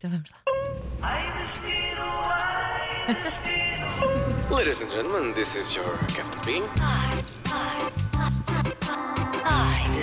Então 0.00 0.10
vamos 0.10 0.30
lá. 0.30 0.38
Ladies 4.50 4.80
and 4.80 4.90
gentlemen, 4.90 5.34
this 5.34 5.54
is 5.54 5.76
your 5.76 5.98
Captain 6.08 6.40
Bean. 6.46 6.62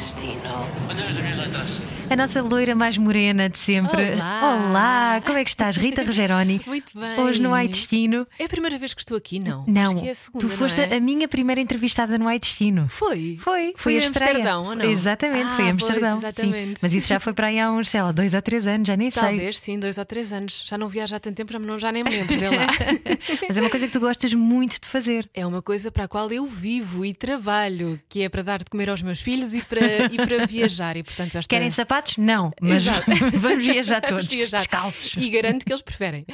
Destino. 0.01 0.41
Olha 0.87 1.05
as 1.07 1.17
minhas 1.17 1.39
letras. 1.39 1.79
A 2.07 2.15
nossa 2.15 2.39
loira 2.43 2.75
mais 2.75 2.99
morena 2.99 3.49
de 3.49 3.57
sempre. 3.57 4.13
Olá. 4.13 4.63
Olá, 4.69 5.21
como 5.25 5.39
é 5.39 5.43
que 5.43 5.49
estás, 5.49 5.75
Rita 5.75 6.03
Rogeroni? 6.03 6.61
Muito 6.67 6.97
bem. 6.97 7.19
Hoje 7.19 7.41
no 7.41 7.51
Ai 7.51 7.67
Destino. 7.67 8.27
É 8.37 8.45
a 8.45 8.47
primeira 8.47 8.77
vez 8.77 8.93
que 8.93 9.01
estou 9.01 9.17
aqui, 9.17 9.39
não? 9.39 9.65
Não, 9.67 9.81
Acho 9.81 9.95
que 9.95 10.07
é 10.07 10.11
a 10.11 10.15
segunda, 10.15 10.45
tu 10.47 10.51
foste 10.53 10.79
não 10.81 10.93
é? 10.93 10.97
a 10.97 10.99
minha 10.99 11.27
primeira 11.27 11.59
entrevistada 11.59 12.15
no 12.19 12.27
Ai 12.27 12.37
Destino. 12.37 12.87
Foi? 12.87 13.39
Foi, 13.41 13.73
foi, 13.73 13.73
Foi 13.75 13.93
a 13.95 13.97
em 13.97 14.01
estreia. 14.03 14.31
Amsterdão, 14.33 14.65
ou 14.67 14.75
não? 14.75 14.85
Exatamente, 14.85 15.51
foi 15.53 15.65
em 15.65 15.67
Ah, 15.69 15.71
Amsterdão. 15.71 16.19
pois, 16.21 16.35
sim. 16.35 16.41
exatamente. 16.43 16.79
Mas 16.79 16.93
isso 16.93 17.07
já 17.07 17.19
foi 17.19 17.33
para 17.33 17.47
aí 17.47 17.59
há 17.59 17.71
uns, 17.71 17.89
sei 17.89 18.01
lá, 18.03 18.11
dois 18.11 18.35
ou 18.35 18.41
três 18.43 18.67
anos, 18.67 18.87
já 18.87 18.95
nem 18.95 19.09
sei. 19.09 19.23
Talvez, 19.23 19.57
sim, 19.59 19.79
dois 19.79 19.97
ou 19.97 20.05
três 20.05 20.31
anos. 20.31 20.63
Já 20.67 20.77
não 20.77 20.87
viajo 20.87 21.15
há 21.15 21.19
tanto 21.19 21.35
tempo, 21.35 21.51
já, 21.51 21.57
não, 21.59 21.79
já 21.79 21.91
nem 21.91 22.03
me 22.03 22.11
lembro, 22.11 22.37
vê 22.37 22.49
lá. 22.49 22.67
Mas 23.49 23.57
é 23.57 23.61
uma 23.61 23.69
coisa 23.71 23.87
que 23.87 23.93
tu 23.93 23.99
gostas 23.99 24.31
muito 24.35 24.79
de 24.79 24.85
fazer. 24.87 25.27
É 25.33 25.43
uma 25.45 25.61
coisa 25.63 25.91
para 25.91 26.03
a 26.03 26.07
qual 26.07 26.31
eu 26.31 26.45
vivo 26.45 27.03
e 27.03 27.15
trabalho, 27.15 27.99
que 28.07 28.21
é 28.21 28.29
para 28.29 28.43
dar 28.43 28.59
de 28.59 28.65
comer 28.69 28.89
aos 28.91 29.01
meus 29.01 29.19
filhos 29.19 29.53
e 29.55 29.61
para, 29.61 29.86
e 30.11 30.17
para 30.17 30.45
viajar. 30.45 30.97
E, 30.97 31.03
portanto, 31.03 31.35
esta... 31.37 31.47
Querem 31.49 31.71
sapatos? 31.71 32.17
Não, 32.17 32.51
mas 32.61 32.85
vamos 33.33 33.65
viajar 33.65 34.01
todos. 34.01 34.25
Vamos 34.25 34.31
viajar. 34.31 34.57
Descalços. 34.57 35.13
E 35.17 35.29
garanto 35.29 35.65
que 35.65 35.71
eles 35.71 35.81
preferem. 35.81 36.25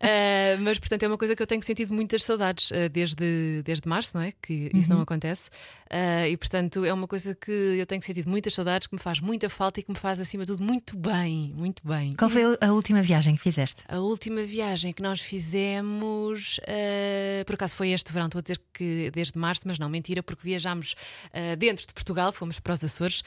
Ah, 0.00 0.56
mas, 0.60 0.78
portanto, 0.78 1.02
é 1.02 1.06
uma 1.08 1.18
coisa 1.18 1.34
que 1.36 1.42
eu 1.42 1.46
tenho 1.46 1.62
sentido 1.62 1.92
muitas 1.94 2.22
saudades 2.24 2.70
ah, 2.72 2.88
desde, 2.88 3.62
desde 3.64 3.88
março, 3.88 4.16
não 4.16 4.22
é? 4.24 4.32
Que 4.42 4.70
isso 4.74 4.90
Uhum. 4.90 4.96
não 4.96 5.02
acontece. 5.02 5.50
Ah, 5.90 6.28
e, 6.28 6.36
portanto, 6.36 6.84
é 6.84 6.92
uma 6.92 7.08
coisa 7.08 7.34
que 7.34 7.50
eu 7.50 7.84
tenho 7.84 8.00
sentido 8.02 8.30
muitas 8.30 8.54
saudades, 8.54 8.86
que 8.86 8.94
me 8.94 9.00
faz 9.00 9.18
muita 9.20 9.50
falta 9.50 9.80
e 9.80 9.82
que 9.82 9.90
me 9.90 9.96
faz, 9.96 10.20
acima 10.20 10.44
de 10.44 10.52
tudo, 10.52 10.62
muito 10.62 10.96
bem. 10.96 11.52
Muito 11.56 11.86
bem. 11.86 12.14
Qual 12.14 12.30
foi 12.30 12.42
a 12.60 12.72
última 12.72 13.02
viagem 13.02 13.34
que 13.36 13.42
fizeste? 13.42 13.82
A 13.88 13.98
última 13.98 14.42
viagem 14.42 14.92
que 14.92 15.02
nós 15.02 15.20
fizemos, 15.20 16.60
ah, 16.62 17.44
por 17.44 17.54
acaso 17.54 17.74
foi 17.74 17.90
este 17.90 18.12
verão, 18.12 18.26
estou 18.26 18.38
a 18.38 18.42
dizer 18.42 18.60
que 18.72 19.10
desde 19.12 19.36
março, 19.36 19.62
mas 19.66 19.78
não, 19.78 19.88
mentira, 19.88 20.22
porque 20.22 20.42
viajámos 20.44 20.94
ah, 21.32 21.56
dentro 21.56 21.86
de 21.86 21.92
Portugal, 21.92 22.32
fomos 22.32 22.60
para 22.60 22.74
os 22.74 22.84
Açores. 22.84 23.22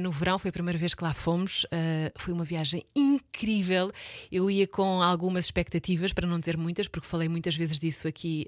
No 0.00 0.10
verão 0.10 0.38
foi 0.38 0.48
a 0.48 0.52
primeira 0.52 0.78
vez 0.78 0.94
que 0.94 1.04
lá 1.04 1.12
fomos. 1.12 1.66
Foi 2.16 2.32
uma 2.32 2.44
viagem 2.44 2.84
incrível. 2.94 3.92
Eu 4.32 4.50
ia 4.50 4.66
com 4.66 5.02
algumas 5.02 5.44
expectativas, 5.44 6.12
para 6.12 6.26
não 6.26 6.38
dizer 6.40 6.56
muitas, 6.56 6.88
porque 6.88 7.06
falei 7.06 7.28
muitas 7.28 7.56
vezes 7.56 7.78
disso 7.78 8.08
aqui 8.08 8.46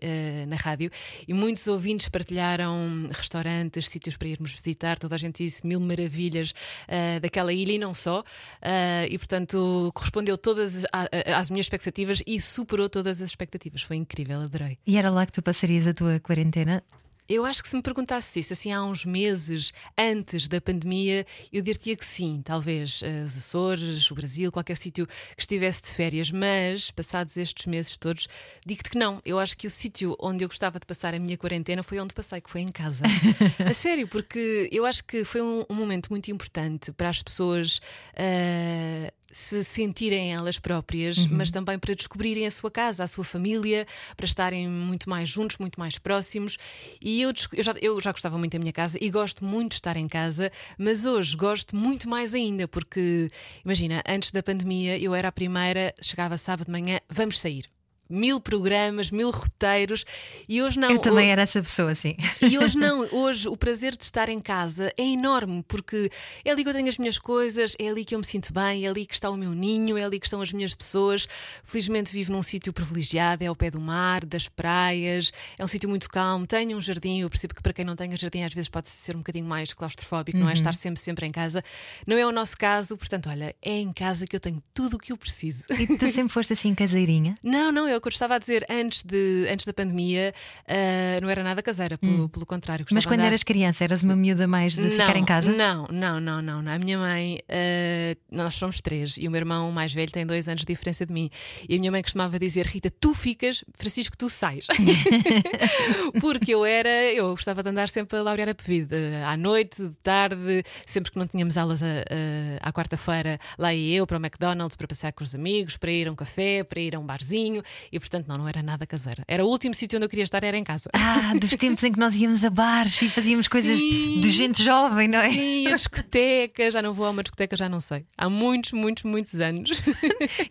na 0.49 0.57
rádio, 0.57 0.91
e 1.27 1.35
muitos 1.35 1.67
ouvintes 1.67 2.09
partilharam 2.09 3.09
restaurantes, 3.13 3.42
sítios 3.89 4.17
para 4.17 4.29
irmos 4.29 4.53
visitar. 4.53 4.99
Toda 4.99 5.15
a 5.15 5.19
gente 5.19 5.45
disse 5.45 5.67
mil 5.67 5.81
maravilhas 5.81 6.53
ah, 6.89 7.19
daquela 7.21 7.53
ilha 7.53 7.73
e 7.73 7.79
não 7.79 7.95
só. 7.95 8.23
Ah, 8.61 9.07
e 9.09 9.19
portanto 9.19 9.91
correspondeu 9.95 10.37
todas 10.39 10.85
a- 10.93 11.09
às 11.39 11.51
minhas 11.51 11.67
expectativas 11.67 12.23
e 12.27 12.41
superou 12.41 12.89
todas 12.89 13.21
as 13.21 13.29
expectativas. 13.31 13.83
Foi 13.83 13.97
incrível, 13.97 14.41
adorei. 14.41 14.79
E 14.87 14.97
era 14.97 15.11
lá 15.11 15.27
que 15.27 15.33
tu 15.33 15.43
passarias 15.43 15.87
a 15.87 15.95
tua 15.95 16.21
quarentena? 16.21 16.83
Eu 17.29 17.45
acho 17.45 17.63
que 17.63 17.69
se 17.69 17.77
me 17.77 17.83
perguntasse 17.83 18.41
isso 18.41 18.53
assim 18.53 18.73
há 18.73 18.83
uns 18.83 19.05
meses 19.05 19.73
antes 19.97 20.49
da 20.49 20.61
pandemia, 20.61 21.25
eu 21.53 21.63
diria 21.63 21.97
que 21.97 22.05
sim, 22.05 22.43
talvez 22.45 23.01
eh, 23.03 23.23
os 23.25 23.37
Açores, 23.37 24.11
o 24.11 24.15
Brasil, 24.15 24.51
qualquer 24.51 24.77
sítio 24.77 25.07
que 25.07 25.41
estivesse 25.43 25.83
de 25.83 25.89
férias, 25.89 26.31
mas 26.31 26.91
passados 26.91 27.37
estes 27.37 27.67
meses 27.67 27.97
todos, 27.97 28.29
digo-te 28.67 28.91
que 28.91 28.99
não. 28.99 29.21
Eu 29.25 29.39
acho 29.39 29.57
que 29.57 29.67
o 29.67 29.71
sítio 29.71 30.17
onde 30.21 30.45
eu 30.45 30.49
gostava 30.49 30.79
de 30.79 30.87
passar 30.87 31.15
a 31.15 31.19
minha 31.19 31.37
quarentena 31.37 31.83
foi 31.83 32.01
onde 32.01 32.15
passei, 32.15 32.41
que 32.41 32.51
foi 32.51 32.61
em 32.61 32.69
casa. 32.69 33.05
a 33.65 33.73
sério, 33.73 34.09
porque 34.09 34.69
eu 34.73 34.85
acho 34.85 35.05
que 35.05 35.25
foi 35.25 35.43
um, 35.43 35.65
um 35.71 35.75
momento 35.75 36.09
muito 36.11 36.31
importante 36.31 36.93
para 36.93 37.09
as 37.09 37.23
pessoas. 37.23 37.81
eh, 38.15 39.13
se 39.33 39.65
sentirem 39.65 40.33
elas 40.33 40.59
próprias, 40.59 41.27
mas 41.27 41.51
também 41.51 41.79
para 41.79 41.95
descobrirem 41.95 42.47
a 42.47 42.51
sua 42.51 42.71
casa, 42.71 43.03
a 43.03 43.07
sua 43.07 43.25
família, 43.25 43.87
para 44.17 44.27
estarem 44.27 44.69
muito 44.69 45.09
mais 45.09 45.29
juntos, 45.29 45.57
muito 45.59 45.81
mais 45.81 45.99
próximos. 45.99 46.59
E 47.01 47.23
eu, 47.23 47.33
eu, 47.53 47.63
já, 47.65 47.75
eu 47.81 48.01
já 48.01 48.13
gostava 48.13 48.37
muito 48.39 48.53
da 48.53 48.59
minha 48.59 48.73
casa 48.73 48.99
e 49.01 49.11
gosto 49.11 49.45
muito 49.45 49.71
de 49.71 49.77
estar 49.77 49.97
em 49.97 50.07
casa, 50.07 50.53
mas 50.79 51.05
hoje 51.05 51.37
gosto 51.37 51.75
muito 51.75 52.09
mais 52.09 52.35
ainda, 52.35 52.69
porque 52.69 53.29
imagina, 53.65 54.03
antes 54.07 54.31
da 54.31 54.43
pandemia 54.43 54.99
eu 54.99 55.15
era 55.15 55.29
a 55.29 55.33
primeira, 55.33 55.95
chegava 56.01 56.37
sábado 56.37 56.67
de 56.67 56.73
manhã, 56.73 57.01
vamos 57.09 57.39
sair. 57.39 57.65
Mil 58.11 58.41
programas, 58.41 59.11
mil 59.11 59.31
roteiros, 59.31 60.05
e 60.49 60.61
hoje 60.63 60.79
não. 60.79 60.91
eu 60.91 60.99
também 60.99 61.29
Ho- 61.29 61.31
era 61.33 61.43
essa 61.43 61.63
pessoa, 61.63 61.95
sim. 61.95 62.15
e 62.43 62.59
hoje 62.59 62.77
não, 62.79 63.09
hoje 63.11 63.49
o 63.49 63.57
prazer 63.57 63.97
de 63.97 64.05
estar 64.05 64.29
em 64.29 64.39
casa 64.39 64.93
é 64.99 65.03
enorme, 65.03 65.65
porque 65.67 66.11
é 66.45 66.51
ali 66.51 66.63
que 66.63 66.69
eu 66.69 66.75
tenho 66.75 66.89
as 66.89 66.99
minhas 66.99 67.19
coisas, 67.19 67.75
é 67.79 67.89
ali 67.89 68.05
que 68.05 68.15
eu 68.15 68.19
me 68.19 68.25
sinto 68.27 68.53
bem, 68.53 68.85
é 68.85 68.89
ali 68.89 69.07
que 69.07 69.15
está 69.15 69.31
o 69.31 69.37
meu 69.37 69.53
ninho, 69.53 69.97
é 69.97 70.05
ali 70.05 70.21
que 70.21 70.27
estão 70.27 70.43
as 70.43 70.53
minhas 70.53 70.75
pessoas. 70.75 71.27
Felizmente 71.65 72.13
vivo 72.13 72.33
num 72.33 72.43
sítio 72.43 72.73
privilegiado, 72.73 73.45
é 73.45 73.47
ao 73.47 73.57
pé 73.57 73.71
do 73.71 73.81
mar, 73.81 74.27
das 74.27 74.47
praias, 74.49 75.33
é 75.59 75.65
um 75.65 75.69
sítio 75.69 75.89
muito 75.89 76.09
calmo, 76.11 76.47
tenho 76.47 76.77
um 76.77 76.81
jardim, 76.83 77.21
eu 77.21 77.31
percebo 77.31 77.55
que 77.55 77.63
para 77.63 77.73
quem 77.73 77.85
não 77.85 77.97
tem 77.97 78.15
jardim 78.17 78.43
às 78.43 78.53
vezes 78.53 78.69
pode 78.69 78.91
ser 78.91 79.15
um 79.17 79.21
bocadinho 79.21 79.47
mais 79.47 79.73
claustrofóbico, 79.73 80.37
não 80.37 80.51
é? 80.51 80.53
Estar 80.53 80.75
sempre, 80.75 81.01
sempre 81.01 81.27
em 81.27 81.33
casa. 81.33 81.63
Não 82.07 82.17
é 82.19 82.27
o 82.27 82.33
nosso 82.33 82.57
caso, 82.59 82.97
portanto, 82.97 83.31
olha, 83.31 83.57
é 83.63 83.73
em 83.79 83.93
casa 83.93 84.27
que 84.27 84.37
eu 84.37 84.41
tenho 84.41 84.63
tudo 84.75 84.97
o 84.97 84.99
que 84.99 85.13
eu 85.13 85.17
preciso. 85.17 85.65
E 85.71 85.87
tu 85.97 86.09
sempre 86.13 86.33
foste 86.33 86.53
assim 86.53 86.75
caseirinha? 86.75 87.35
Não, 87.43 87.73
não, 87.73 87.89
é 87.93 87.97
o 87.97 88.01
que 88.01 88.09
eu 88.09 88.13
estava 88.13 88.35
a 88.35 88.39
dizer 88.39 88.65
antes, 88.69 89.03
de, 89.03 89.47
antes 89.51 89.65
da 89.67 89.73
pandemia, 89.73 90.35
ah, 90.67 91.21
não 91.21 91.29
era 91.31 91.43
nada 91.43 91.63
caseira, 91.63 91.97
pelo, 91.99 92.29
pelo 92.29 92.47
contrário. 92.47 92.85
Mas 92.91 93.05
quando 93.05 93.21
andar- 93.21 93.29
eras 93.29 93.43
criança, 93.43 93.85
eras 93.85 94.03
uma 94.03 94.17
miúda 94.17 94.47
mais 94.47 94.75
de 94.75 94.91
ficar 94.91 95.17
em 95.17 95.25
casa? 95.25 95.53
Não, 95.53 95.87
não, 95.91 96.21
não, 96.21 96.43
não. 96.43 96.63
não. 96.63 96.73
A 96.73 96.79
minha 96.79 96.99
mãe, 96.99 97.39
ah, 97.49 98.17
nós 98.31 98.55
somos 98.55 98.81
três 98.81 99.17
e 99.19 99.27
o 99.29 99.31
meu 99.31 99.39
irmão 99.39 99.71
mais 99.73 99.93
velho 99.93 100.11
tem 100.11 100.27
dois 100.27 100.49
anos 100.49 100.61
de 100.61 100.67
diferença 100.67 101.05
de 101.07 101.13
mim. 101.13 101.31
E 101.69 101.77
a 101.77 101.79
minha 101.79 101.91
mãe 101.91 102.03
costumava 102.03 102.39
dizer: 102.39 102.67
Rita, 102.67 102.91
tu 102.91 103.15
ficas, 103.15 103.65
Francisco, 103.77 104.17
tu 104.17 104.29
sais. 104.29 104.67
Porque 106.21 106.55
eu 106.55 106.65
era, 106.65 106.89
eu 107.13 107.31
gostava 107.31 107.63
de 107.63 107.69
andar 107.71 107.89
sempre 107.89 108.19
a 108.19 108.23
laurear 108.23 108.49
a 108.49 108.55
pevida, 108.55 108.97
à 109.27 109.37
noite, 109.37 109.83
de 109.83 109.95
tarde, 110.03 110.63
sempre 110.87 111.11
que 111.11 111.19
não 111.19 111.27
tínhamos 111.27 111.57
aulas 111.57 111.83
a- 111.83 111.87
a- 111.87 112.69
à 112.69 112.73
quarta-feira, 112.73 113.39
lá 113.59 113.73
ia 113.75 113.97
eu 113.97 114.07
para 114.07 114.17
o 114.19 114.21
McDonald's 114.21 114.77
para 114.77 114.87
passear 114.87 115.13
com 115.13 115.25
os 115.25 115.35
amigos, 115.35 115.77
para 115.77 115.91
ir 115.91 116.09
a 116.09 116.13
um 116.13 116.17
café, 116.17 116.65
para 116.65 116.81
ir 116.81 116.95
a 116.95 116.99
um 116.99 117.05
barzinho. 117.07 117.63
E 117.91 117.99
portanto, 117.99 118.27
não, 118.29 118.37
não 118.37 118.49
era 118.49 118.63
nada 118.63 118.87
caseira. 118.87 119.23
Era 119.27 119.45
o 119.45 119.49
último 119.49 119.75
sítio 119.75 119.97
onde 119.97 120.05
eu 120.07 120.09
queria 120.11 120.25
estar, 120.25 120.43
era 120.45 120.57
em 120.57 120.65
casa. 120.65 120.91
Ah, 120.93 121.33
dos 121.39 121.57
tempos 121.57 121.83
em 121.85 121.93
que 121.93 121.99
nós 121.99 122.15
íamos 122.15 122.45
a 122.45 122.51
bares 122.51 123.01
e 123.03 123.09
fazíamos 123.09 123.49
coisas 123.49 123.79
Sim. 123.79 124.21
de 124.21 124.31
gente 124.31 124.63
jovem, 124.63 125.09
não 125.09 125.19
é? 125.19 125.31
Sim, 125.31 125.67
a 125.69 125.75
discoteca, 125.77 126.71
já 126.71 126.83
não 126.83 126.93
vou 126.93 127.07
a 127.07 127.11
uma 127.11 127.23
discoteca, 127.23 127.57
já 127.57 127.69
não 127.69 127.81
sei. 127.81 128.05
Há 128.17 128.29
muitos, 128.29 128.73
muitos, 128.73 129.03
muitos 129.05 129.41
anos. 129.41 129.81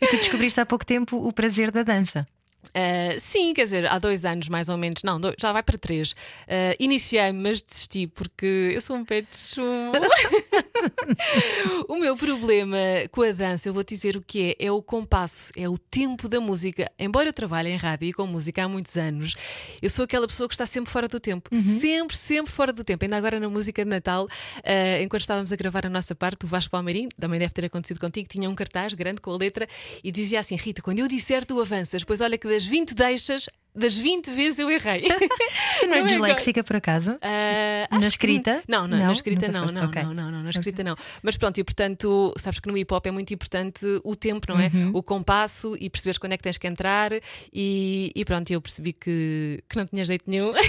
E 0.01 0.07
tu 0.07 0.17
descobriste 0.17 0.59
há 0.59 0.65
pouco 0.65 0.85
tempo 0.85 1.17
o 1.17 1.31
prazer 1.31 1.71
da 1.71 1.83
dança. 1.83 2.27
Uh, 2.67 3.19
sim, 3.19 3.53
quer 3.53 3.63
dizer, 3.63 3.87
há 3.91 3.97
dois 3.97 4.23
anos 4.23 4.47
mais 4.47 4.69
ou 4.69 4.77
menos, 4.77 5.01
não, 5.03 5.19
dois- 5.19 5.35
já 5.39 5.51
vai 5.51 5.63
para 5.63 5.77
três. 5.77 6.11
Uh, 6.11 6.75
Iniciei, 6.79 7.31
mas 7.31 7.61
desisti 7.61 8.05
porque 8.07 8.71
eu 8.73 8.79
sou 8.79 8.95
um 8.95 9.03
pé 9.03 9.21
de 9.21 9.27
chumbo. 9.35 9.97
o 11.87 11.97
meu 11.97 12.15
problema 12.15 12.77
com 13.11 13.21
a 13.21 13.31
dança, 13.31 13.69
eu 13.69 13.73
vou 13.73 13.83
te 13.83 13.95
dizer 13.95 14.15
o 14.17 14.21
que 14.21 14.55
é: 14.59 14.65
é 14.67 14.71
o 14.71 14.81
compasso, 14.81 15.51
é 15.55 15.67
o 15.67 15.77
tempo 15.77 16.27
da 16.27 16.39
música. 16.39 16.91
Embora 16.97 17.29
eu 17.29 17.33
trabalhe 17.33 17.69
em 17.69 17.77
rádio 17.77 18.07
e 18.07 18.13
com 18.13 18.25
música 18.25 18.63
há 18.63 18.67
muitos 18.67 18.97
anos, 18.97 19.35
eu 19.81 19.89
sou 19.89 20.05
aquela 20.05 20.27
pessoa 20.27 20.47
que 20.47 20.53
está 20.53 20.65
sempre 20.65 20.91
fora 20.91 21.07
do 21.07 21.19
tempo. 21.19 21.49
Sempre, 21.79 22.15
sempre 22.15 22.51
fora 22.51 22.73
do 22.73 22.83
tempo. 22.83 23.03
Ainda 23.03 23.17
agora 23.17 23.39
na 23.39 23.49
música 23.49 23.83
de 23.83 23.89
Natal, 23.89 24.25
uh, 24.25 25.01
enquanto 25.01 25.21
estávamos 25.21 25.51
a 25.51 25.55
gravar 25.55 25.85
a 25.85 25.89
nossa 25.89 26.15
parte, 26.15 26.45
o 26.45 26.47
Vasco 26.47 26.71
Palmeirim, 26.71 27.09
também 27.19 27.39
deve 27.39 27.53
ter 27.53 27.65
acontecido 27.65 27.99
contigo, 27.99 28.27
tinha 28.27 28.49
um 28.49 28.55
cartaz 28.55 28.93
grande 28.93 29.21
com 29.21 29.31
a 29.31 29.37
letra 29.37 29.67
e 30.03 30.11
dizia 30.11 30.39
assim: 30.39 30.55
Rita, 30.55 30.81
quando 30.81 30.99
eu 30.99 31.07
disser, 31.07 31.45
tu 31.45 31.59
avanças, 31.59 32.03
pois 32.03 32.21
olha 32.21 32.37
que 32.37 32.47
das 32.47 32.65
20 32.65 32.93
deixas, 32.93 33.47
das 33.75 33.97
20 33.97 34.31
vezes 34.31 34.59
eu 34.59 34.69
errei. 34.69 35.03
Tu 35.79 35.87
não 35.87 35.95
és 35.95 36.05
disléxica 36.05 36.63
por 36.63 36.75
acaso? 36.75 37.17
Ah, 37.21 37.87
Na 37.91 37.97
acho 37.99 38.01
que- 38.01 38.07
escrita? 38.07 38.61
Não, 38.67 38.87
não, 38.87 38.97
Não? 38.97 39.05
na 39.07 39.11
escrita 39.13 39.47
não, 39.47 39.65
não, 39.67 39.85
ok. 39.85 40.03
não, 40.03 40.13
não, 40.13 40.31
não, 40.31 40.43
na 40.43 40.49
escrita 40.49 40.83
não. 40.83 40.95
Mas 41.23 41.37
pronto, 41.37 41.57
e 41.59 41.63
portanto, 41.63 42.33
sabes 42.37 42.59
que 42.59 42.69
no 42.69 42.77
hip 42.77 42.93
hop 42.93 43.05
é 43.07 43.11
muito 43.11 43.33
importante 43.33 43.85
o 44.03 44.15
tempo, 44.15 44.47
não 44.49 44.59
é? 44.59 44.69
Uhum. 44.73 44.91
O 44.93 45.01
compasso 45.03 45.75
e 45.79 45.89
perceberes 45.89 46.17
quando 46.17 46.33
é 46.33 46.37
que 46.37 46.43
tens 46.43 46.57
que 46.57 46.67
entrar 46.67 47.11
e, 47.53 48.11
e 48.15 48.25
pronto, 48.25 48.51
eu 48.51 48.61
percebi 48.61 48.93
que, 48.93 49.63
que 49.69 49.75
não 49.77 49.85
tinha 49.85 50.03
jeito 50.05 50.23
nenhum. 50.27 50.51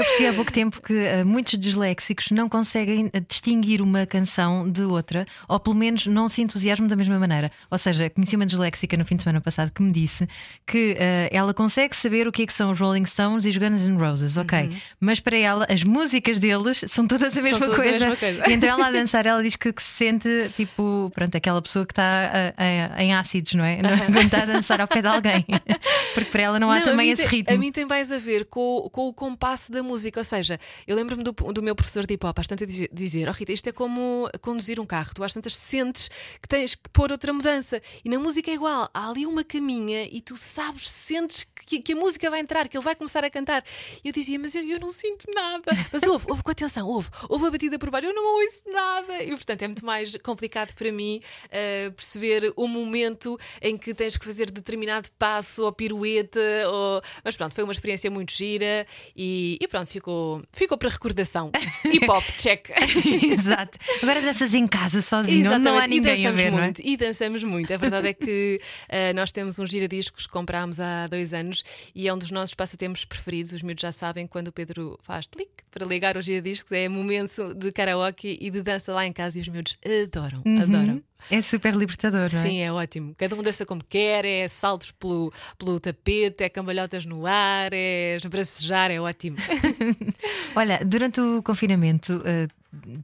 Eu 0.00 0.04
percebi 0.04 0.26
há 0.28 0.32
pouco 0.32 0.52
tempo 0.52 0.80
que 0.80 0.94
eh, 0.94 1.24
muitos 1.24 1.58
disléxicos 1.58 2.30
não 2.30 2.48
conseguem 2.48 3.10
eh, 3.12 3.20
distinguir 3.20 3.82
uma 3.82 4.06
canção 4.06 4.70
de 4.70 4.82
outra, 4.82 5.26
ou 5.48 5.58
pelo 5.60 5.76
menos 5.76 6.06
não 6.06 6.28
se 6.28 6.40
entusiasmam 6.42 6.86
da 6.88 6.96
mesma 6.96 7.18
maneira. 7.18 7.50
Ou 7.70 7.76
seja, 7.76 8.08
conheci 8.08 8.34
uma 8.36 8.46
disléxica 8.46 8.96
no 8.96 9.04
fim 9.04 9.16
de 9.16 9.22
semana 9.24 9.40
passado 9.40 9.70
que 9.72 9.82
me 9.82 9.92
disse 9.92 10.26
que 10.66 10.96
eh, 10.98 11.28
ela 11.32 11.52
consegue 11.52 11.94
saber 11.96 12.26
o 12.30 12.32
que 12.32 12.42
é 12.42 12.46
que 12.46 12.54
são 12.54 12.70
os 12.70 12.80
Rolling 12.80 13.04
Stones 13.04 13.44
e 13.44 13.50
os 13.50 13.56
Guns 13.58 13.86
N' 13.86 13.98
Roses, 13.98 14.36
ok. 14.36 14.76
Mas 14.98 15.20
para 15.20 15.36
ela, 15.36 15.66
as 15.68 15.82
músicas 15.84 16.38
deles 16.38 16.82
são 16.88 17.06
todas 17.06 17.36
a 17.36 17.42
mesma, 17.42 17.58
todas 17.60 17.74
a 17.74 17.76
coisa. 17.82 17.98
mesma 18.06 18.16
coisa. 18.16 18.50
Então 18.52 18.68
ela 18.68 18.86
a 18.86 18.90
dançar, 18.92 19.26
ela 19.26 19.42
diz 19.42 19.56
que, 19.56 19.72
que 19.72 19.82
se 19.82 19.90
sente 19.90 20.28
tipo, 20.56 21.10
pronto, 21.14 21.36
aquela 21.36 21.60
pessoa 21.60 21.84
que 21.84 21.92
está 21.92 22.30
eh, 22.32 22.54
em- 22.98 23.04
em 23.08 23.14
ácidos, 23.14 23.54
não 23.54 23.64
é? 23.64 23.78
Quando 24.06 24.18
está 24.24 24.42
a 24.42 24.46
dançar 24.46 24.80
ao 24.80 24.88
pé 24.88 25.02
de 25.02 25.08
alguém. 25.08 25.44
Porque 26.14 26.30
para 26.30 26.42
ela 26.42 26.58
não 26.58 26.70
há 26.70 26.78
Não, 26.80 26.84
também 26.86 27.10
a 27.10 27.12
esse 27.12 27.22
tem- 27.22 27.30
ritmo. 27.38 27.54
A 27.54 27.58
mim 27.58 27.70
tem 27.72 27.84
mais 27.84 28.10
a 28.10 28.18
ver 28.18 28.46
com, 28.46 28.88
com 28.92 29.08
o 29.08 29.12
compasso 29.12 29.70
da 29.70 29.82
música. 29.82 30.18
Ou 30.20 30.24
seja, 30.24 30.58
eu 30.86 30.96
lembro-me 30.96 31.22
do, 31.22 31.32
do 31.32 31.62
meu 31.62 31.74
professor 31.74 32.06
de 32.06 32.14
hip 32.14 32.26
hop, 32.26 32.38
às 32.38 32.46
tantas 32.46 32.66
dizer, 32.66 32.88
dizer: 32.92 33.28
Oh 33.28 33.32
Rita, 33.32 33.52
isto 33.52 33.68
é 33.68 33.72
como 33.72 34.28
conduzir 34.40 34.80
um 34.80 34.86
carro. 34.86 35.10
Tu 35.14 35.22
às 35.22 35.32
tantas 35.32 35.54
sentes 35.56 36.08
que 36.40 36.48
tens 36.48 36.74
que 36.74 36.88
pôr 36.92 37.12
outra 37.12 37.32
mudança. 37.32 37.80
E 38.04 38.08
na 38.08 38.18
música 38.18 38.50
é 38.50 38.54
igual. 38.54 38.88
Há 38.92 39.08
ali 39.10 39.26
uma 39.26 39.44
caminha 39.44 40.04
e 40.10 40.20
tu 40.20 40.36
sabes, 40.36 40.88
sentes 40.90 41.46
que, 41.66 41.80
que 41.80 41.92
a 41.92 41.96
música 41.96 42.19
vai 42.28 42.40
entrar, 42.40 42.68
que 42.68 42.76
ele 42.76 42.84
vai 42.84 42.94
começar 42.94 43.24
a 43.24 43.30
cantar. 43.30 43.64
E 44.04 44.08
eu 44.08 44.12
dizia: 44.12 44.38
Mas 44.38 44.54
eu, 44.54 44.62
eu 44.64 44.80
não 44.80 44.90
sinto 44.90 45.26
nada. 45.34 45.70
Mas 45.92 46.02
ouve, 46.02 46.26
ouve 46.28 46.42
com 46.42 46.50
atenção, 46.50 46.86
ouve, 46.86 47.08
ouve 47.28 47.46
a 47.46 47.50
batida 47.50 47.78
por 47.78 47.90
baixo, 47.90 48.08
eu 48.08 48.14
não 48.14 48.42
ouço 48.42 48.62
nada. 48.66 49.22
E 49.22 49.30
portanto 49.30 49.62
é 49.62 49.68
muito 49.68 49.84
mais 49.84 50.14
complicado 50.16 50.74
para 50.74 50.90
mim 50.92 51.22
eh, 51.50 51.90
perceber 51.90 52.52
o 52.56 52.66
momento 52.66 53.38
em 53.62 53.76
que 53.76 53.94
tens 53.94 54.16
que 54.16 54.24
fazer 54.24 54.50
determinado 54.50 55.08
passo 55.18 55.64
ou 55.64 55.72
pirueta. 55.72 56.40
Ou... 56.68 57.02
Mas 57.24 57.36
pronto, 57.36 57.54
foi 57.54 57.64
uma 57.64 57.72
experiência 57.72 58.10
muito 58.10 58.32
gira 58.32 58.86
e, 59.16 59.58
e 59.60 59.68
pronto, 59.68 59.88
ficou, 59.88 60.42
ficou 60.52 60.76
para 60.76 60.88
recordação. 60.88 61.50
Hip 61.84 62.10
hop, 62.10 62.24
check. 62.36 62.70
Exato. 63.22 63.78
Agora 64.02 64.20
danças 64.20 64.54
em 64.54 64.66
casa 64.66 65.00
sozinho, 65.00 65.52
onde 65.52 65.64
não 65.64 65.72
há 65.78 65.86
Exatamente, 65.86 65.96
e 65.96 66.00
ninguém 66.00 66.26
a 66.26 66.30
ver, 66.30 66.50
não 66.50 66.58
é? 66.58 66.62
muito, 66.62 66.82
e 66.84 66.96
dançamos 66.96 67.44
muito. 67.44 67.72
A 67.72 67.76
verdade 67.76 68.08
é 68.08 68.14
que 68.14 68.60
eh, 68.88 69.12
nós 69.12 69.30
temos 69.30 69.58
um 69.58 69.66
giradiscos 69.66 70.26
que 70.26 70.32
comprámos 70.32 70.80
há 70.80 71.06
dois 71.06 71.32
anos 71.32 71.64
e 71.94 72.08
é 72.10 72.14
um 72.14 72.18
dos 72.18 72.30
nossos 72.30 72.54
passatempos 72.54 73.04
preferidos. 73.04 73.52
Os 73.52 73.62
miúdos 73.62 73.82
já 73.82 73.92
sabem 73.92 74.26
quando 74.26 74.48
o 74.48 74.52
Pedro 74.52 74.98
faz 75.02 75.26
clique 75.26 75.64
para 75.70 75.86
ligar 75.86 76.16
o 76.16 76.22
giradiscos, 76.22 76.70
é 76.72 76.88
momento 76.88 77.54
de 77.54 77.70
karaoke 77.70 78.36
e 78.40 78.50
de 78.50 78.60
dança 78.62 78.92
lá 78.92 79.06
em 79.06 79.12
casa 79.12 79.38
e 79.38 79.40
os 79.40 79.48
miúdos 79.48 79.78
adoram, 79.84 80.42
adoram. 80.60 81.02
É 81.30 81.40
super 81.42 81.74
libertador, 81.74 82.28
não 82.32 82.40
é? 82.40 82.42
Sim, 82.42 82.58
é 82.60 82.72
ótimo. 82.72 83.14
Cada 83.16 83.36
um 83.36 83.42
dança 83.42 83.66
como 83.66 83.84
quer, 83.84 84.24
é 84.24 84.48
saltos 84.48 84.90
pelo, 84.90 85.32
pelo 85.58 85.78
tapete, 85.78 86.42
é 86.42 86.48
cambalhotas 86.48 87.04
no 87.04 87.26
ar, 87.26 87.72
é 87.72 88.16
esbracejar, 88.16 88.90
é 88.90 89.00
ótimo. 89.00 89.36
Olha, 90.56 90.80
durante 90.84 91.20
o 91.20 91.42
confinamento, 91.42 92.22
eh, 92.24 92.48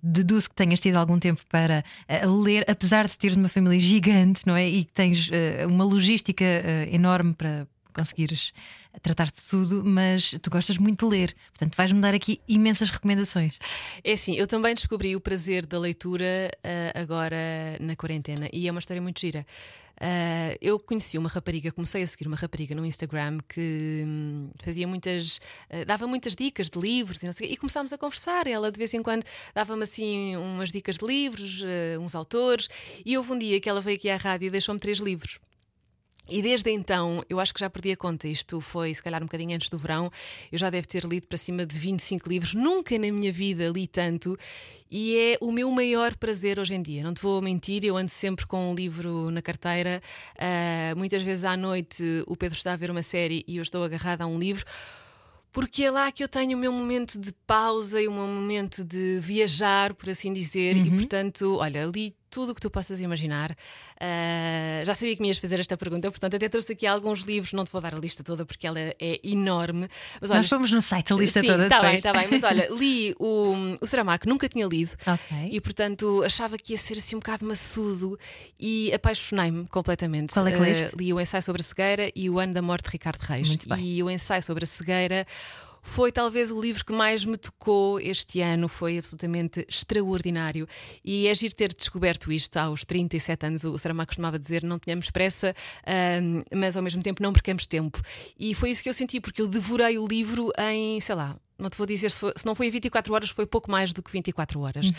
deduzo 0.03 0.49
que 0.49 0.57
tenhas 0.57 0.81
tido 0.81 0.97
algum 0.97 1.19
tempo 1.19 1.43
para 1.49 1.85
eh, 2.09 2.27
ler, 2.27 2.65
apesar 2.69 3.07
de 3.07 3.17
teres 3.19 3.37
uma 3.37 3.49
família 3.49 3.79
gigante, 3.79 4.47
não 4.47 4.57
é? 4.57 4.67
E 4.67 4.85
que 4.85 4.93
tens 4.93 5.29
eh, 5.31 5.67
uma 5.67 5.85
logística 5.85 6.45
enorme 6.91 7.35
para 7.35 7.67
conseguires 7.97 8.53
tratar 9.03 9.27
de 9.27 9.43
tudo, 9.49 9.83
mas 9.85 10.35
tu 10.43 10.51
gostas 10.51 10.79
muito 10.79 11.09
de 11.09 11.17
ler, 11.17 11.35
portanto 11.51 11.75
vais-me 11.75 12.01
dar 12.01 12.15
aqui 12.15 12.41
imensas 12.47 12.91
recomendações. 12.91 13.59
É 14.05 14.13
assim, 14.13 14.35
eu 14.35 14.47
também 14.47 14.75
descobri 14.75 15.17
o 15.17 15.21
prazer 15.21 15.65
da 15.65 15.79
leitura 15.79 16.51
ah, 16.63 17.01
agora 17.01 17.37
na 17.81 17.97
quarentena 17.97 18.49
e 18.53 18.69
é 18.69 18.71
uma 18.71 18.81
história 18.81 19.01
muito 19.01 19.21
gira. 19.21 19.47
Ah, 19.99 20.55
eu 20.61 20.79
conheci 20.79 21.17
uma 21.17 21.29
rapariga, 21.29 21.73
comecei 21.73 22.03
a 22.03 22.07
seguir 22.07 22.27
uma 22.27 22.37
rapariga 22.37 22.75
no 22.75 22.85
Instagram 22.85 23.39
que 23.49 24.05
hum, 24.07 24.51
fazia 24.63 24.87
muitas, 24.87 25.41
ah, 25.71 25.85
dava 25.85 26.07
muitas 26.07 26.35
dicas 26.35 26.69
de 26.69 26.79
livros 26.79 27.23
e, 27.23 27.33
sei, 27.33 27.53
e 27.53 27.57
começámos 27.57 27.93
a 27.93 27.99
conversar. 27.99 28.47
Ela 28.47 28.71
de 28.71 28.79
vez 28.79 28.93
em 28.93 29.03
quando 29.03 29.25
dava-me 29.55 29.85
assim 29.85 30.37
umas 30.37 30.71
dicas 30.71 30.97
de 30.99 31.07
livros, 31.07 31.65
ah, 31.65 31.99
uns 32.01 32.15
autores, 32.15 32.69
e 33.05 33.17
houve 33.17 33.33
um 33.33 33.39
dia 33.39 33.61
que 33.61 33.69
ela 33.69 33.81
veio 33.81 33.97
aqui 33.97 34.11
à 34.11 34.17
rádio 34.17 34.47
e 34.47 34.51
deixou-me 34.51 34.81
três 34.81 34.99
livros. 34.99 35.39
E 36.29 36.43
desde 36.43 36.71
então, 36.71 37.23
eu 37.29 37.39
acho 37.39 37.55
que 37.55 37.61
já 37.61 37.71
perdi 37.71 37.93
a 37.93 37.97
conta. 37.97 38.27
Isto 38.27 38.61
foi, 38.61 38.93
se 38.93 39.03
calhar, 39.03 39.23
um 39.23 39.27
bocadinho 39.27 39.55
antes 39.55 39.69
do 39.69 39.79
verão. 39.79 40.11
Eu 40.51 40.59
já 40.59 40.71
devo 40.71 40.89
ter 40.89 41.05
lido 41.05 41.27
para 41.27 41.39
cima 41.39 41.65
de 41.65 41.77
25 41.77 42.29
livros. 42.29 42.55
Nunca 42.55 42.99
na 42.99 43.11
minha 43.13 43.33
vida 43.33 43.69
li 43.69 43.87
tanto. 43.87 44.37
E 44.91 45.17
é 45.17 45.39
o 45.41 45.53
meu 45.53 45.71
maior 45.71 46.17
prazer 46.17 46.59
hoje 46.59 46.75
em 46.75 46.83
dia. 46.83 47.03
Não 47.03 47.15
te 47.15 47.23
vou 47.23 47.41
mentir, 47.41 47.85
eu 47.85 47.97
ando 47.97 48.11
sempre 48.11 48.47
com 48.47 48.73
um 48.73 48.75
livro 48.75 49.31
na 49.31 49.41
carteira. 49.43 50.03
Ah, 50.39 50.95
muitas 50.97 51.23
vezes 51.23 51.45
à 51.45 51.57
noite 51.57 52.03
o 52.27 52.37
Pedro 52.37 52.57
está 52.57 52.73
a 52.73 52.77
ver 52.77 52.91
uma 52.91 53.03
série 53.03 53.45
e 53.47 53.59
eu 53.59 53.63
estou 53.63 53.85
agarrada 53.85 54.25
a 54.25 54.27
um 54.27 54.39
livro. 54.39 54.65
Porque 55.53 55.85
é 55.85 55.91
lá 55.91 56.13
que 56.13 56.23
eu 56.23 56.29
tenho 56.29 56.57
o 56.57 56.61
meu 56.61 56.71
momento 56.73 57.19
de 57.19 57.33
pausa 57.47 58.01
e 58.01 58.07
o 58.07 58.13
meu 58.13 58.27
momento 58.27 58.85
de 58.85 59.19
viajar, 59.21 59.95
por 59.95 60.11
assim 60.11 60.33
dizer. 60.33 60.77
E 60.77 60.91
portanto, 60.91 61.57
olha, 61.57 61.87
li 61.87 62.15
tudo 62.31 62.53
o 62.53 62.55
que 62.55 62.61
tu 62.61 62.71
possas 62.71 63.01
imaginar. 63.01 63.57
Ah, 64.01 64.83
já 64.85 64.95
sabia 64.95 65.15
que 65.17 65.23
me 65.23 65.29
ias 65.29 65.39
fazer 65.39 65.59
esta 65.61 65.77
pergunta, 65.77 66.11
portanto, 66.11 66.37
até 66.37 66.49
trouxe 66.49 66.73
aqui 66.73 66.87
alguns 66.87 67.21
livros. 67.21 67.53
Não 67.53 67.65
te 67.65 67.73
vou 67.73 67.81
dar 67.81 67.95
a 67.95 67.99
lista 67.99 68.23
toda 68.23 68.45
porque 68.45 68.67
ela 68.67 68.79
é 68.79 69.21
enorme. 69.25 69.89
Mas 70.21 70.31
olha, 70.31 70.41
Nós 70.41 70.49
fomos 70.49 70.71
no 70.71 70.83
site 70.83 71.13
a 71.13 71.17
lista 71.17 71.41
Sim, 71.41 71.47
toda 71.49 71.65
Está 71.65 71.81
bem, 71.83 71.97
está 71.97 72.13
bem. 72.13 72.29
Mas 72.31 72.43
olha, 72.43 72.69
li 72.77 73.15
o, 73.19 73.55
o 73.81 73.87
Saramago, 73.87 74.25
nunca 74.29 74.49
tinha 74.49 74.67
lido. 74.67 74.93
Ok. 75.07 75.49
E 75.51 75.61
portanto 75.61 76.23
achava 76.25 76.57
que 76.59 76.73
ia 76.73 76.79
ser 76.79 76.99
assim 76.99 77.17
um 77.17 77.21
bocado 77.21 77.45
maçudo 77.47 78.19
e 78.59 78.93
apaixonei-me 78.93 79.67
completamente. 79.69 80.33
Qual 80.33 80.47
é 80.47 80.53
que 80.53 80.59
Eh, 80.59 80.61
leste? 80.61 80.97
li 80.97 81.13
o 81.13 81.21
ensaio 81.21 81.43
sobre 81.43 81.63
a 81.63 81.65
cegueira 81.65 82.11
e 82.15 82.29
o 82.31 82.39
ano 82.39 82.53
da 82.55 82.63
morte 82.63 82.85
de 82.87 82.91
Ricardo 82.91 83.21
Reis. 83.23 83.49
Muito 83.49 83.69
bem. 83.69 83.81
E 83.85 84.03
o 84.03 84.11
ensaio 84.11 84.43
sobre 84.43 84.65
a 84.65 84.67
cegueira. 84.67 85.27
Foi 85.87 86.13
talvez 86.13 86.51
o 86.51 86.61
livro 86.61 86.85
que 86.85 86.93
mais 86.93 87.25
me 87.25 87.37
tocou 87.37 87.99
este 87.99 88.41
ano, 88.41 88.69
foi 88.69 88.99
absolutamente 88.99 89.65
extraordinário. 89.67 90.69
E 91.03 91.27
é 91.27 91.35
giro 91.35 91.55
ter 91.55 91.73
descoberto 91.73 92.31
isto 92.31 92.57
aos 92.59 92.85
37 92.85 93.47
anos. 93.47 93.65
O 93.65 93.79
Saramago 93.79 94.09
costumava 94.09 94.39
dizer: 94.39 94.63
não 94.63 94.79
tenhamos 94.79 95.11
pressa, 95.11 95.55
mas 96.55 96.77
ao 96.77 96.83
mesmo 96.83 97.03
tempo 97.03 97.23
não 97.23 97.33
percamos 97.33 97.67
tempo. 97.67 98.03
E 98.39 98.55
foi 98.55 98.71
isso 98.71 98.83
que 98.83 98.89
eu 98.91 98.95
senti, 98.95 99.21
porque 99.21 99.41
eu 99.41 99.49
devorei 99.49 99.97
o 99.97 100.07
livro 100.07 100.51
em, 100.59 101.01
sei 101.01 101.15
lá, 101.15 101.37
não 101.59 101.71
te 101.71 101.79
vou 101.79 101.87
dizer 101.87 102.11
se, 102.11 102.21
foi- 102.21 102.33
se 102.37 102.45
não 102.45 102.55
foi 102.55 102.67
em 102.67 102.71
24 102.71 103.15
horas, 103.15 103.31
foi 103.31 103.47
pouco 103.47 103.71
mais 103.71 103.93
do 103.93 104.03
que 104.03 104.13
24 104.13 104.61
horas. 104.61 104.91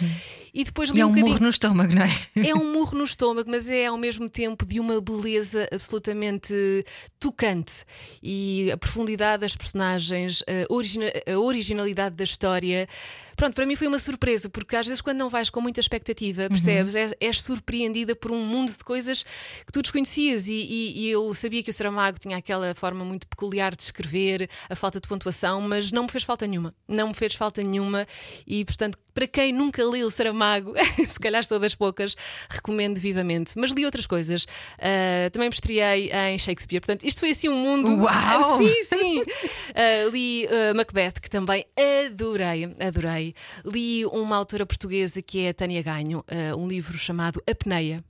E 0.54 0.64
depois 0.64 0.90
li 0.90 0.98
E 0.98 1.02
é 1.02 1.06
um 1.06 1.10
um 1.10 1.12
bocadinho. 1.12 1.34
murro 1.34 1.44
no 1.44 1.50
estômago, 1.50 1.94
não 1.94 2.02
é? 2.04 2.48
É 2.50 2.56
um 2.56 2.72
murro 2.74 2.98
no 2.98 3.04
estômago, 3.04 3.50
mas 3.50 3.68
é 3.68 3.86
ao 3.86 3.98
mesmo 3.98 4.28
tempo 4.30 4.66
de 4.66 4.80
uma 4.80 5.00
beleza 5.00 5.68
absolutamente 5.72 6.54
tocante. 7.20 7.84
E 8.24 8.72
a 8.72 8.78
profundidade 8.78 9.42
das 9.42 9.56
personagens, 9.56 10.44
a, 10.48 10.74
origina- 10.74 11.12
a 11.32 11.38
originalidade 11.40 12.16
da 12.16 12.24
história. 12.24 12.88
Pronto, 13.38 13.54
para 13.54 13.66
mim 13.66 13.76
foi 13.76 13.88
uma 13.88 14.00
surpresa, 14.00 14.50
porque 14.50 14.76
às 14.76 14.86
vezes 14.88 15.00
quando 15.00 15.18
não 15.20 15.30
vais 15.30 15.50
com 15.50 15.62
muita 15.62 15.80
expectativa, 15.80 16.50
percebes? 16.50 16.96
És, 16.96 17.14
és 17.22 17.42
surpreendida 17.42 18.16
por 18.16 18.32
um 18.32 18.44
mundo 18.44 18.72
de 18.72 18.84
coisas 18.84 19.24
que 19.66 19.72
tu 19.72 19.82
desconhecias. 19.82 20.48
E, 20.48 20.54
e- 20.54 21.00
e 21.06 21.10
eu 21.12 21.32
sabia 21.36 21.62
que 21.62 21.70
o 21.70 21.74
Saramago 21.74 22.18
tinha 22.20 22.36
aquela 22.36 22.74
forma 22.74 23.06
muito 23.06 23.28
peculiar 23.28 23.76
de 23.76 23.84
escrever, 23.84 24.50
a 24.70 24.76
falta 24.76 25.00
de 25.00 25.08
pontuação, 25.08 25.62
mas 25.62 25.92
não 25.92 26.04
me 26.04 26.10
fez 26.10 26.24
falta 26.24 26.46
nenhuma. 26.48 26.74
Não 26.88 27.10
me 27.10 27.14
fez 27.14 27.36
falta 27.36 27.62
nenhuma. 27.62 28.08
E 28.48 28.66
portanto, 28.66 28.98
para 29.14 29.28
quem 29.28 29.52
nunca 29.54 29.84
leu 29.84 30.08
o 30.08 30.12
Saramago, 30.12 30.74
se 31.08 31.20
calhar 31.20 31.44
sou 31.46 31.60
das 31.60 31.76
poucas, 31.76 32.16
recomendo 32.50 33.00
vivamente. 33.00 33.54
Mas 33.56 33.70
li 33.72 33.86
outras 33.86 34.08
coisas. 34.08 34.48
Ah, 34.80 35.30
também 35.32 35.48
me 35.50 35.54
estreiei 35.54 36.12
em 36.12 36.40
Shakespeare. 36.40 36.80
Portanto, 36.80 37.04
isto 37.06 37.20
foi 37.20 37.30
assim 37.32 37.50
um 37.50 37.56
mundo. 37.56 37.96
Uau! 38.04 38.58
Sim, 38.58 38.84
sim. 38.84 39.24
Ah, 39.76 40.10
li 40.12 40.48
ah, 40.48 40.74
Macbeth, 40.74 41.14
que 41.22 41.30
também 41.30 41.64
adorei, 42.08 42.66
adorei. 42.80 43.27
Li 43.66 44.06
uma 44.06 44.36
autora 44.36 44.66
portuguesa 44.66 45.22
que 45.22 45.40
é 45.42 45.50
a 45.50 45.54
Tânia 45.54 45.82
Ganho, 45.82 46.24
ah, 46.28 46.56
um 46.56 46.68
livro 46.68 46.98
chamado 46.98 47.42
Apneia. 47.50 48.04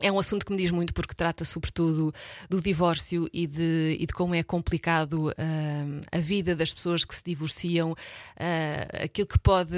É 0.00 0.10
um 0.10 0.18
assunto 0.18 0.44
que 0.44 0.50
me 0.50 0.58
diz 0.58 0.72
muito 0.72 0.92
porque 0.92 1.14
trata 1.14 1.44
sobretudo 1.44 2.12
do 2.50 2.60
divórcio 2.60 3.28
e 3.32 3.46
de, 3.46 3.96
e 4.00 4.06
de 4.06 4.12
como 4.12 4.34
é 4.34 4.42
complicado 4.42 5.32
ah, 5.38 6.16
a 6.16 6.18
vida 6.18 6.56
das 6.56 6.74
pessoas 6.74 7.04
que 7.04 7.14
se 7.14 7.22
divorciam, 7.24 7.94
ah, 8.36 9.04
aquilo 9.04 9.28
que 9.28 9.38
pode 9.38 9.76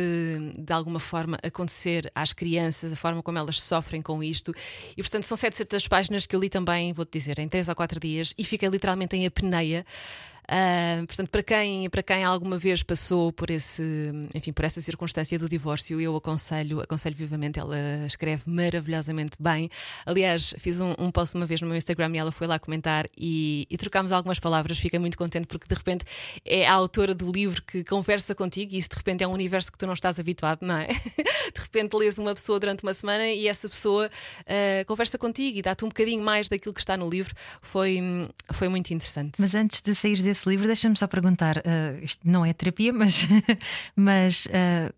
de 0.56 0.72
alguma 0.72 1.00
forma 1.00 1.38
acontecer 1.42 2.10
às 2.14 2.32
crianças, 2.32 2.92
a 2.92 2.96
forma 2.96 3.22
como 3.22 3.36
elas 3.36 3.60
sofrem 3.60 4.00
com 4.00 4.22
isto. 4.22 4.54
E 4.96 5.02
portanto 5.02 5.24
são 5.24 5.36
700 5.36 5.86
páginas 5.86 6.26
que 6.26 6.34
eu 6.34 6.40
li 6.40 6.48
também, 6.48 6.94
vou-te 6.94 7.18
dizer, 7.18 7.38
em 7.38 7.48
3 7.48 7.68
ou 7.68 7.74
4 7.74 8.00
dias 8.00 8.32
e 8.38 8.44
fiquei 8.44 8.68
literalmente 8.70 9.16
em 9.16 9.26
apneia. 9.26 9.84
Ah, 10.48 11.02
portanto, 11.06 11.30
para 11.30 11.42
quem, 11.42 11.88
para 11.90 12.02
quem 12.02 12.24
alguma 12.24 12.58
vez 12.58 12.82
passou 12.82 13.32
por 13.32 13.50
esse, 13.50 13.82
enfim, 14.34 14.52
por 14.52 14.64
essa 14.64 14.80
circunstância 14.80 15.38
do 15.38 15.48
divórcio, 15.48 16.00
eu 16.00 16.16
aconselho, 16.16 16.80
aconselho 16.80 17.16
vivamente. 17.16 17.58
Ela 17.58 17.76
escreve 18.06 18.42
maravilhosamente 18.46 19.36
bem. 19.38 19.68
Aliás, 20.04 20.54
fiz 20.58 20.80
um, 20.80 20.94
um 20.98 21.10
post 21.10 21.36
uma 21.36 21.46
vez 21.46 21.60
no 21.60 21.66
meu 21.66 21.76
Instagram 21.76 22.12
e 22.14 22.18
ela 22.18 22.32
foi 22.32 22.46
lá 22.46 22.58
comentar 22.58 23.08
e, 23.16 23.66
e 23.70 23.76
trocámos 23.76 24.12
algumas 24.12 24.38
palavras. 24.38 24.78
Fiquei 24.78 24.98
muito 24.98 25.18
contente 25.18 25.46
porque 25.46 25.66
de 25.66 25.74
repente 25.74 26.04
é 26.44 26.66
a 26.66 26.72
autora 26.72 27.14
do 27.14 27.30
livro 27.30 27.62
que 27.62 27.82
conversa 27.84 28.34
contigo 28.34 28.74
e 28.74 28.78
isso 28.78 28.90
de 28.90 28.96
repente 28.96 29.24
é 29.24 29.28
um 29.28 29.32
universo 29.32 29.72
que 29.72 29.78
tu 29.78 29.86
não 29.86 29.94
estás 29.94 30.18
habituado, 30.18 30.60
não 30.62 30.76
é? 30.76 30.88
De 31.46 31.60
repente 31.60 31.94
lês 31.96 32.18
uma 32.18 32.34
pessoa 32.34 32.58
durante 32.58 32.82
uma 32.82 32.92
semana 32.92 33.28
e 33.28 33.46
essa 33.46 33.68
pessoa 33.68 34.10
ah, 34.46 34.84
conversa 34.84 35.16
contigo 35.16 35.58
e 35.58 35.62
dá-te 35.62 35.84
um 35.84 35.88
bocadinho 35.88 36.22
mais 36.22 36.48
daquilo 36.48 36.74
que 36.74 36.80
está 36.80 36.96
no 36.96 37.08
livro. 37.08 37.34
Foi, 37.62 38.00
foi 38.52 38.68
muito 38.68 38.92
interessante. 38.92 39.34
Mas 39.38 39.54
antes 39.54 39.80
de 39.80 39.94
sair 39.94 40.20
desse 40.22 40.35
livro, 40.48 40.66
deixa-me 40.66 40.96
só 40.96 41.06
perguntar: 41.06 41.58
eh, 41.64 41.98
isto 42.02 42.20
não 42.28 42.44
é 42.44 42.52
terapia, 42.52 42.92
mas, 42.92 43.26
mas 43.94 44.48
eh, 44.50 44.92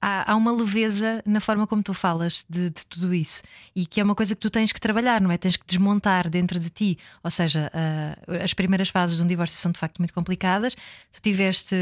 há, 0.00 0.30
há 0.32 0.36
uma 0.36 0.52
leveza 0.52 1.22
na 1.26 1.40
forma 1.40 1.66
como 1.66 1.82
tu 1.82 1.94
falas 1.94 2.44
de, 2.48 2.70
de 2.70 2.86
tudo 2.86 3.14
isso 3.14 3.42
e 3.74 3.86
que 3.86 4.00
é 4.00 4.04
uma 4.04 4.14
coisa 4.14 4.34
que 4.34 4.40
tu 4.40 4.50
tens 4.50 4.70
que 4.72 4.80
trabalhar, 4.80 5.20
não 5.20 5.30
é? 5.32 5.38
Tens 5.38 5.56
que 5.56 5.64
desmontar 5.66 6.28
dentro 6.28 6.58
de 6.60 6.68
ti. 6.70 6.98
Ou 7.24 7.30
seja, 7.30 7.70
eh, 7.74 8.42
as 8.44 8.52
primeiras 8.54 8.88
fases 8.90 9.16
de 9.16 9.22
um 9.22 9.26
divórcio 9.26 9.58
são 9.58 9.72
de 9.72 9.78
facto 9.78 9.98
muito 9.98 10.12
complicadas. 10.14 10.74
Tu 11.12 11.20
tiveste, 11.22 11.74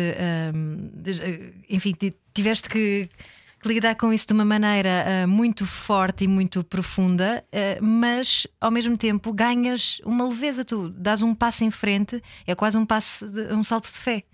enfim, 1.69 1.93
ti- 1.93 2.15
tiveste 2.33 2.69
que 2.69 3.09
lidar 3.69 3.95
com 3.97 4.13
isso 4.13 4.27
de 4.27 4.33
uma 4.33 4.45
maneira 4.45 5.05
uh, 5.25 5.29
muito 5.29 5.67
forte 5.67 6.25
e 6.25 6.29
muito 6.29 6.63
profunda, 6.65 7.45
uh, 7.53 7.85
mas 7.85 8.47
ao 8.61 8.71
mesmo 8.71 8.97
tempo 8.97 9.33
ganhas 9.33 10.01
uma 10.05 10.27
leveza, 10.29 10.65
tu 10.65 10.91
dás 10.91 11.23
um 11.23 11.35
passo 11.35 11.65
em 11.65 11.71
frente, 11.71 12.23
é 12.47 12.55
quase 12.55 12.79
um 12.79 12.87
passo, 12.87 13.29
de, 13.29 13.53
um 13.53 13.63
salto 13.63 13.87
de 13.87 13.99
fé. 13.99 14.25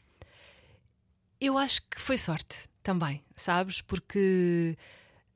Eu 1.41 1.57
acho 1.57 1.81
que 1.83 2.01
foi 2.01 2.19
sorte 2.19 2.69
também, 2.83 3.23
sabes? 3.37 3.81
Porque 3.81 4.77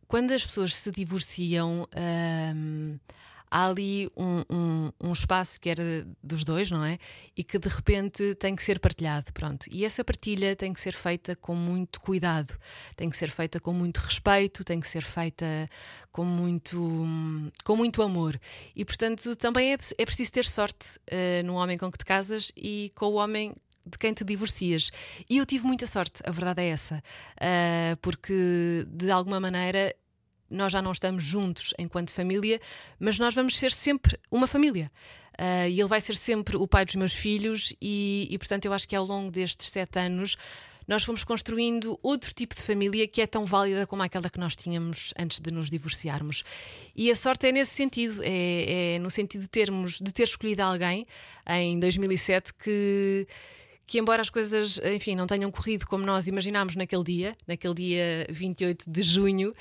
quando 0.06 0.32
as 0.32 0.44
pessoas 0.44 0.74
se 0.74 0.90
divorciam. 0.90 1.88
Um, 1.96 2.98
há 3.54 3.68
ali 3.68 4.10
um, 4.16 4.42
um, 4.50 4.92
um, 5.00 5.12
espaço 5.12 5.60
que 5.60 5.70
era 5.70 6.04
dos 6.20 6.42
dois, 6.42 6.72
não 6.72 6.84
é? 6.84 6.98
E 7.36 7.44
que 7.44 7.56
de 7.56 7.68
repente 7.68 8.34
tem 8.34 8.56
que 8.56 8.64
ser 8.64 8.80
partilhado, 8.80 9.32
pronto. 9.32 9.66
E 9.70 9.84
essa 9.84 10.02
partilha 10.02 10.56
tem 10.56 10.72
que 10.72 10.80
ser 10.80 10.92
feita 10.92 11.36
com 11.36 11.54
muito 11.54 12.00
cuidado, 12.00 12.58
tem 12.96 13.08
que 13.08 13.16
ser 13.16 13.30
feita 13.30 13.60
com 13.60 13.72
muito 13.72 13.98
respeito, 13.98 14.64
tem 14.64 14.80
que 14.80 14.88
ser 14.88 15.04
feita 15.04 15.46
com 16.10 16.24
muito, 16.24 17.06
com 17.62 17.76
muito 17.76 18.02
amor. 18.02 18.40
E 18.74 18.84
portanto 18.84 19.36
também 19.36 19.72
é, 19.72 19.76
é 19.98 20.04
preciso 20.04 20.32
ter 20.32 20.46
sorte 20.46 20.98
uh, 21.12 21.46
no 21.46 21.54
homem 21.54 21.78
com 21.78 21.88
que 21.92 21.98
te 21.98 22.04
casas 22.04 22.50
e 22.56 22.90
com 22.96 23.06
o 23.06 23.14
homem 23.14 23.54
de 23.86 23.96
quem 23.98 24.12
te 24.12 24.24
divorcias. 24.24 24.90
E 25.30 25.38
eu 25.38 25.46
tive 25.46 25.64
muita 25.64 25.86
sorte, 25.86 26.20
a 26.24 26.32
verdade 26.32 26.62
é 26.62 26.70
essa, 26.70 26.96
uh, 26.96 27.96
porque 28.02 28.84
de 28.88 29.12
alguma 29.12 29.38
maneira 29.38 29.94
nós 30.50 30.72
já 30.72 30.80
não 30.80 30.92
estamos 30.92 31.24
juntos 31.24 31.72
enquanto 31.78 32.12
família, 32.12 32.60
mas 32.98 33.18
nós 33.18 33.34
vamos 33.34 33.58
ser 33.58 33.72
sempre 33.72 34.18
uma 34.30 34.46
família. 34.46 34.90
Uh, 35.34 35.68
e 35.68 35.80
ele 35.80 35.88
vai 35.88 36.00
ser 36.00 36.16
sempre 36.16 36.56
o 36.56 36.66
pai 36.66 36.84
dos 36.84 36.94
meus 36.94 37.12
filhos, 37.12 37.74
e, 37.80 38.28
e, 38.30 38.38
portanto 38.38 38.66
eu 38.66 38.72
acho 38.72 38.88
que 38.88 38.94
ao 38.94 39.04
longo 39.04 39.32
destes 39.32 39.68
sete 39.68 39.98
anos 39.98 40.36
nós 40.86 41.02
fomos 41.02 41.24
construindo 41.24 41.98
outro 42.02 42.32
tipo 42.32 42.54
de 42.54 42.60
família 42.60 43.08
que 43.08 43.20
é 43.20 43.26
tão 43.26 43.44
válida 43.44 43.86
como 43.86 44.02
aquela 44.02 44.28
que 44.28 44.38
nós 44.38 44.54
tínhamos 44.54 45.14
antes 45.18 45.40
de 45.40 45.50
nos 45.50 45.70
divorciarmos. 45.70 46.44
E 46.94 47.10
a 47.10 47.16
sorte 47.16 47.48
é 47.48 47.52
nesse 47.52 47.72
sentido, 47.72 48.22
é, 48.22 48.94
é 48.94 48.98
no 48.98 49.10
sentido 49.10 49.42
de 49.42 49.48
termos, 49.48 49.98
de 49.98 50.12
ter 50.12 50.24
escolhido 50.24 50.62
alguém 50.62 51.06
em 51.46 51.80
2007 51.80 52.52
que 52.54 53.26
que, 53.86 53.98
embora 53.98 54.22
as 54.22 54.30
coisas, 54.30 54.80
enfim, 54.82 55.14
não 55.14 55.26
tenham 55.26 55.50
corrido 55.50 55.86
como 55.86 56.04
nós 56.04 56.26
imaginámos 56.26 56.74
naquele 56.74 57.04
dia, 57.04 57.36
naquele 57.46 57.74
dia 57.74 58.26
28 58.30 58.90
de 58.90 59.02
junho, 59.02 59.54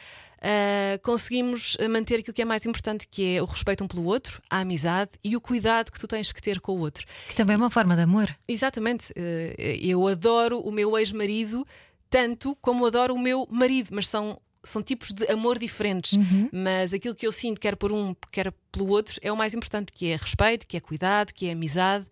uh, 0.43 1.01
conseguimos 1.01 1.77
manter 1.89 2.19
aquilo 2.19 2.33
que 2.33 2.41
é 2.41 2.45
mais 2.45 2.65
importante, 2.65 3.07
que 3.09 3.37
é 3.37 3.41
o 3.41 3.45
respeito 3.45 3.83
um 3.83 3.87
pelo 3.87 4.05
outro, 4.05 4.41
a 4.49 4.59
amizade 4.59 5.11
e 5.23 5.35
o 5.35 5.41
cuidado 5.41 5.91
que 5.91 5.99
tu 5.99 6.07
tens 6.07 6.31
que 6.31 6.41
ter 6.41 6.59
com 6.59 6.73
o 6.73 6.79
outro. 6.79 7.05
Que 7.27 7.35
também 7.35 7.55
é 7.55 7.57
uma 7.57 7.69
forma 7.69 7.95
de 7.95 8.01
amor. 8.01 8.35
Exatamente. 8.47 9.11
Uh, 9.11 9.61
eu 9.81 10.07
adoro 10.07 10.59
o 10.59 10.71
meu 10.71 10.97
ex-marido 10.97 11.65
tanto 12.09 12.55
como 12.61 12.85
adoro 12.85 13.15
o 13.15 13.19
meu 13.19 13.47
marido, 13.49 13.89
mas 13.91 14.07
são 14.07 14.39
são 14.63 14.81
tipos 14.81 15.11
de 15.11 15.29
amor 15.29 15.59
diferentes, 15.59 16.13
uhum. 16.13 16.47
mas 16.51 16.93
aquilo 16.93 17.13
que 17.13 17.27
eu 17.27 17.31
sinto, 17.31 17.59
quer 17.59 17.75
por 17.75 17.91
um, 17.91 18.15
quer 18.31 18.53
pelo 18.71 18.87
outro, 18.87 19.19
é 19.21 19.31
o 19.31 19.35
mais 19.35 19.53
importante, 19.53 19.91
que 19.91 20.07
é 20.07 20.15
respeito, 20.15 20.65
que 20.65 20.77
é 20.77 20.79
cuidado, 20.79 21.33
que 21.33 21.47
é 21.47 21.51
amizade. 21.51 22.05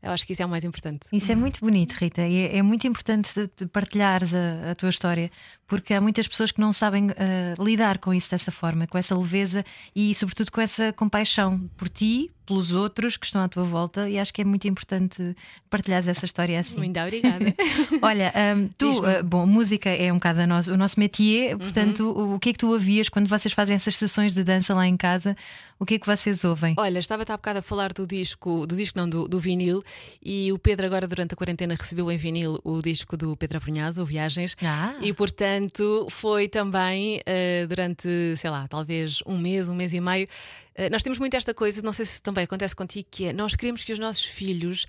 Eu 0.00 0.12
acho 0.12 0.24
que 0.24 0.32
isso 0.32 0.42
é 0.42 0.46
o 0.46 0.48
mais 0.48 0.64
importante. 0.64 1.00
Isso 1.12 1.32
é 1.32 1.34
muito 1.34 1.60
bonito, 1.60 1.92
Rita, 1.92 2.26
e 2.26 2.46
é, 2.46 2.58
é 2.58 2.62
muito 2.62 2.86
importante 2.86 3.50
partilhares 3.72 4.32
a, 4.32 4.70
a, 4.70 4.74
tua 4.76 4.90
história, 4.90 5.28
porque 5.66 5.92
há 5.92 6.00
muitas 6.00 6.28
pessoas 6.28 6.52
que 6.52 6.60
não 6.60 6.72
sabem 6.72 7.08
uh, 7.08 7.64
lidar 7.64 7.98
com 7.98 8.14
isso 8.14 8.30
dessa 8.30 8.52
forma, 8.52 8.86
com 8.86 8.96
essa 8.96 9.16
leveza 9.18 9.64
e, 9.94 10.14
sobretudo, 10.14 10.52
com 10.52 10.60
essa 10.60 10.92
compaixão 10.92 11.68
por 11.76 11.88
ti, 11.88 12.30
pelos 12.46 12.72
outros 12.72 13.16
que 13.16 13.26
estão 13.26 13.42
à 13.42 13.48
tua 13.48 13.64
volta, 13.64 14.08
e 14.08 14.18
acho 14.18 14.32
que 14.32 14.40
é 14.40 14.44
muito 14.44 14.66
importante 14.68 15.36
partilhares 15.68 16.06
essa 16.06 16.24
história 16.24 16.58
assim. 16.60 16.78
Muito 16.78 16.98
obrigada. 16.98 17.54
Olha, 18.00 18.32
um, 18.56 18.68
tu, 18.78 19.00
uh, 19.00 19.22
bom, 19.24 19.44
música 19.46 19.90
é 19.90 20.12
um 20.12 20.16
bocado 20.16 20.46
nosso, 20.46 20.72
o 20.72 20.76
nosso 20.76 20.98
métier, 20.98 21.52
uhum. 21.52 21.58
portanto, 21.58 22.00
uhum. 22.04 22.30
o, 22.30 22.34
o, 22.36 22.38
que 22.38 22.50
é 22.50 22.52
que 22.52 22.58
tu 22.58 22.68
ouvias 22.68 23.08
quando 23.08 23.28
vocês 23.28 23.52
fazem 23.52 23.74
essas 23.74 23.96
sessões 23.96 24.32
de 24.32 24.44
dança 24.44 24.74
lá 24.74 24.86
em 24.86 24.96
casa? 24.96 25.36
O 25.80 25.86
que 25.86 25.94
é 25.94 25.98
que 25.98 26.06
vocês 26.06 26.44
ouvem? 26.44 26.74
Olha, 26.76 26.98
estava 26.98 27.22
há 27.22 27.36
bocado 27.36 27.60
a 27.60 27.62
falar 27.62 27.92
do 27.92 28.06
disco, 28.06 28.66
do 28.66 28.74
disco 28.74 28.98
não, 28.98 29.08
do, 29.08 29.28
do 29.28 29.38
vinil, 29.38 29.82
e 30.22 30.52
o 30.52 30.58
Pedro, 30.58 30.86
agora 30.86 31.06
durante 31.06 31.34
a 31.34 31.36
quarentena, 31.36 31.74
recebeu 31.74 32.10
em 32.10 32.16
vinil 32.16 32.58
o 32.64 32.82
disco 32.82 33.16
do 33.16 33.36
Pedro 33.36 33.58
Abrunhaz, 33.58 33.96
o 33.98 34.04
Viagens, 34.04 34.56
ah. 34.62 34.96
e 35.00 35.12
portanto 35.12 36.06
foi 36.10 36.48
também 36.48 37.18
uh, 37.20 37.66
durante, 37.68 38.08
sei 38.36 38.50
lá, 38.50 38.66
talvez 38.66 39.20
um 39.26 39.38
mês, 39.38 39.68
um 39.68 39.74
mês 39.74 39.92
e 39.92 40.00
meio 40.00 40.28
eh, 40.78 40.88
nós 40.88 41.02
temos 41.02 41.18
muito 41.18 41.34
esta 41.34 41.52
coisa, 41.52 41.82
não 41.82 41.92
sei 41.92 42.06
se 42.06 42.22
também 42.22 42.44
acontece 42.44 42.74
contigo, 42.74 43.08
que 43.10 43.26
é 43.26 43.32
nós 43.32 43.56
queremos 43.56 43.82
que 43.82 43.92
os 43.92 43.98
nossos 43.98 44.24
filhos 44.24 44.86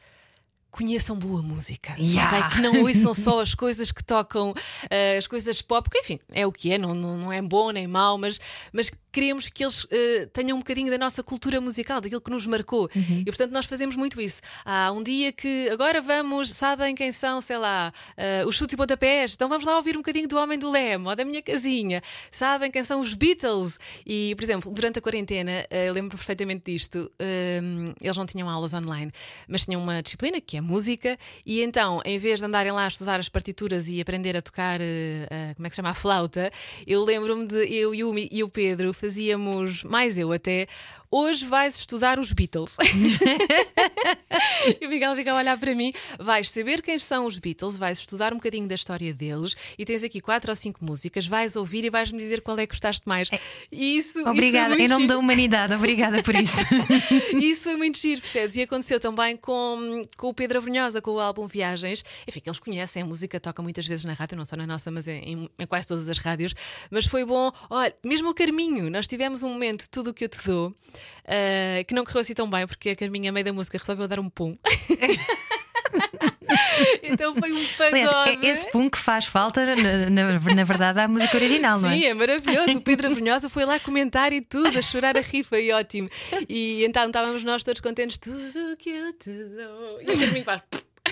conheçam 0.70 1.18
boa 1.18 1.42
música. 1.42 1.96
Yeah. 1.98 2.48
Okay? 2.48 2.58
Que 2.58 2.62
não 2.62 2.84
ouçam 2.84 3.14
só 3.14 3.42
as 3.42 3.56
coisas 3.56 3.92
que 3.92 4.04
tocam, 4.04 4.52
uh, 4.52 5.18
as 5.18 5.26
coisas 5.26 5.62
pop, 5.64 5.90
porque 5.90 6.00
enfim, 6.00 6.20
é 6.32 6.46
o 6.46 6.52
que 6.52 6.72
é, 6.72 6.78
não, 6.78 6.94
não, 6.94 7.18
não 7.18 7.34
é 7.34 7.42
bom 7.42 7.72
nem 7.72 7.88
mau, 7.88 8.20
mas, 8.20 8.40
mas 8.72 8.92
queremos 9.12 9.50
que 9.50 9.64
eles 9.64 9.84
uh, 9.84 9.90
tenham 10.34 10.58
um 10.58 10.60
bocadinho 10.60 10.90
da 10.90 10.98
nossa 10.98 11.24
cultura 11.24 11.60
musical, 11.60 12.02
daquilo 12.02 12.22
que 12.22 12.32
nos 12.32 12.46
marcou. 12.46 12.90
Uhum. 12.96 13.22
E 13.22 13.26
portanto 13.26 13.52
nós 13.52 13.66
fazemos 13.66 13.96
muito 13.96 14.20
isso. 14.22 14.42
Há 14.66 14.92
um 14.92 15.02
dia 15.04 15.32
que 15.32 15.70
agora 15.70 16.02
vamos, 16.02 16.50
sabem 16.50 16.96
quem 16.96 17.12
são, 17.12 17.42
sei 17.42 17.58
lá, 17.58 17.94
uh, 18.18 18.48
os 18.48 18.56
chutes 18.56 18.74
e 18.74 18.78
pontapés, 18.78 19.34
então 19.34 19.50
vamos 19.50 19.66
lá 19.66 19.76
ouvir 19.76 19.96
um 19.96 20.00
bocadinho 20.00 20.28
do 20.28 20.38
Homem 20.38 20.58
do 20.58 20.70
Leme 20.70 21.08
ou 21.08 21.16
da 21.16 21.26
minha 21.26 21.42
casinha. 21.42 22.02
Sabem 22.32 22.72
quem 22.72 22.84
são 22.84 23.02
os 23.02 23.14
Beatles? 23.14 23.80
E, 24.06 24.34
por 24.36 24.44
exemplo, 24.44 24.72
durante 24.72 25.00
a 25.00 25.02
quarentena, 25.02 25.66
uh, 25.72 25.76
eu 25.76 25.94
lembro 25.94 26.18
perfeitamente 26.18 26.72
disto, 26.72 27.12
eles 28.02 28.18
não 28.18 28.26
tinham 28.26 28.50
aulas 28.50 28.74
online, 28.74 29.12
mas 29.48 29.66
tinham 29.66 29.82
uma 29.82 30.02
disciplina 30.02 30.40
que 30.42 30.58
é 30.58 30.62
música, 30.62 31.18
e 31.46 31.62
então, 31.62 32.02
em 32.06 32.18
vez 32.18 32.40
de 32.40 32.46
andarem 32.46 32.72
lá 32.72 32.86
a 32.86 32.88
estudar 32.88 33.20
as 33.20 33.30
partituras 33.30 33.88
e 33.88 34.02
aprender 34.02 34.36
a 34.36 34.42
tocar, 34.42 34.80
como 35.56 35.66
é 35.66 35.70
que 35.70 35.76
se 35.76 35.78
chama, 35.78 35.90
a 35.90 35.94
flauta, 35.94 36.52
eu 36.86 37.04
lembro-me 37.04 37.48
de 37.48 37.66
eu 37.74 37.94
e 37.94 38.04
o, 38.04 38.14
e 38.18 38.44
o 38.44 38.50
Pedro 38.50 38.94
fazíamos, 39.00 39.84
mais 39.84 40.18
eu 40.18 40.32
até, 40.32 40.68
hoje 41.12 41.46
vais 41.46 41.80
estudar 41.80 42.20
os 42.20 42.32
Beatles. 42.32 42.78
e 44.80 44.86
o 44.86 44.90
Miguel 44.90 45.16
fica 45.16 45.32
a 45.32 45.36
olhar 45.36 45.58
para 45.58 45.74
mim. 45.74 45.92
Vais 46.20 46.50
saber 46.50 46.82
quem 46.82 47.00
são 47.00 47.26
os 47.26 47.40
Beatles, 47.40 47.78
vais 47.78 48.00
estudar 48.00 48.34
um 48.34 48.38
bocadinho 48.38 48.68
da 48.68 48.76
história 48.76 49.14
deles 49.14 49.56
e 49.78 49.86
tens 49.86 50.04
aqui 50.04 50.22
quatro 50.22 50.52
ou 50.52 50.56
cinco 50.56 50.84
músicas, 50.84 51.26
vais 51.26 51.56
ouvir 51.56 51.86
e 51.86 51.90
vais-me 51.90 52.20
dizer 52.20 52.42
qual 52.42 52.58
é 52.60 52.68
que 52.68 52.74
gostaste 52.74 53.02
mais. 53.06 53.30
É. 53.32 53.40
Isso, 53.72 54.20
obrigada, 54.28 54.74
isso 54.74 54.82
é 54.82 54.86
em 54.86 54.88
nome 54.88 55.04
giro. 55.04 55.14
da 55.14 55.20
humanidade, 55.20 55.74
obrigada 55.74 56.22
por 56.22 56.36
isso. 56.36 56.58
isso 57.42 57.64
foi 57.64 57.76
muito 57.76 57.98
giro, 57.98 58.22
percebes? 58.22 58.56
E 58.56 58.62
aconteceu 58.62 59.00
também 59.00 59.36
com, 59.36 60.08
com 60.18 60.28
o 60.28 60.34
Pedro 60.34 60.60
Abrunhosa, 60.60 61.02
com 61.02 61.12
o 61.12 61.20
álbum 61.20 61.48
Viagens. 61.48 62.04
Enfim, 62.28 62.40
que 62.40 62.50
eles 62.50 62.60
conhecem, 62.60 63.02
a 63.02 63.06
música 63.06 63.40
toca 63.40 63.62
muitas 63.62 63.88
vezes 63.88 64.06
na 64.06 64.14
rádio, 64.14 64.38
não 64.38 64.46
só 64.46 64.56
na 64.56 64.68
nossa, 64.68 64.92
mas 64.92 65.08
em, 65.08 65.50
em 65.58 65.66
quase 65.66 65.88
todas 65.88 66.08
as 66.08 66.20
rádios. 66.20 66.54
Mas 66.92 67.06
foi 67.06 67.26
bom, 67.26 67.52
olha, 67.70 67.94
mesmo 68.04 68.30
o 68.30 68.34
Carminho, 68.34 68.89
nós 68.90 69.08
tivemos 69.08 69.44
um 69.44 69.50
momento, 69.50 69.88
tudo 69.90 70.12
o 70.12 70.14
que 70.14 70.26
eu 70.26 70.30
te 70.30 70.40
dou. 70.46 70.70
Uh, 70.70 71.86
que 71.88 71.94
não 71.94 72.04
correu 72.04 72.22
assim 72.22 72.34
tão 72.34 72.50
bem, 72.50 72.66
porque 72.66 72.90
a 72.90 72.96
Carminha, 72.96 73.30
a 73.30 73.34
meio 73.34 73.46
da 73.46 73.54
música, 73.54 73.78
resolveu 73.78 74.08
dar 74.08 74.20
um 74.20 74.30
pum. 74.30 74.58
então 77.04 77.36
foi 77.36 77.52
um 77.52 77.66
pagode. 77.78 77.96
Aliás, 77.96 78.44
é 78.44 78.48
esse 78.48 78.72
pum 78.72 78.90
que 78.90 78.98
faz 78.98 79.26
falta, 79.26 79.66
na, 79.66 80.10
na, 80.10 80.56
na, 80.56 80.64
verdade, 80.64 81.00
à 81.00 81.08
música 81.08 81.38
original, 81.38 81.78
Sim, 81.78 81.86
não 81.86 81.92
é? 81.92 81.98
Sim, 81.98 82.06
é 82.06 82.14
maravilhoso. 82.14 82.78
O 82.78 82.82
Pedro 82.82 83.08
Abrunhosa 83.08 83.50
foi 83.50 83.66
lá 83.66 83.80
comentar 83.80 84.34
e 84.34 84.42
tudo, 84.42 84.78
a 84.78 84.82
chorar 84.82 85.18
a 85.18 85.22
rir, 85.22 85.44
foi 85.44 85.72
ótimo. 85.72 86.10
E 86.48 86.84
então 86.84 87.08
estávamos 87.08 87.44
nós 87.44 87.64
todos 87.64 87.82
contentes, 87.82 88.18
tudo 88.18 88.78
que 88.78 88.90
eu 88.90 89.14
te 89.14 89.32
dou. 89.32 90.02
E 90.02 90.12
a 90.12 90.18
Carminha 90.18 90.44
faz. 90.44 90.62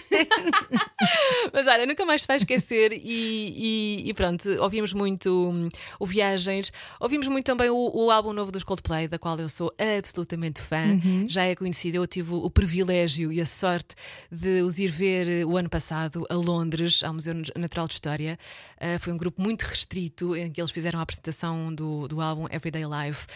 Mas 1.53 1.67
olha, 1.67 1.85
nunca 1.85 2.05
mais 2.05 2.21
se 2.21 2.27
vai 2.27 2.37
esquecer 2.37 2.91
e, 2.93 4.03
e, 4.03 4.09
e, 4.09 4.13
pronto, 4.13 4.49
ouvimos 4.61 4.93
muito 4.93 5.29
um, 5.29 5.69
o 5.99 6.05
Viagens, 6.05 6.71
ouvimos 6.99 7.27
muito 7.27 7.45
também 7.45 7.69
o, 7.69 7.91
o, 7.93 8.11
álbum 8.11 8.33
novo 8.33 8.51
dos 8.51 8.63
Coldplay, 8.63 9.07
da 9.07 9.19
qual 9.19 9.37
eu 9.39 9.49
sou 9.49 9.73
absolutamente 9.77 10.61
fã, 10.61 10.99
uhum. 11.03 11.25
já 11.27 11.43
é 11.43 11.55
conhecido, 11.55 11.95
eu 11.95 12.07
tive 12.07 12.33
o 12.33 12.49
privilégio 12.49 13.31
e 13.31 13.41
a 13.41 13.45
sorte 13.45 13.95
de 14.31 14.61
os 14.61 14.79
ir 14.79 14.89
ver 14.89 15.45
o 15.45 15.57
ano 15.57 15.69
passado 15.69 16.25
a 16.29 16.35
Londres, 16.35 17.03
ao 17.03 17.13
Museu 17.13 17.35
Natural 17.55 17.87
de 17.87 17.93
História. 17.93 18.39
Uh, 18.77 18.99
foi 18.99 19.13
um 19.13 19.17
grupo 19.17 19.41
muito 19.41 19.63
restrito 19.63 20.35
em 20.35 20.51
que 20.51 20.61
eles 20.61 20.71
fizeram 20.71 20.99
a 20.99 21.03
apresentação 21.03 21.73
do, 21.73 22.07
do 22.07 22.21
álbum 22.21 22.45
Everyday 22.51 22.83
Life 22.83 23.27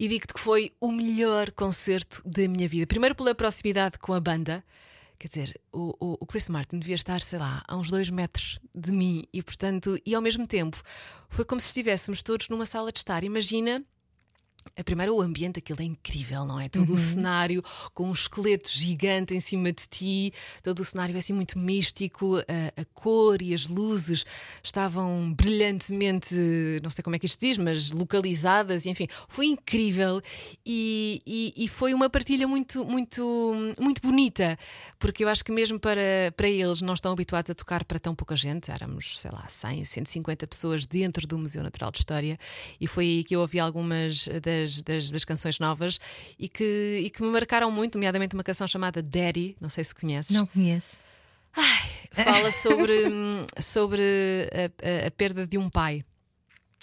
e 0.00 0.08
digo-te 0.08 0.32
que 0.32 0.40
foi 0.40 0.72
o 0.80 0.90
melhor 0.90 1.50
concerto 1.50 2.22
da 2.24 2.48
minha 2.48 2.66
vida. 2.66 2.86
Primeiro 2.86 3.14
pela 3.14 3.34
proximidade 3.34 3.98
com 3.98 4.14
a 4.14 4.20
banda. 4.20 4.64
Quer 5.20 5.28
dizer, 5.28 5.60
o, 5.70 5.94
o, 6.00 6.16
o, 6.18 6.26
Chris 6.26 6.48
Martin 6.48 6.78
devia 6.78 6.94
estar, 6.94 7.20
sei 7.20 7.38
lá, 7.38 7.62
a 7.68 7.76
uns 7.76 7.90
dois 7.90 8.08
metros 8.08 8.58
de 8.74 8.90
mim 8.90 9.22
e, 9.30 9.42
portanto, 9.42 9.98
e 10.06 10.14
ao 10.14 10.22
mesmo 10.22 10.46
tempo 10.46 10.82
foi 11.28 11.44
como 11.44 11.60
se 11.60 11.66
estivéssemos 11.66 12.22
todos 12.22 12.48
numa 12.48 12.64
sala 12.64 12.90
de 12.90 13.00
estar. 13.00 13.22
Imagina 13.22 13.84
A 14.76 14.84
primeira, 14.84 15.12
o 15.12 15.20
ambiente, 15.20 15.58
aquilo 15.58 15.80
é 15.80 15.84
incrível, 15.84 16.44
não 16.44 16.60
é? 16.60 16.68
Todo 16.68 16.92
o 16.92 16.96
cenário 16.96 17.62
com 17.92 18.08
um 18.08 18.12
esqueleto 18.12 18.70
gigante 18.70 19.34
em 19.34 19.40
cima 19.40 19.72
de 19.72 19.86
ti, 19.88 20.32
todo 20.62 20.80
o 20.80 20.84
cenário 20.84 21.14
é 21.14 21.18
assim 21.18 21.32
muito 21.32 21.58
místico, 21.58 22.38
a, 22.38 22.80
a 22.80 22.84
cor 22.94 23.42
e 23.42 23.54
as 23.54 23.66
luzes 23.66 24.24
estavam 24.62 25.32
brilhantemente, 25.34 26.34
não 26.82 26.90
sei 26.90 27.02
como 27.02 27.16
é 27.16 27.18
que 27.18 27.26
isto 27.26 27.40
diz, 27.40 27.58
mas 27.58 27.90
localizadas, 27.90 28.84
e 28.84 28.90
enfim, 28.90 29.06
foi 29.28 29.46
incrível. 29.46 30.20
E, 30.64 31.22
e, 31.26 31.64
e 31.64 31.68
foi 31.68 31.94
uma 31.94 32.08
partilha 32.08 32.46
muito, 32.46 32.84
muito, 32.84 33.54
muito 33.78 34.00
bonita, 34.02 34.58
porque 34.98 35.24
eu 35.24 35.28
acho 35.28 35.44
que 35.44 35.52
mesmo 35.52 35.78
para, 35.78 36.32
para 36.36 36.48
eles 36.48 36.80
não 36.80 36.94
estão 36.94 37.12
habituados 37.12 37.50
a 37.50 37.54
tocar 37.54 37.84
para 37.84 37.98
tão 37.98 38.14
pouca 38.14 38.36
gente, 38.36 38.70
éramos, 38.70 39.18
sei 39.18 39.30
lá, 39.30 39.46
100, 39.48 39.84
150 39.84 40.46
pessoas 40.46 40.86
dentro 40.86 41.26
do 41.26 41.38
Museu 41.38 41.62
Natural 41.62 41.90
de 41.90 41.98
História, 41.98 42.38
e 42.80 42.86
foi 42.86 43.04
aí 43.04 43.24
que 43.24 43.34
eu 43.34 43.40
ouvi 43.40 43.58
algumas 43.58 44.28
das 44.42 44.59
das, 44.60 44.80
das, 44.82 45.10
das, 45.10 45.24
canções 45.24 45.58
novas 45.58 45.98
e 46.38 46.48
que, 46.48 47.02
e 47.04 47.10
que 47.10 47.22
me 47.22 47.28
marcaram 47.28 47.70
muito, 47.70 47.96
nomeadamente 47.96 48.34
uma 48.34 48.44
canção 48.44 48.66
chamada 48.66 49.02
Daddy, 49.02 49.56
não 49.60 49.68
sei 49.68 49.84
se 49.84 49.94
conheces. 49.94 50.34
Não 50.34 50.46
conheço. 50.46 50.98
Ai, 51.56 51.90
fala 52.12 52.50
sobre, 52.50 52.94
sobre 53.60 54.02
a, 54.52 55.04
a, 55.04 55.08
a 55.08 55.10
perda 55.10 55.46
de 55.46 55.58
um 55.58 55.68
pai. 55.68 56.04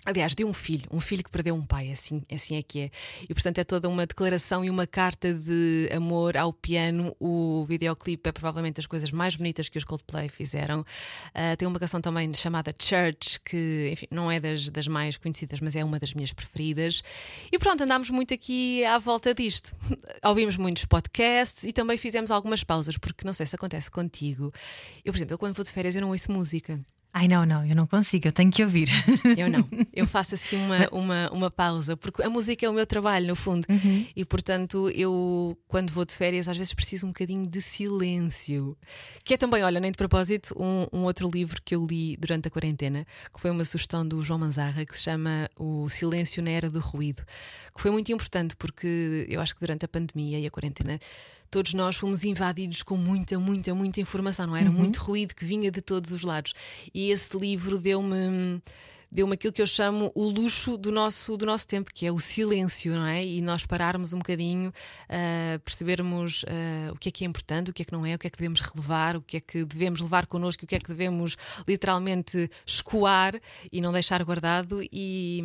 Aliás, 0.07 0.33
de 0.33 0.45
um 0.45 0.53
filho, 0.53 0.87
um 0.89 1.01
filho 1.01 1.21
que 1.21 1.29
perdeu 1.29 1.53
um 1.53 1.65
pai, 1.65 1.91
assim, 1.91 2.23
assim 2.31 2.55
é 2.55 2.63
que 2.63 2.79
é. 2.79 2.91
E 3.23 3.33
portanto 3.33 3.57
é 3.57 3.65
toda 3.65 3.89
uma 3.89 4.07
declaração 4.07 4.63
e 4.63 4.69
uma 4.69 4.87
carta 4.87 5.33
de 5.33 5.89
amor 5.93 6.37
ao 6.37 6.53
piano. 6.53 7.13
O 7.19 7.65
videoclipe 7.67 8.29
é 8.29 8.31
provavelmente 8.31 8.77
das 8.77 8.87
coisas 8.87 9.11
mais 9.11 9.35
bonitas 9.35 9.67
que 9.67 9.77
os 9.77 9.83
Coldplay 9.83 10.29
fizeram. 10.29 10.79
Uh, 10.79 11.57
tem 11.57 11.67
uma 11.67 11.77
canção 11.77 11.99
também 11.99 12.33
chamada 12.33 12.73
Church, 12.79 13.41
que 13.41 13.89
enfim, 13.91 14.07
não 14.09 14.31
é 14.31 14.39
das, 14.39 14.69
das 14.69 14.87
mais 14.87 15.17
conhecidas, 15.17 15.59
mas 15.59 15.75
é 15.75 15.83
uma 15.83 15.99
das 15.99 16.13
minhas 16.13 16.31
preferidas. 16.31 17.03
E 17.51 17.59
pronto, 17.59 17.83
andámos 17.83 18.09
muito 18.09 18.33
aqui 18.33 18.85
à 18.85 18.97
volta 18.99 19.33
disto. 19.33 19.75
Ouvimos 20.23 20.55
muitos 20.55 20.85
podcasts 20.85 21.65
e 21.65 21.73
também 21.73 21.97
fizemos 21.97 22.31
algumas 22.31 22.63
pausas, 22.63 22.97
porque 22.97 23.25
não 23.25 23.33
sei 23.33 23.45
se 23.45 23.57
acontece 23.57 23.91
contigo. 23.91 24.53
Eu, 25.03 25.11
por 25.11 25.17
exemplo, 25.17 25.37
quando 25.37 25.53
vou 25.53 25.65
de 25.65 25.71
férias, 25.73 25.97
eu 25.97 26.01
não 26.01 26.11
ouço 26.11 26.31
música. 26.31 26.79
Ai, 27.19 27.27
não, 27.27 27.47
não, 27.47 27.65
eu 27.65 27.75
não 27.75 27.87
consigo, 27.87 28.27
eu 28.27 28.31
tenho 28.31 28.51
que 28.51 28.63
ouvir. 28.63 28.89
Eu 29.35 29.49
não, 29.49 29.67
eu 29.91 30.05
faço 30.07 30.35
assim 30.35 30.55
uma, 30.55 30.87
uma, 30.91 31.31
uma 31.31 31.51
pausa, 31.51 31.97
porque 31.97 32.21
a 32.21 32.29
música 32.29 32.65
é 32.65 32.69
o 32.69 32.73
meu 32.73 32.85
trabalho, 32.85 33.27
no 33.27 33.35
fundo, 33.35 33.65
uhum. 33.69 34.05
e 34.15 34.23
portanto 34.23 34.89
eu, 34.89 35.57
quando 35.67 35.91
vou 35.91 36.05
de 36.05 36.15
férias, 36.15 36.47
às 36.47 36.55
vezes 36.55 36.73
preciso 36.73 37.07
um 37.07 37.09
bocadinho 37.09 37.47
de 37.47 37.61
silêncio. 37.61 38.77
Que 39.23 39.33
é 39.33 39.37
também, 39.37 39.63
olha, 39.63 39.79
nem 39.79 39.91
de 39.91 39.97
propósito, 39.97 40.55
um, 40.59 40.85
um 40.93 41.03
outro 41.03 41.29
livro 41.29 41.59
que 41.63 41.75
eu 41.75 41.85
li 41.85 42.15
durante 42.17 42.47
a 42.47 42.51
quarentena, 42.51 43.05
que 43.33 43.41
foi 43.41 43.49
uma 43.49 43.65
sugestão 43.65 44.07
do 44.07 44.21
João 44.21 44.39
Manzarra, 44.39 44.85
que 44.85 44.95
se 44.95 45.03
chama 45.03 45.49
O 45.55 45.89
Silêncio 45.89 46.43
na 46.43 46.51
Era 46.51 46.69
do 46.69 46.79
Ruído, 46.79 47.23
que 47.73 47.81
foi 47.81 47.89
muito 47.89 48.11
importante 48.11 48.55
porque 48.55 49.25
eu 49.27 49.41
acho 49.41 49.55
que 49.55 49.61
durante 49.61 49.85
a 49.85 49.87
pandemia 49.87 50.39
e 50.39 50.45
a 50.45 50.51
quarentena 50.51 50.99
todos 51.49 51.73
nós 51.73 51.95
fomos 51.95 52.23
invadidos 52.23 52.83
com 52.83 52.97
muita, 52.97 53.39
muita, 53.39 53.73
muita 53.73 54.01
informação, 54.01 54.47
não 54.47 54.55
é? 54.55 54.61
era? 54.61 54.69
Uhum. 54.69 54.77
Muito 54.77 54.97
ruído 54.97 55.35
que 55.35 55.45
vinha 55.45 55.71
de 55.71 55.81
todos 55.81 56.11
os 56.11 56.23
lados. 56.23 56.53
E 56.93 57.11
esse 57.11 57.37
livro 57.37 57.77
deu-me 57.77 58.61
deu-me 59.11 59.33
aquilo 59.33 59.53
que 59.53 59.61
eu 59.61 59.67
chamo 59.67 60.11
o 60.13 60.29
luxo 60.29 60.77
do 60.77 60.91
nosso, 60.91 61.37
do 61.37 61.45
nosso 61.45 61.67
tempo, 61.67 61.91
que 61.93 62.05
é 62.05 62.11
o 62.11 62.19
silêncio, 62.19 62.93
não 62.93 63.05
é? 63.05 63.23
E 63.23 63.41
nós 63.41 63.65
pararmos 63.65 64.13
um 64.13 64.17
bocadinho, 64.17 64.69
uh, 64.69 65.59
percebermos 65.59 66.43
uh, 66.43 66.93
o 66.93 66.97
que 66.97 67.09
é 67.09 67.11
que 67.11 67.23
é 67.23 67.27
importante, 67.27 67.71
o 67.71 67.73
que 67.73 67.81
é 67.81 67.85
que 67.85 67.91
não 67.91 68.05
é, 68.05 68.15
o 68.15 68.19
que 68.19 68.27
é 68.27 68.29
que 68.29 68.37
devemos 68.37 68.59
relevar, 68.59 69.15
o 69.15 69.21
que 69.21 69.37
é 69.37 69.39
que 69.39 69.63
devemos 69.63 70.01
levar 70.01 70.25
connosco, 70.27 70.65
o 70.65 70.67
que 70.67 70.75
é 70.75 70.79
que 70.79 70.87
devemos 70.87 71.37
literalmente 71.67 72.49
escoar 72.65 73.39
e 73.71 73.81
não 73.81 73.93
deixar 73.93 74.23
guardado. 74.23 74.81
E, 74.91 75.41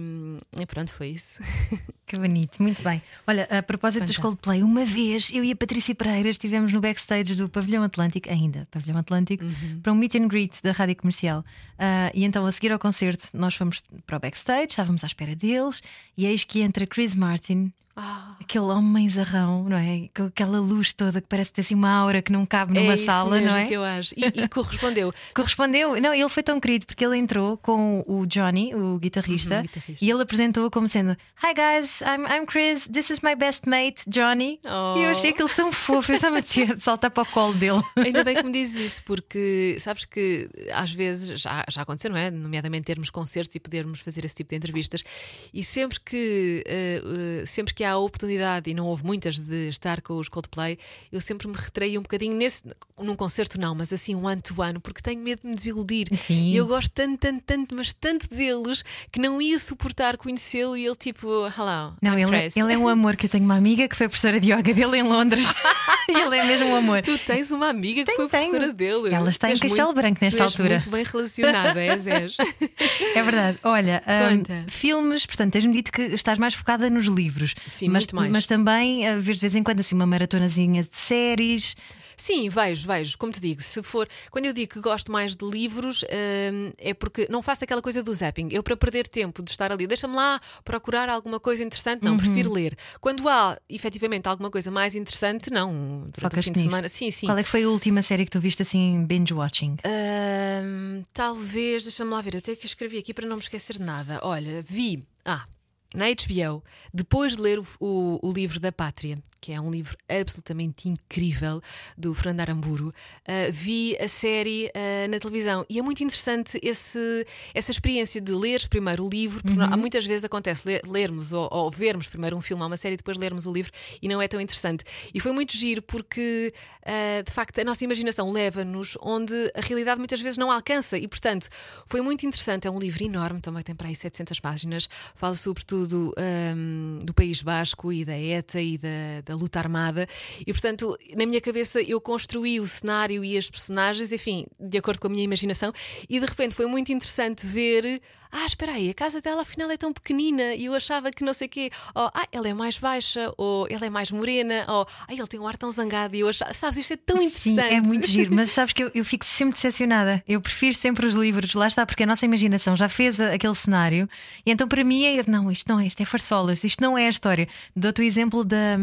e 0.58 0.66
pronto, 0.66 0.92
foi 0.92 1.10
isso. 1.10 1.40
Que 2.12 2.18
bonito, 2.18 2.62
muito 2.62 2.82
bem. 2.82 3.00
Olha, 3.26 3.44
a 3.44 3.62
propósito 3.62 4.04
dos 4.04 4.18
Coldplay, 4.18 4.62
uma 4.62 4.84
vez 4.84 5.30
eu 5.32 5.42
e 5.42 5.50
a 5.50 5.56
Patrícia 5.56 5.94
Pereira 5.94 6.28
estivemos 6.28 6.70
no 6.70 6.78
backstage 6.78 7.34
do 7.36 7.48
Pavilhão 7.48 7.82
Atlântico, 7.82 8.28
ainda, 8.30 8.68
Pavilhão 8.70 8.98
Atlântico, 8.98 9.42
uhum. 9.42 9.80
para 9.82 9.90
um 9.90 9.94
meet 9.94 10.16
and 10.16 10.28
greet 10.28 10.62
da 10.62 10.72
rádio 10.72 10.96
comercial. 10.96 11.40
Uh, 11.40 12.12
e 12.12 12.22
então, 12.24 12.44
a 12.44 12.52
seguir 12.52 12.70
ao 12.70 12.78
concerto, 12.78 13.28
nós 13.32 13.54
fomos 13.54 13.82
para 14.06 14.18
o 14.18 14.20
backstage, 14.20 14.72
estávamos 14.72 15.02
à 15.02 15.06
espera 15.06 15.34
deles, 15.34 15.82
e 16.14 16.26
eis 16.26 16.44
que 16.44 16.60
entra 16.60 16.86
Chris 16.86 17.14
Martin 17.14 17.72
ah. 17.94 18.36
Aquele 18.40 18.64
homem 18.64 19.08
zarrão, 19.08 19.64
não 19.68 19.76
é? 19.76 20.08
Com 20.16 20.24
aquela 20.24 20.58
luz 20.58 20.94
toda 20.94 21.20
que 21.20 21.26
parece 21.28 21.52
ter 21.52 21.60
assim 21.60 21.74
uma 21.74 21.90
aura 21.90 22.22
que 22.22 22.32
não 22.32 22.46
cabe 22.46 22.72
numa 22.72 22.94
é 22.94 22.96
sala, 22.96 23.38
não 23.38 23.54
é? 23.54 23.66
que 23.66 23.74
eu 23.74 23.84
acho. 23.84 24.14
E, 24.16 24.24
e 24.24 24.48
correspondeu. 24.48 25.12
correspondeu. 25.34 26.00
Não, 26.00 26.14
ele 26.14 26.28
foi 26.30 26.42
tão 26.42 26.58
querido 26.58 26.86
porque 26.86 27.04
ele 27.04 27.18
entrou 27.18 27.58
com 27.58 28.02
o 28.06 28.26
Johnny, 28.26 28.74
o 28.74 28.98
guitarrista, 28.98 29.56
uhum, 29.56 29.62
guitarrista. 29.62 30.04
e 30.04 30.10
ele 30.10 30.22
apresentou 30.22 30.70
como 30.70 30.88
sendo: 30.88 31.16
Hi 31.42 31.52
guys, 31.54 32.00
I'm, 32.00 32.26
I'm 32.26 32.46
Chris, 32.46 32.88
this 32.88 33.10
is 33.10 33.20
my 33.20 33.34
best 33.34 33.68
mate, 33.68 34.02
Johnny. 34.08 34.58
Oh. 34.64 34.98
E 34.98 35.04
eu 35.04 35.10
achei 35.10 35.30
aquilo 35.30 35.50
tão 35.50 35.70
fofo, 35.70 36.12
eu 36.12 36.18
só 36.18 36.30
me 36.30 36.40
tinha 36.40 36.74
de 36.74 36.80
saltar 36.82 37.10
para 37.10 37.24
o 37.24 37.26
colo 37.26 37.52
dele. 37.54 37.82
Ainda 37.96 38.24
bem 38.24 38.36
que 38.36 38.42
me 38.42 38.52
dizes 38.52 38.92
isso, 38.92 39.02
porque 39.04 39.76
sabes 39.78 40.06
que 40.06 40.48
às 40.72 40.90
vezes 40.92 41.42
já, 41.42 41.62
já 41.68 41.82
aconteceu, 41.82 42.10
não 42.10 42.16
é? 42.16 42.30
Nomeadamente 42.30 42.86
termos 42.86 43.10
concertos 43.10 43.54
e 43.54 43.60
podermos 43.60 44.00
fazer 44.00 44.24
esse 44.24 44.34
tipo 44.34 44.50
de 44.50 44.56
entrevistas, 44.56 45.04
e 45.52 45.62
sempre 45.62 46.00
que, 46.00 46.64
uh, 46.66 47.42
uh, 47.42 47.46
sempre 47.46 47.74
que 47.74 47.81
há 47.84 47.92
a 47.92 47.98
oportunidade, 47.98 48.70
e 48.70 48.74
não 48.74 48.86
houve 48.86 49.04
muitas, 49.04 49.38
de 49.38 49.68
estar 49.68 50.00
com 50.00 50.18
os 50.18 50.28
Coldplay, 50.28 50.78
eu 51.10 51.20
sempre 51.20 51.48
me 51.48 51.54
retraí 51.54 51.98
um 51.98 52.02
bocadinho 52.02 52.36
nesse, 52.36 52.62
num 52.98 53.14
concerto, 53.14 53.60
não, 53.60 53.74
mas 53.74 53.92
assim, 53.92 54.14
um 54.14 54.26
ano 54.26 54.42
to 54.42 54.60
ano, 54.62 54.80
porque 54.80 55.00
tenho 55.00 55.20
medo 55.20 55.42
de 55.42 55.48
me 55.48 55.54
desiludir. 55.54 56.08
Sim. 56.16 56.50
E 56.50 56.56
eu 56.56 56.66
gosto 56.66 56.90
tanto, 56.90 57.18
tanto, 57.18 57.42
tanto, 57.44 57.76
mas 57.76 57.92
tanto 57.92 58.28
deles 58.28 58.84
que 59.10 59.18
não 59.18 59.40
ia 59.40 59.58
suportar 59.58 60.16
conhecê-lo 60.16 60.76
e 60.76 60.86
ele 60.86 60.96
tipo, 60.96 61.28
hello. 61.46 61.94
Não, 62.00 62.18
ele, 62.18 62.36
é, 62.36 62.48
ele 62.54 62.72
é 62.72 62.78
um 62.78 62.88
amor 62.88 63.16
que 63.16 63.26
eu 63.26 63.30
tenho 63.30 63.44
uma 63.44 63.56
amiga 63.56 63.88
que 63.88 63.96
foi 63.96 64.08
professora 64.08 64.40
de 64.40 64.52
yoga 64.52 64.74
dele 64.74 64.98
em 64.98 65.02
Londres. 65.02 65.52
ele 66.08 66.36
é 66.36 66.44
mesmo 66.44 66.68
um 66.68 66.76
amor. 66.76 67.02
Tu 67.02 67.16
tens 67.18 67.50
uma 67.50 67.68
amiga 67.68 68.04
que 68.04 68.12
foi 68.12 68.28
professora 68.28 68.72
dele. 68.72 69.14
Ela 69.14 69.30
está 69.30 69.50
em 69.50 69.58
Castelo 69.58 69.86
muito, 69.86 69.96
Branco 69.96 70.18
nesta 70.20 70.44
altura. 70.44 70.70
muito 70.70 70.90
bem 70.90 71.04
relacionada, 71.04 71.80
és, 71.80 72.06
és. 72.06 72.36
É 73.14 73.22
verdade. 73.22 73.58
Olha, 73.62 74.02
um, 74.06 74.68
filmes, 74.68 75.26
portanto, 75.26 75.52
tens-me 75.52 75.72
dito 75.72 75.92
que 75.92 76.02
estás 76.02 76.38
mais 76.38 76.54
focada 76.54 76.88
nos 76.88 77.06
livros. 77.06 77.54
Sim, 77.72 77.88
mas, 77.88 78.04
muito 78.04 78.16
mais. 78.16 78.32
Mas 78.32 78.46
também 78.46 79.08
a 79.08 79.16
ver 79.16 79.34
de 79.34 79.40
vez 79.40 79.56
em 79.56 79.62
quando 79.62 79.80
assim 79.80 79.94
uma 79.94 80.06
maratonazinha 80.06 80.82
de 80.82 80.90
séries. 80.92 81.74
Sim, 82.16 82.48
vejo, 82.48 82.86
vejo. 82.86 83.18
Como 83.18 83.32
te 83.32 83.40
digo, 83.40 83.62
se 83.62 83.82
for. 83.82 84.06
Quando 84.30 84.46
eu 84.46 84.52
digo 84.52 84.74
que 84.74 84.80
gosto 84.80 85.10
mais 85.10 85.34
de 85.34 85.44
livros, 85.44 86.04
hum, 86.04 86.70
é 86.78 86.94
porque 86.94 87.26
não 87.30 87.42
faço 87.42 87.64
aquela 87.64 87.82
coisa 87.82 88.02
do 88.02 88.14
zapping. 88.14 88.48
Eu, 88.52 88.62
para 88.62 88.76
perder 88.76 89.08
tempo 89.08 89.42
de 89.42 89.50
estar 89.50 89.72
ali, 89.72 89.86
deixa-me 89.86 90.14
lá 90.14 90.40
procurar 90.64 91.08
alguma 91.08 91.40
coisa 91.40 91.64
interessante. 91.64 92.02
Não, 92.04 92.12
uhum. 92.12 92.18
prefiro 92.18 92.52
ler. 92.52 92.76
Quando 93.00 93.28
há 93.28 93.58
efetivamente 93.68 94.28
alguma 94.28 94.50
coisa 94.50 94.70
mais 94.70 94.94
interessante, 94.94 95.50
não. 95.50 96.10
Durante 96.12 96.20
Focas 96.20 96.38
o 96.38 96.42
fim 96.42 96.50
nisso. 96.50 96.52
de 96.52 96.70
semana. 96.70 96.88
Sim, 96.88 97.10
sim. 97.10 97.26
Qual 97.26 97.38
é 97.38 97.42
que 97.42 97.48
foi 97.48 97.64
a 97.64 97.68
última 97.68 98.02
série 98.02 98.24
que 98.24 98.30
tu 98.30 98.40
viste 98.40 98.62
assim, 98.62 99.04
binge-watching? 99.04 99.78
Hum, 99.84 101.02
talvez, 101.12 101.82
deixa-me 101.82 102.10
lá 102.10 102.20
ver, 102.20 102.36
até 102.36 102.54
que 102.54 102.66
escrevi 102.66 102.98
aqui 102.98 103.12
para 103.14 103.26
não 103.26 103.36
me 103.36 103.42
esquecer 103.42 103.78
de 103.78 103.82
nada. 103.82 104.20
Olha, 104.22 104.62
vi. 104.62 105.02
Ah, 105.24 105.46
na 105.94 106.06
HBO, 106.06 106.62
depois 106.92 107.36
de 107.36 107.42
ler 107.42 107.58
o, 107.58 107.66
o, 107.80 108.28
o, 108.28 108.32
livro 108.32 108.58
da 108.58 108.72
Pátria, 108.72 109.18
que 109.40 109.52
é 109.52 109.60
um 109.60 109.70
livro 109.70 109.96
absolutamente 110.08 110.88
incrível 110.88 111.60
do 111.96 112.14
Fernando 112.14 112.40
Aramburu, 112.40 112.88
uh, 112.88 113.52
vi 113.52 113.96
a 113.98 114.08
série 114.08 114.66
uh, 114.66 115.10
na 115.10 115.18
televisão 115.18 115.66
e 115.68 115.78
é 115.78 115.82
muito 115.82 116.02
interessante 116.02 116.58
esse, 116.62 117.26
essa 117.52 117.70
experiência 117.70 118.20
de 118.20 118.32
ler 118.32 118.66
primeiro 118.68 119.04
o 119.04 119.08
livro, 119.08 119.42
porque 119.42 119.58
uhum. 119.58 119.76
muitas 119.76 120.06
vezes 120.06 120.24
acontece 120.24 120.66
ler, 120.66 120.82
lermos 120.86 121.32
ou, 121.32 121.48
ou, 121.50 121.70
vermos 121.70 122.06
primeiro 122.06 122.36
um 122.36 122.40
filme 122.40 122.62
ou 122.62 122.66
uma 122.66 122.76
série 122.76 122.94
e 122.94 122.96
depois 122.96 123.16
lermos 123.16 123.46
o 123.46 123.52
livro 123.52 123.72
e 124.00 124.08
não 124.08 124.22
é 124.22 124.28
tão 124.28 124.40
interessante. 124.40 124.84
E 125.12 125.20
foi 125.20 125.32
muito 125.32 125.56
giro 125.56 125.82
porque, 125.82 126.54
uh, 126.82 127.22
de 127.22 127.32
facto, 127.32 127.58
a 127.58 127.64
nossa 127.64 127.84
imaginação 127.84 128.30
leva-nos 128.30 128.96
onde 129.02 129.34
a 129.54 129.60
realidade 129.60 129.98
muitas 129.98 130.20
vezes 130.20 130.38
não 130.38 130.50
alcança 130.50 130.96
e, 130.96 131.06
portanto, 131.06 131.48
foi 131.86 132.00
muito 132.00 132.24
interessante. 132.24 132.66
É 132.66 132.70
um 132.70 132.78
livro 132.78 133.04
enorme, 133.04 133.40
também 133.40 133.62
tem 133.62 133.74
para 133.74 133.88
aí 133.88 133.96
700 133.96 134.40
páginas, 134.40 134.88
fala 135.14 135.34
sobretudo 135.34 135.81
do, 135.86 136.14
um, 136.56 136.98
do 137.02 137.14
País 137.14 137.42
Basco 137.42 137.92
e 137.92 138.04
da 138.04 138.18
ETA 138.18 138.60
e 138.60 138.78
da, 138.78 138.88
da, 139.24 139.34
luta 139.34 139.58
armada. 139.58 140.06
E, 140.46 140.52
portanto, 140.52 140.96
na 141.16 141.26
minha 141.26 141.40
cabeça 141.40 141.80
eu 141.80 142.00
construí 142.00 142.60
o 142.60 142.66
cenário 142.66 143.24
e 143.24 143.36
as 143.36 143.48
personagens, 143.48 144.12
enfim, 144.12 144.46
de 144.58 144.78
acordo 144.78 145.00
com 145.00 145.06
a 145.06 145.10
minha 145.10 145.24
imaginação, 145.24 145.72
e 146.08 146.18
de 146.18 146.26
repente 146.26 146.54
foi 146.54 146.66
muito 146.66 146.92
interessante 146.92 147.46
ver 147.46 148.00
ah, 148.32 148.46
espera 148.46 148.72
aí, 148.72 148.88
a 148.88 148.94
casa 148.94 149.20
dela 149.20 149.42
afinal 149.42 149.70
é 149.70 149.76
tão 149.76 149.92
pequenina 149.92 150.54
e 150.54 150.64
eu 150.64 150.74
achava 150.74 151.10
que 151.10 151.22
não 151.22 151.34
sei 151.34 151.46
o 151.46 151.50
quê, 151.50 151.70
ou 151.94 152.10
ah, 152.14 152.26
ela 152.32 152.48
é 152.48 152.54
mais 152.54 152.78
baixa, 152.78 153.30
ou 153.36 153.66
ela 153.68 153.84
é 153.84 153.90
mais 153.90 154.10
morena, 154.10 154.64
ou 154.68 154.86
ah, 155.06 155.12
ele 155.12 155.26
tem 155.26 155.38
um 155.38 155.46
ar 155.46 155.58
tão 155.58 155.70
zangado 155.70 156.16
e 156.16 156.20
eu 156.20 156.28
achava, 156.28 156.54
sabes, 156.54 156.78
isto 156.78 156.94
é 156.94 156.96
tão 156.96 157.16
interessante. 157.16 157.68
Sim, 157.68 157.76
é 157.76 157.80
muito 157.82 158.08
giro, 158.08 158.34
mas 158.34 158.50
sabes 158.50 158.72
que 158.72 158.84
eu, 158.84 158.90
eu 158.94 159.04
fico 159.04 159.26
sempre 159.26 159.54
decepcionada. 159.54 160.24
Eu 160.26 160.40
prefiro 160.40 160.74
sempre 160.74 161.04
os 161.04 161.14
livros, 161.14 161.52
lá 161.52 161.68
está, 161.68 161.84
porque 161.84 162.04
a 162.04 162.06
nossa 162.06 162.24
imaginação 162.24 162.74
já 162.74 162.88
fez 162.88 163.20
aquele 163.20 163.54
cenário 163.54 164.08
e 164.46 164.50
então 164.50 164.66
para 164.66 164.82
mim 164.82 165.04
é, 165.04 165.22
não, 165.28 165.50
isto 165.50 165.70
não 165.70 165.78
é, 165.78 165.86
isto 165.86 166.00
é 166.00 166.06
farsolas, 166.06 166.64
isto 166.64 166.80
não 166.82 166.96
é 166.96 167.06
a 167.06 167.10
história. 167.10 167.46
Dou-te 167.76 168.00
o 168.00 168.04
exemplo 168.04 168.42
da 168.44 168.76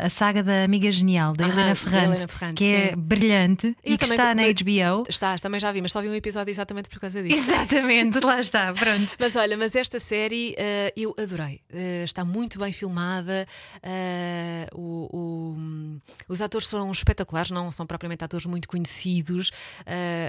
a, 0.00 0.06
a, 0.06 0.10
saga 0.10 0.44
da 0.44 0.62
Amiga 0.62 0.92
Genial, 0.92 1.32
da 1.32 1.48
Helena 1.48 1.74
Ferrante, 1.74 2.04
Helena 2.04 2.28
Ferrante 2.28 2.54
que 2.54 2.64
é 2.64 2.68
sim. 2.68 2.92
é 2.92 2.96
brilhante 2.96 3.66
eu 3.84 3.94
e 3.94 3.98
que 3.98 4.04
está 4.04 4.32
na 4.32 4.42
HBO. 4.44 5.08
Está, 5.08 5.36
também 5.40 5.58
já 5.58 5.72
vi, 5.72 5.82
mas 5.82 5.90
só 5.90 6.00
vi 6.00 6.08
um 6.08 6.14
episódio 6.14 6.52
exatamente 6.52 6.88
por 6.88 7.00
causa 7.00 7.20
disso. 7.20 7.36
Exatamente, 7.50 8.20
lá 8.20 8.40
está 8.40 8.75
pronto. 8.76 9.10
Mas 9.18 9.34
olha, 9.36 9.56
mas 9.56 9.74
esta 9.74 9.98
série 9.98 10.54
eh, 10.58 10.92
eu 10.96 11.14
adorei. 11.18 11.60
Eh, 11.70 12.02
está 12.04 12.24
muito 12.24 12.58
bem 12.58 12.72
filmada. 12.72 13.46
eh, 13.82 14.66
o- 14.74 15.08
o- 15.56 16.00
os 16.28 16.40
atores 16.40 16.68
são 16.68 16.90
espetaculares, 16.90 17.50
não 17.50 17.70
são 17.70 17.86
propriamente 17.86 18.24
atores 18.24 18.46
muito 18.46 18.68
conhecidos. 18.68 19.50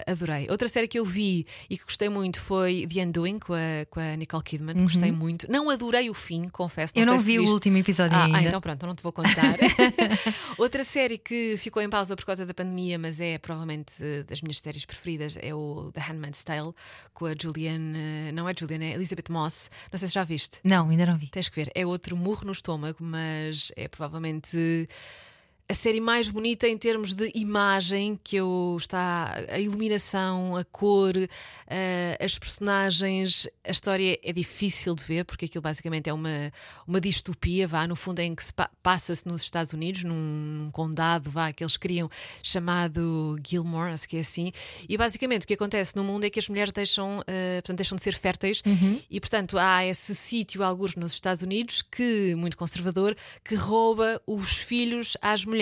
adorei. 0.05 0.47
Outra 0.49 0.67
série 0.67 0.88
que 0.88 0.97
eu 0.99 1.05
vi 1.05 1.45
e 1.69 1.77
que 1.77 1.83
gostei 1.83 2.10
muito 2.10 2.39
foi 2.39 2.88
The 2.88 3.01
Undoing 3.05 3.39
com 3.39 3.53
a, 3.53 3.86
com 3.89 3.99
a 3.99 4.15
Nicole 4.15 4.43
Kidman. 4.43 4.83
Gostei 4.83 5.12
muito. 5.12 5.49
Não 5.51 5.69
adorei 5.69 6.10
o 6.10 6.13
fim, 6.13 6.47
confesso. 6.49 6.93
Eu 6.95 7.03
sei 7.03 7.13
não 7.13 7.19
vi 7.19 7.39
o 7.39 7.45
último 7.49 7.77
episódio 7.77 8.15
Ah, 8.17 8.25
ainda. 8.25 8.38
ah, 8.38 8.43
então 8.43 8.62
pronto, 8.62 8.83
eu 8.83 8.88
não 8.88 8.95
te 8.95 9.03
vou 9.03 9.12
contar. 9.12 9.57
Outra 10.57 10.83
série 10.83 11.17
que 11.17 11.55
ficou 11.57 11.81
em 11.81 11.89
pausa 11.89 12.15
por 12.15 12.25
causa 12.25 12.45
da 12.45 12.53
pandemia, 12.53 12.97
mas 12.97 13.19
é 13.19 13.38
provavelmente 13.38 13.93
das 14.27 14.41
minhas 14.41 14.60
séries 14.60 14.86
preferidas, 14.86 15.38
é 15.41 15.53
o 15.53 15.91
The 15.93 16.01
Handmaid's 16.01 16.43
Tale, 16.43 16.71
com 17.13 17.25
a 17.25 17.33
Julianne. 17.39 18.31
Não 18.38 18.47
é 18.47 18.54
Julianne, 18.56 18.91
é 18.91 18.93
Elizabeth 18.93 19.32
Moss. 19.32 19.67
Não 19.91 19.97
sei 19.97 20.08
se 20.08 20.13
já 20.13 20.23
viste. 20.23 20.60
Não, 20.63 20.89
ainda 20.89 21.08
não 21.08 21.17
vi. 21.17 21.28
Tens 21.28 21.50
que 21.50 21.56
ver. 21.56 21.71
É 21.73 21.84
outro 21.84 22.15
murro 22.15 22.45
no 22.45 22.52
estômago, 22.52 22.97
mas 23.00 23.71
é 23.76 23.88
provavelmente. 23.88 24.88
A 25.69 25.73
série 25.73 25.99
mais 25.99 26.30
bonita 26.30 26.65
em 26.65 26.77
termos 26.77 27.12
de 27.12 27.30
imagem, 27.36 28.17
que 28.23 28.38
eu 28.38 28.77
está 28.80 29.36
a 29.49 29.60
iluminação, 29.60 30.56
a 30.56 30.63
cor, 30.63 31.12
eh, 31.69 32.17
as 32.21 32.39
personagens, 32.39 33.49
a 33.65 33.71
história 33.71 34.17
é 34.23 34.32
difícil 34.32 34.95
de 34.95 35.03
ver 35.03 35.25
porque 35.25 35.43
aquilo 35.43 35.62
basicamente 35.62 36.10
é 36.10 36.13
uma, 36.13 36.53
uma 36.88 37.01
distopia, 37.01 37.67
vá, 37.67 37.86
no 37.86 37.97
fundo 37.97 38.19
é 38.19 38.23
em 38.23 38.34
que 38.34 38.45
se 38.45 38.53
pa- 38.53 38.71
passa-se 38.82 39.27
nos 39.27 39.41
Estados 39.41 39.73
Unidos, 39.73 40.06
num 40.06 40.69
condado, 40.71 41.30
vá, 41.30 41.51
que 41.51 41.62
eles 41.62 41.75
criam 41.75 42.10
chamado 42.41 43.38
Gilmore, 43.45 43.91
acho 43.91 44.08
que 44.08 44.15
é 44.15 44.21
assim, 44.21 44.53
e 44.88 44.95
basicamente 44.97 45.43
o 45.43 45.47
que 45.47 45.53
acontece 45.56 45.97
no 45.97 46.03
mundo 46.06 46.23
é 46.23 46.30
que 46.30 46.39
as 46.39 46.47
mulheres 46.47 46.71
deixam, 46.71 47.21
eh, 47.27 47.60
portanto, 47.62 47.77
deixam 47.80 47.97
de 47.97 48.03
ser 48.03 48.13
férteis 48.13 48.62
e 49.12 49.19
portanto 49.19 49.58
há 49.58 49.86
esse 49.86 50.15
sítio, 50.15 50.63
alguns 50.63 50.95
nos 50.95 51.12
Estados 51.12 51.41
Unidos, 51.41 51.82
que 51.82 52.36
muito 52.36 52.56
conservador, 52.56 53.17
que 53.43 53.56
rouba 53.56 54.21
os 54.25 54.53
filhos 54.60 55.17
às 55.21 55.43
mulheres. 55.43 55.57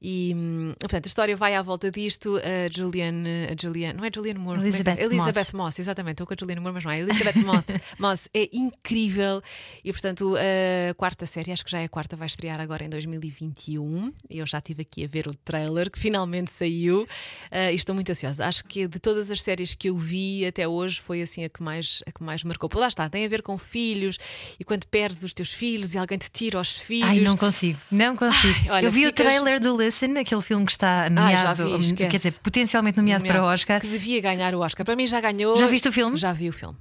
E 0.00 0.32
hum, 0.34 0.74
portanto 0.78 1.06
a 1.06 1.08
história 1.08 1.36
vai 1.36 1.54
à 1.54 1.62
volta 1.62 1.90
disto. 1.90 2.36
A 2.38 2.70
Julianne, 2.72 3.48
a 3.50 3.60
Julianne 3.60 3.98
não 3.98 4.04
é 4.04 4.10
Julianne 4.14 4.38
Moore, 4.38 4.60
é 4.60 4.62
Elizabeth 4.62 5.00
Elizabeth 5.00 5.52
Moss. 5.54 5.78
exatamente. 5.78 6.14
Estou 6.14 6.26
com 6.26 6.34
a 6.34 6.36
Julianne 6.38 6.60
Moore, 6.60 6.74
mas 6.74 6.84
não 6.84 6.90
é. 6.90 7.00
Elizabeth 7.00 7.38
Moss, 7.44 7.64
Moss 7.98 8.28
é 8.34 8.48
incrível 8.52 9.42
e 9.84 9.92
portanto 9.92 10.34
a 10.36 10.94
quarta 10.94 11.26
série, 11.26 11.52
acho 11.52 11.64
que 11.64 11.70
já 11.70 11.80
é 11.80 11.84
a 11.84 11.88
quarta, 11.88 12.16
vai 12.16 12.26
estrear 12.26 12.60
agora 12.60 12.84
em 12.84 12.88
2021. 12.88 14.12
Eu 14.30 14.46
já 14.46 14.58
estive 14.58 14.82
aqui 14.82 15.04
a 15.04 15.06
ver 15.06 15.26
o 15.28 15.34
trailer 15.34 15.90
que 15.90 15.98
finalmente 15.98 16.50
saiu 16.50 17.06
ah, 17.50 17.70
e 17.72 17.74
estou 17.74 17.94
muito 17.94 18.10
ansiosa. 18.10 18.44
Acho 18.46 18.64
que 18.64 18.86
de 18.86 18.98
todas 18.98 19.30
as 19.30 19.42
séries 19.42 19.74
que 19.74 19.88
eu 19.90 19.96
vi 19.96 20.44
até 20.46 20.66
hoje 20.66 21.00
foi 21.00 21.22
assim 21.22 21.44
a 21.44 21.48
que 21.48 21.62
mais, 21.62 22.02
a 22.06 22.12
que 22.12 22.22
mais 22.22 22.42
marcou. 22.44 22.68
Pô, 22.68 22.78
lá 22.78 22.88
está, 22.88 23.08
tem 23.08 23.24
a 23.24 23.28
ver 23.28 23.42
com 23.42 23.56
filhos 23.58 24.18
e 24.58 24.64
quando 24.64 24.86
perdes 24.86 25.22
os 25.22 25.32
teus 25.34 25.52
filhos 25.52 25.94
e 25.94 25.98
alguém 25.98 26.18
te 26.18 26.30
tira 26.30 26.60
os 26.60 26.78
filhos. 26.78 27.08
Ai, 27.08 27.20
não 27.20 27.36
consigo, 27.36 27.78
não 27.90 28.16
consigo. 28.16 28.54
Ai, 28.64 28.70
olha, 28.70 28.86
eu 28.86 28.90
vi 28.90 29.04
o 29.04 29.08
ficas- 29.08 29.15
trailer 29.16 29.60
do 29.60 29.76
Listen, 29.76 30.18
aquele 30.18 30.40
filme 30.42 30.64
que 30.66 30.72
está 30.72 31.04
já 31.04 31.10
nomeado, 31.10 31.64
vi, 31.64 31.72
hum, 31.72 31.78
esquece. 31.80 32.10
quer 32.10 32.16
dizer, 32.16 32.32
potencialmente 32.40 32.96
nomeado 32.96 33.24
para 33.24 33.42
o 33.42 33.46
Oscar. 33.46 33.80
Que 33.80 33.88
devia 33.88 34.20
ganhar 34.20 34.54
o 34.54 34.60
Oscar. 34.60 34.84
Para 34.84 34.94
mim 34.96 35.06
já 35.06 35.20
ganhou. 35.20 35.56
Já 35.56 35.66
viste 35.66 35.88
o 35.88 35.92
filme? 35.92 36.16
Já 36.16 36.32
vi 36.32 36.48
o 36.48 36.52
filme. 36.52 36.76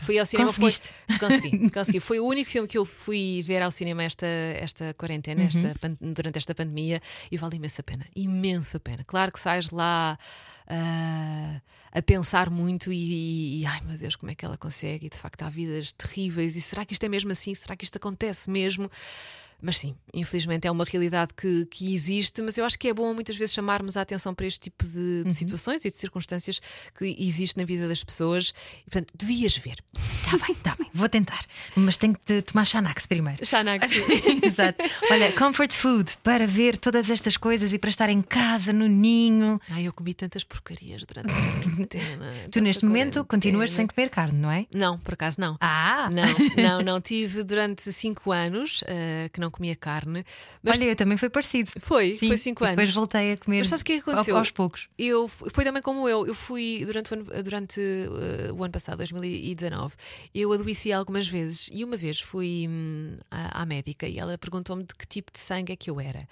Fui 0.00 0.16
ao 0.18 0.24
cinema. 0.24 0.52
Foi, 0.52 0.70
consegui, 1.18 1.70
consegui. 1.74 2.00
Foi 2.00 2.20
o 2.20 2.26
único 2.26 2.48
filme 2.48 2.68
que 2.68 2.78
eu 2.78 2.84
fui 2.84 3.42
ver 3.44 3.62
ao 3.62 3.70
cinema 3.72 4.04
esta, 4.04 4.26
esta 4.26 4.94
quarentena, 4.94 5.42
Uhum. 5.42 5.48
esta, 5.48 5.96
durante 6.00 6.36
esta 6.38 6.54
pandemia, 6.54 7.00
e 7.32 7.36
vale 7.36 7.56
imenso 7.56 7.80
a 7.80 7.84
pena. 7.84 8.06
Imenso 8.14 8.76
a 8.76 8.80
pena. 8.80 9.02
Claro 9.04 9.32
que 9.32 9.40
sais 9.40 9.70
lá. 9.70 10.16
ah, 10.68 11.60
a 11.90 12.02
pensar 12.02 12.50
muito 12.50 12.92
e, 12.92 13.62
e, 13.62 13.66
ai 13.66 13.80
meu 13.80 13.96
Deus, 13.96 14.14
como 14.14 14.30
é 14.30 14.34
que 14.34 14.44
ela 14.44 14.58
consegue? 14.58 15.06
E 15.06 15.08
de 15.08 15.16
facto 15.16 15.42
há 15.42 15.48
vidas 15.48 15.90
terríveis. 15.92 16.54
E 16.54 16.60
será 16.60 16.84
que 16.84 16.92
isto 16.92 17.02
é 17.04 17.08
mesmo 17.08 17.32
assim? 17.32 17.54
Será 17.54 17.74
que 17.74 17.84
isto 17.84 17.96
acontece 17.96 18.48
mesmo? 18.50 18.90
Mas 19.60 19.78
sim, 19.78 19.94
infelizmente 20.14 20.66
é 20.66 20.70
uma 20.70 20.84
realidade 20.84 21.32
que, 21.34 21.66
que 21.66 21.92
existe, 21.92 22.40
mas 22.42 22.56
eu 22.56 22.64
acho 22.64 22.78
que 22.78 22.88
é 22.88 22.94
bom 22.94 23.12
muitas 23.12 23.36
vezes 23.36 23.54
chamarmos 23.54 23.96
a 23.96 24.02
atenção 24.02 24.32
para 24.34 24.46
este 24.46 24.60
tipo 24.60 24.86
de, 24.86 25.24
de 25.24 25.34
situações 25.34 25.84
e 25.84 25.90
de 25.90 25.96
circunstâncias 25.96 26.60
que 26.96 27.16
existem 27.18 27.62
na 27.62 27.66
vida 27.66 27.88
das 27.88 28.04
pessoas. 28.04 28.52
E, 28.86 28.90
portanto, 28.90 29.12
devias 29.16 29.56
ver. 29.56 29.78
Está 29.94 30.36
bem, 30.38 30.52
está 30.52 30.76
bem, 30.76 30.88
vou 30.94 31.08
tentar. 31.08 31.44
Mas 31.74 31.96
tenho 31.96 32.14
que 32.24 32.42
tomar 32.42 32.64
Xanax 32.64 33.06
primeiro. 33.06 33.44
Xanax. 33.44 33.88
Exato. 34.42 34.82
Olha, 35.10 35.32
comfort 35.32 35.72
food 35.72 36.16
para 36.22 36.46
ver 36.46 36.76
todas 36.78 37.10
estas 37.10 37.36
coisas 37.36 37.72
e 37.72 37.78
para 37.78 37.90
estar 37.90 38.08
em 38.08 38.22
casa, 38.22 38.72
no 38.72 38.86
ninho. 38.86 39.58
Ai, 39.70 39.88
eu 39.88 39.92
comi 39.92 40.14
tantas 40.14 40.44
porcarias 40.44 41.02
durante 41.02 41.32
a 41.34 41.62
quarentena. 41.62 42.32
Tu, 42.50 42.60
neste 42.60 42.84
momento, 42.84 43.24
continuas 43.24 43.72
sem 43.72 43.86
comer 43.86 44.08
carne, 44.08 44.38
não 44.38 44.50
é? 44.50 44.66
Não, 44.72 44.98
por 44.98 45.14
acaso 45.14 45.40
não. 45.40 45.56
Ah! 45.60 46.08
Não, 46.10 46.62
não, 46.62 46.80
não. 46.82 47.00
Tive 47.00 47.42
durante 47.42 47.92
cinco 47.92 48.30
anos 48.30 48.84
eh, 48.86 49.28
que 49.32 49.40
não 49.40 49.47
comia 49.50 49.74
carne. 49.76 50.24
Mas 50.62 50.78
Olha, 50.78 50.86
eu 50.86 50.96
também 50.96 51.16
foi 51.16 51.28
parecido. 51.30 51.70
foi, 51.80 52.14
Sim, 52.14 52.28
foi 52.28 52.36
cinco 52.36 52.64
e 52.64 52.66
anos. 52.66 52.76
Depois 52.76 52.94
voltei 52.94 53.32
a 53.32 53.36
comer 53.36 53.58
Mas 53.58 53.68
sabes 53.68 53.82
o 53.82 53.84
que 53.84 53.92
é 53.94 53.96
aconteceu? 53.98 54.36
aos 54.36 54.50
poucos. 54.50 54.88
Eu 54.98 55.28
foi 55.28 55.64
também 55.64 55.82
como 55.82 56.08
eu. 56.08 56.26
Eu 56.26 56.34
fui 56.34 56.84
durante 56.84 57.12
o 57.12 57.14
ano, 57.14 57.42
durante, 57.42 57.80
eh, 57.80 58.52
o 58.52 58.62
ano 58.62 58.72
passado, 58.72 58.98
2019, 58.98 59.94
eu 60.34 60.52
adoeci 60.52 60.92
algumas 60.92 61.26
vezes 61.26 61.68
e 61.72 61.84
uma 61.84 61.96
vez 61.96 62.20
fui 62.20 62.66
hum, 62.68 63.16
à, 63.30 63.62
à 63.62 63.66
médica 63.66 64.06
e 64.06 64.18
ela 64.18 64.36
perguntou-me 64.38 64.84
de 64.84 64.94
que 64.94 65.06
tipo 65.06 65.32
de 65.32 65.38
sangue 65.38 65.72
é 65.72 65.76
que 65.76 65.90
eu 65.90 66.00
era. 66.00 66.28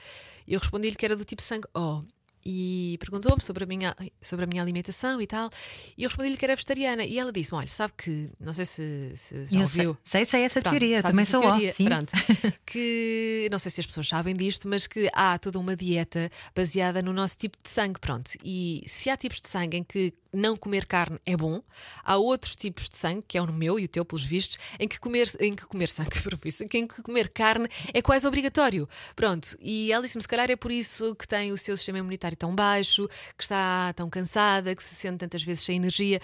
Eu 0.47 0.59
respondi-lhe 0.61 0.95
que 0.95 1.05
era 1.05 1.17
do 1.17 1.25
tipo 1.25 1.43
sangue 1.43 1.67
O. 1.75 2.03
E 2.49 2.97
perguntou-me 2.99 3.43
sobre 3.43 3.65
a, 3.65 3.67
minha, 3.67 3.93
sobre 4.23 4.45
a 4.45 4.47
minha 4.47 4.63
alimentação 4.63 5.21
e 5.21 5.27
tal. 5.27 5.51
E 5.99 6.05
eu 6.05 6.09
respondi-lhe 6.09 6.37
que 6.37 6.45
era 6.45 6.55
vegetariana. 6.55 7.05
E 7.05 7.19
ela 7.19 7.33
disse: 7.33 7.53
Olha, 7.53 7.67
sabe 7.67 7.95
que. 7.99 8.31
Não 8.39 8.53
sei 8.53 8.65
se, 8.65 9.13
se 9.17 9.47
já 9.47 9.61
ouviu. 9.63 9.97
sei, 10.05 10.25
sei 10.25 10.43
essa 10.43 10.61
Pronto, 10.61 10.79
teoria. 10.79 11.03
Também 11.03 11.25
sou 11.25 11.41
teoria? 11.41 11.71
ó. 11.71 11.75
Sim. 11.75 11.85
Pronto. 11.87 12.13
que 12.65 13.49
não 13.51 13.59
sei 13.59 13.73
se 13.73 13.81
as 13.81 13.87
pessoas 13.87 14.07
sabem 14.07 14.37
disto, 14.37 14.69
mas 14.69 14.87
que 14.87 15.11
há 15.13 15.37
toda 15.39 15.59
uma 15.59 15.75
dieta 15.75 16.31
baseada 16.55 17.03
no 17.03 17.13
nosso 17.13 17.37
tipo 17.37 17.59
de 17.61 17.69
sangue. 17.69 17.99
Pronto. 17.99 18.31
E 18.45 18.85
se 18.87 19.11
há 19.11 19.17
tipos 19.17 19.41
de 19.41 19.49
sangue 19.49 19.79
em 19.79 19.83
que 19.83 20.15
não 20.37 20.57
comer 20.57 20.87
carne 20.87 21.19
é 21.25 21.37
bom, 21.37 21.63
há 22.05 22.17
outros 22.17 22.55
tipos 22.55 22.89
de 22.89 22.97
sangue, 22.97 23.25
que 23.27 23.39
é 23.39 23.43
o 23.43 23.53
meu 23.53 23.79
e 23.81 23.85
o 23.85 23.89
teu, 23.89 24.05
pelos 24.05 24.25
vistos, 24.25 24.59
em 24.79 24.87
que 24.87 25.01
comer, 25.01 25.31
em 25.41 25.55
que 25.55 25.67
comer 25.67 25.89
sangue, 25.89 26.21
profissa, 26.23 26.65
em 26.65 26.87
que 26.87 27.03
comer 27.03 27.29
carne 27.31 27.69
é 27.93 28.03
quase 28.03 28.27
obrigatório. 28.27 28.89
Pronto. 29.15 29.57
E 29.61 29.91
ela 29.93 30.05
disse-me: 30.05 30.23
se 30.23 30.29
calhar 30.29 30.51
é 30.51 30.57
por 30.57 30.71
isso 30.71 31.15
que 31.15 31.27
tem 31.27 31.53
o 31.53 31.57
seu 31.57 31.77
sistema 31.77 31.99
imunitário 31.99 32.37
tão 32.37 32.55
baixo, 32.55 33.09
que 33.37 33.43
está 33.43 33.93
tão 33.95 34.09
cansada, 34.11 34.75
que 34.75 34.85
se 34.85 34.95
sente 34.95 35.19
tantas 35.19 35.43
vezes 35.43 35.65
sem 35.65 35.77
energia. 35.77 36.21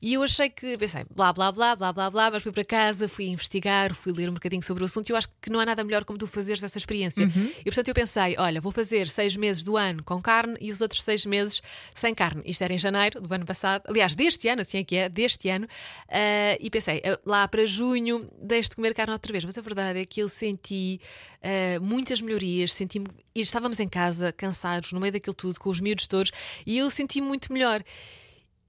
E 0.00 0.14
eu 0.14 0.22
achei 0.22 0.48
que, 0.48 0.78
pensei, 0.78 1.04
blá 1.14 1.32
blá 1.32 1.50
blá, 1.50 1.74
blá 1.74 1.92
blá 1.92 2.10
blá, 2.10 2.30
mas 2.30 2.42
fui 2.42 2.52
para 2.52 2.64
casa, 2.64 3.08
fui 3.08 3.26
investigar, 3.26 3.94
fui 3.94 4.12
ler 4.12 4.28
um 4.30 4.34
bocadinho 4.34 4.62
sobre 4.62 4.82
o 4.82 4.86
assunto 4.86 5.08
e 5.08 5.12
eu 5.12 5.16
acho 5.16 5.28
que 5.40 5.50
não 5.50 5.58
há 5.58 5.66
nada 5.66 5.82
melhor 5.82 6.04
como 6.04 6.18
tu 6.18 6.26
fazeres 6.26 6.62
essa 6.62 6.78
experiência. 6.78 7.24
E 7.60 7.64
portanto 7.64 7.88
eu 7.88 7.94
pensei, 7.94 8.36
olha, 8.38 8.60
vou 8.60 8.70
fazer 8.70 9.08
seis 9.08 9.34
meses 9.36 9.62
do 9.62 9.76
ano 9.76 10.02
com 10.04 10.20
carne 10.22 10.56
e 10.60 10.70
os 10.70 10.80
outros 10.80 11.02
seis 11.02 11.26
meses 11.26 11.60
sem 11.94 12.14
carne. 12.14 12.42
Isto 12.44 12.62
era 12.62 12.72
em 12.72 12.78
janeiro 12.78 13.20
do 13.20 13.34
ano 13.34 13.44
passado, 13.44 13.82
aliás, 13.88 14.14
deste 14.14 14.48
ano, 14.48 14.60
assim 14.60 14.78
é 14.78 14.84
que 14.84 14.96
é, 14.96 15.08
deste 15.08 15.48
ano, 15.48 15.66
Ah, 16.08 16.56
e 16.60 16.70
pensei, 16.70 17.02
ah, 17.04 17.18
lá 17.26 17.48
para 17.48 17.66
junho 17.66 18.30
deixo 18.40 18.70
de 18.70 18.76
comer 18.76 18.94
carne 18.94 19.12
outra 19.12 19.32
vez. 19.32 19.44
Mas 19.44 19.58
a 19.58 19.60
verdade 19.60 19.98
é 19.98 20.06
que 20.06 20.20
eu 20.20 20.28
senti 20.28 21.00
ah, 21.42 21.80
muitas 21.80 22.20
melhorias, 22.20 22.72
senti 22.72 23.02
e 23.34 23.40
estávamos 23.40 23.78
em 23.78 23.88
casa, 23.88 24.32
cansados, 24.32 24.92
no 24.92 25.00
meio 25.00 25.12
daquilo 25.12 25.34
tudo, 25.34 25.58
com 25.60 25.70
os 25.70 25.80
miúdos 25.80 26.08
todos, 26.08 26.30
e 26.66 26.78
eu 26.78 26.90
senti 26.90 27.20
muito 27.20 27.52
melhor. 27.52 27.82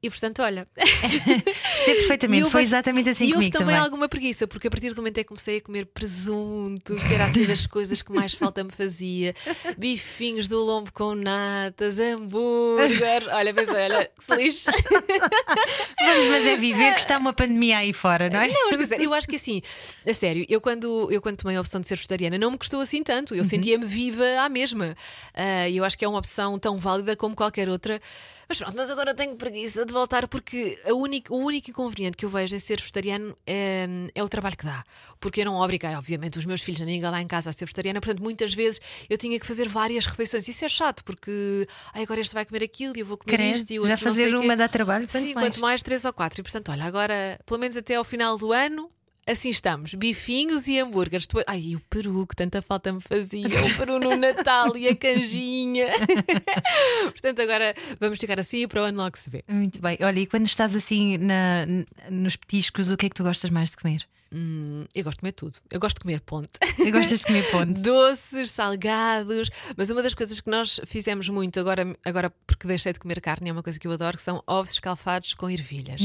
E 0.01 0.09
portanto, 0.09 0.41
olha, 0.41 0.65
Percebo 0.75 1.97
perfeitamente. 1.99 2.47
E 2.47 2.49
Foi 2.49 2.61
exatamente 2.61 3.09
assim 3.09 3.25
e 3.25 3.27
houve 3.27 3.35
comigo 3.35 3.53
também, 3.57 3.67
também. 3.75 3.79
alguma 3.83 4.07
preguiça, 4.07 4.47
porque 4.47 4.67
a 4.67 4.71
partir 4.71 4.89
do 4.91 4.97
momento 4.97 5.17
em 5.17 5.23
que 5.23 5.27
comecei 5.27 5.57
a 5.57 5.61
comer 5.61 5.85
presunto, 5.87 6.95
que 6.95 7.13
era 7.13 7.25
assim 7.25 7.45
das 7.45 7.67
coisas 7.67 8.01
que 8.01 8.11
mais 8.11 8.33
falta 8.33 8.63
me 8.63 8.71
fazia, 8.71 9.35
bifinhos 9.77 10.47
do 10.47 10.59
lombo 10.63 10.91
com 10.93 11.13
natas, 11.15 11.99
hambúrguer. 11.99 13.23
Olha, 13.33 13.53
pensei, 13.53 13.75
olha, 13.75 14.05
que 14.17 14.23
se 14.23 14.35
lixe. 14.35 14.71
Vamos, 15.99 16.27
mas 16.27 16.45
é 16.45 16.55
viver 16.55 16.93
que 16.93 16.99
está 16.99 17.17
uma 17.17 17.33
pandemia 17.33 17.79
aí 17.79 17.91
fora, 17.93 18.29
não 18.29 18.39
é? 18.39 18.47
Não, 18.47 18.69
mas 18.71 18.77
dizer, 18.79 19.01
eu 19.01 19.13
acho 19.13 19.27
que 19.27 19.35
assim, 19.35 19.61
a 20.07 20.13
sério, 20.13 20.45
eu 20.47 20.61
quando, 20.61 21.11
eu 21.11 21.21
quando 21.21 21.37
tomei 21.37 21.57
a 21.57 21.61
opção 21.61 21.81
de 21.81 21.87
ser 21.87 21.95
vegetariana 21.95 22.37
não 22.37 22.51
me 22.51 22.57
custou 22.57 22.79
assim 22.81 23.03
tanto. 23.03 23.35
Eu 23.35 23.43
sentia-me 23.43 23.85
viva 23.85 24.25
à 24.41 24.49
mesma. 24.49 24.95
Ah, 25.33 25.67
E 25.67 25.77
eu 25.77 25.83
acho 25.83 25.97
que 25.97 26.05
é 26.05 26.07
uma 26.07 26.19
opção 26.19 26.57
tão 26.57 26.77
válida 26.77 27.15
como 27.15 27.35
qualquer 27.35 27.67
outra. 27.69 28.01
Mas 28.49 28.57
pronto, 28.57 28.75
mas 28.75 28.89
agora 28.89 29.13
tenho 29.13 29.35
preguiça 29.35 29.85
de 29.85 29.93
voltar 29.93 30.27
porque 30.27 30.81
a 30.83 30.91
única, 30.93 31.31
o 31.31 31.37
único 31.37 31.69
inconveniente 31.69 32.17
que 32.17 32.25
eu 32.25 32.29
vejo 32.29 32.55
em 32.55 32.59
ser 32.59 32.79
vegetariano 32.79 33.35
é, 33.45 33.87
é 34.15 34.23
o 34.23 34.27
trabalho 34.27 34.57
que 34.57 34.65
dá. 34.65 34.83
Porque 35.19 35.41
eu 35.41 35.45
não 35.45 35.55
obriguei, 35.57 35.93
obviamente, 35.95 36.39
os 36.39 36.45
meus 36.45 36.63
filhos 36.63 36.81
a 36.81 36.85
ninguém 36.85 37.07
lá 37.11 37.21
em 37.21 37.27
casa 37.27 37.51
a 37.51 37.53
ser 37.53 37.65
vegetariana, 37.65 38.01
portanto, 38.01 38.23
muitas 38.23 38.51
vezes 38.53 38.81
eu 39.07 39.19
tinha 39.19 39.39
que 39.39 39.45
fazer 39.45 39.69
várias 39.69 40.07
refeições. 40.07 40.47
Isso 40.47 40.65
é 40.65 40.69
chato, 40.69 41.03
porque 41.03 41.67
agora 41.93 42.19
este 42.21 42.33
vai 42.33 42.43
comer 42.43 42.63
aquilo 42.63 42.97
e 42.97 43.01
eu 43.01 43.05
vou 43.05 43.17
comer 43.17 43.37
Credo, 43.37 43.55
isto 43.55 43.71
e 43.71 43.79
o 43.79 43.85
já 43.85 43.91
outro 43.91 44.05
não 44.07 44.13
sei 44.15 44.23
fazer 44.25 44.35
o 44.35 44.39
quê. 44.39 44.45
uma 44.47 44.57
dá 44.57 44.67
trabalho, 44.67 45.07
Sim, 45.07 45.33
mais. 45.35 45.47
quanto 45.47 45.61
mais 45.61 45.83
três 45.83 46.03
ou 46.03 46.11
quatro. 46.11 46.41
E 46.41 46.43
portanto, 46.43 46.71
olha, 46.71 46.85
agora, 46.85 47.39
pelo 47.45 47.59
menos 47.59 47.77
até 47.77 47.95
ao 47.95 48.03
final 48.03 48.35
do 48.35 48.51
ano, 48.51 48.89
assim 49.31 49.49
estamos: 49.49 49.93
bifinhos 49.93 50.67
e 50.67 50.79
hambúrgueres. 50.79 51.27
Depois- 51.27 51.45
Ai, 51.47 51.59
e 51.59 51.75
o 51.75 51.79
peru, 51.89 52.25
que 52.27 52.35
tanta 52.35 52.61
falta 52.61 52.91
me 52.91 52.99
fazia. 53.01 53.47
O 53.47 53.77
peru 53.77 53.99
no 53.99 54.15
Natal 54.15 54.75
e 54.77 54.87
a 54.87 54.95
canjinha. 54.95 55.87
Portanto, 57.11 57.41
agora 57.41 57.73
vamos 57.99 58.17
ficar 58.19 58.39
assim 58.39 58.63
e 58.63 58.67
para 58.67 58.81
o 58.81 58.85
ano 58.85 58.97
logo 59.03 59.17
se 59.17 59.29
vê. 59.29 59.43
Muito 59.47 59.81
bem. 59.81 59.97
Olha, 60.01 60.19
e 60.19 60.25
quando 60.25 60.45
estás 60.45 60.75
assim 60.75 61.17
na- 61.17 61.65
nos 62.09 62.35
petiscos, 62.35 62.89
o 62.89 62.97
que 62.97 63.05
é 63.07 63.09
que 63.09 63.15
tu 63.15 63.23
gostas 63.23 63.49
mais 63.49 63.69
de 63.71 63.77
comer? 63.77 64.05
Hum, 64.31 64.85
eu 64.93 65.03
gosto 65.03 65.17
de 65.17 65.21
comer 65.21 65.31
tudo. 65.31 65.59
Eu 65.71 65.79
gosto 65.79 65.95
de 65.95 66.01
comer 66.01 66.21
ponte. 66.21 66.51
E 66.77 66.91
gostas 66.91 67.19
de 67.19 67.25
comer 67.25 67.49
ponte? 67.51 67.81
Doces, 67.81 68.51
salgados, 68.51 69.49
mas 69.75 69.89
uma 69.89 70.03
das 70.03 70.13
coisas 70.13 70.39
que 70.39 70.49
nós 70.49 70.79
fizemos 70.85 71.27
muito 71.29 71.59
agora, 71.59 71.97
agora 72.05 72.31
porque 72.45 72.67
deixei 72.67 72.93
de 72.93 72.99
comer 72.99 73.21
carne, 73.21 73.49
é 73.49 73.51
uma 73.51 73.63
coisa 73.63 73.79
que 73.79 73.87
eu 73.87 73.91
adoro, 73.91 74.17
que 74.17 74.23
são 74.23 74.43
ovos 74.45 74.71
escalfados 74.73 75.33
com 75.33 75.49
ervilhas. 75.49 76.01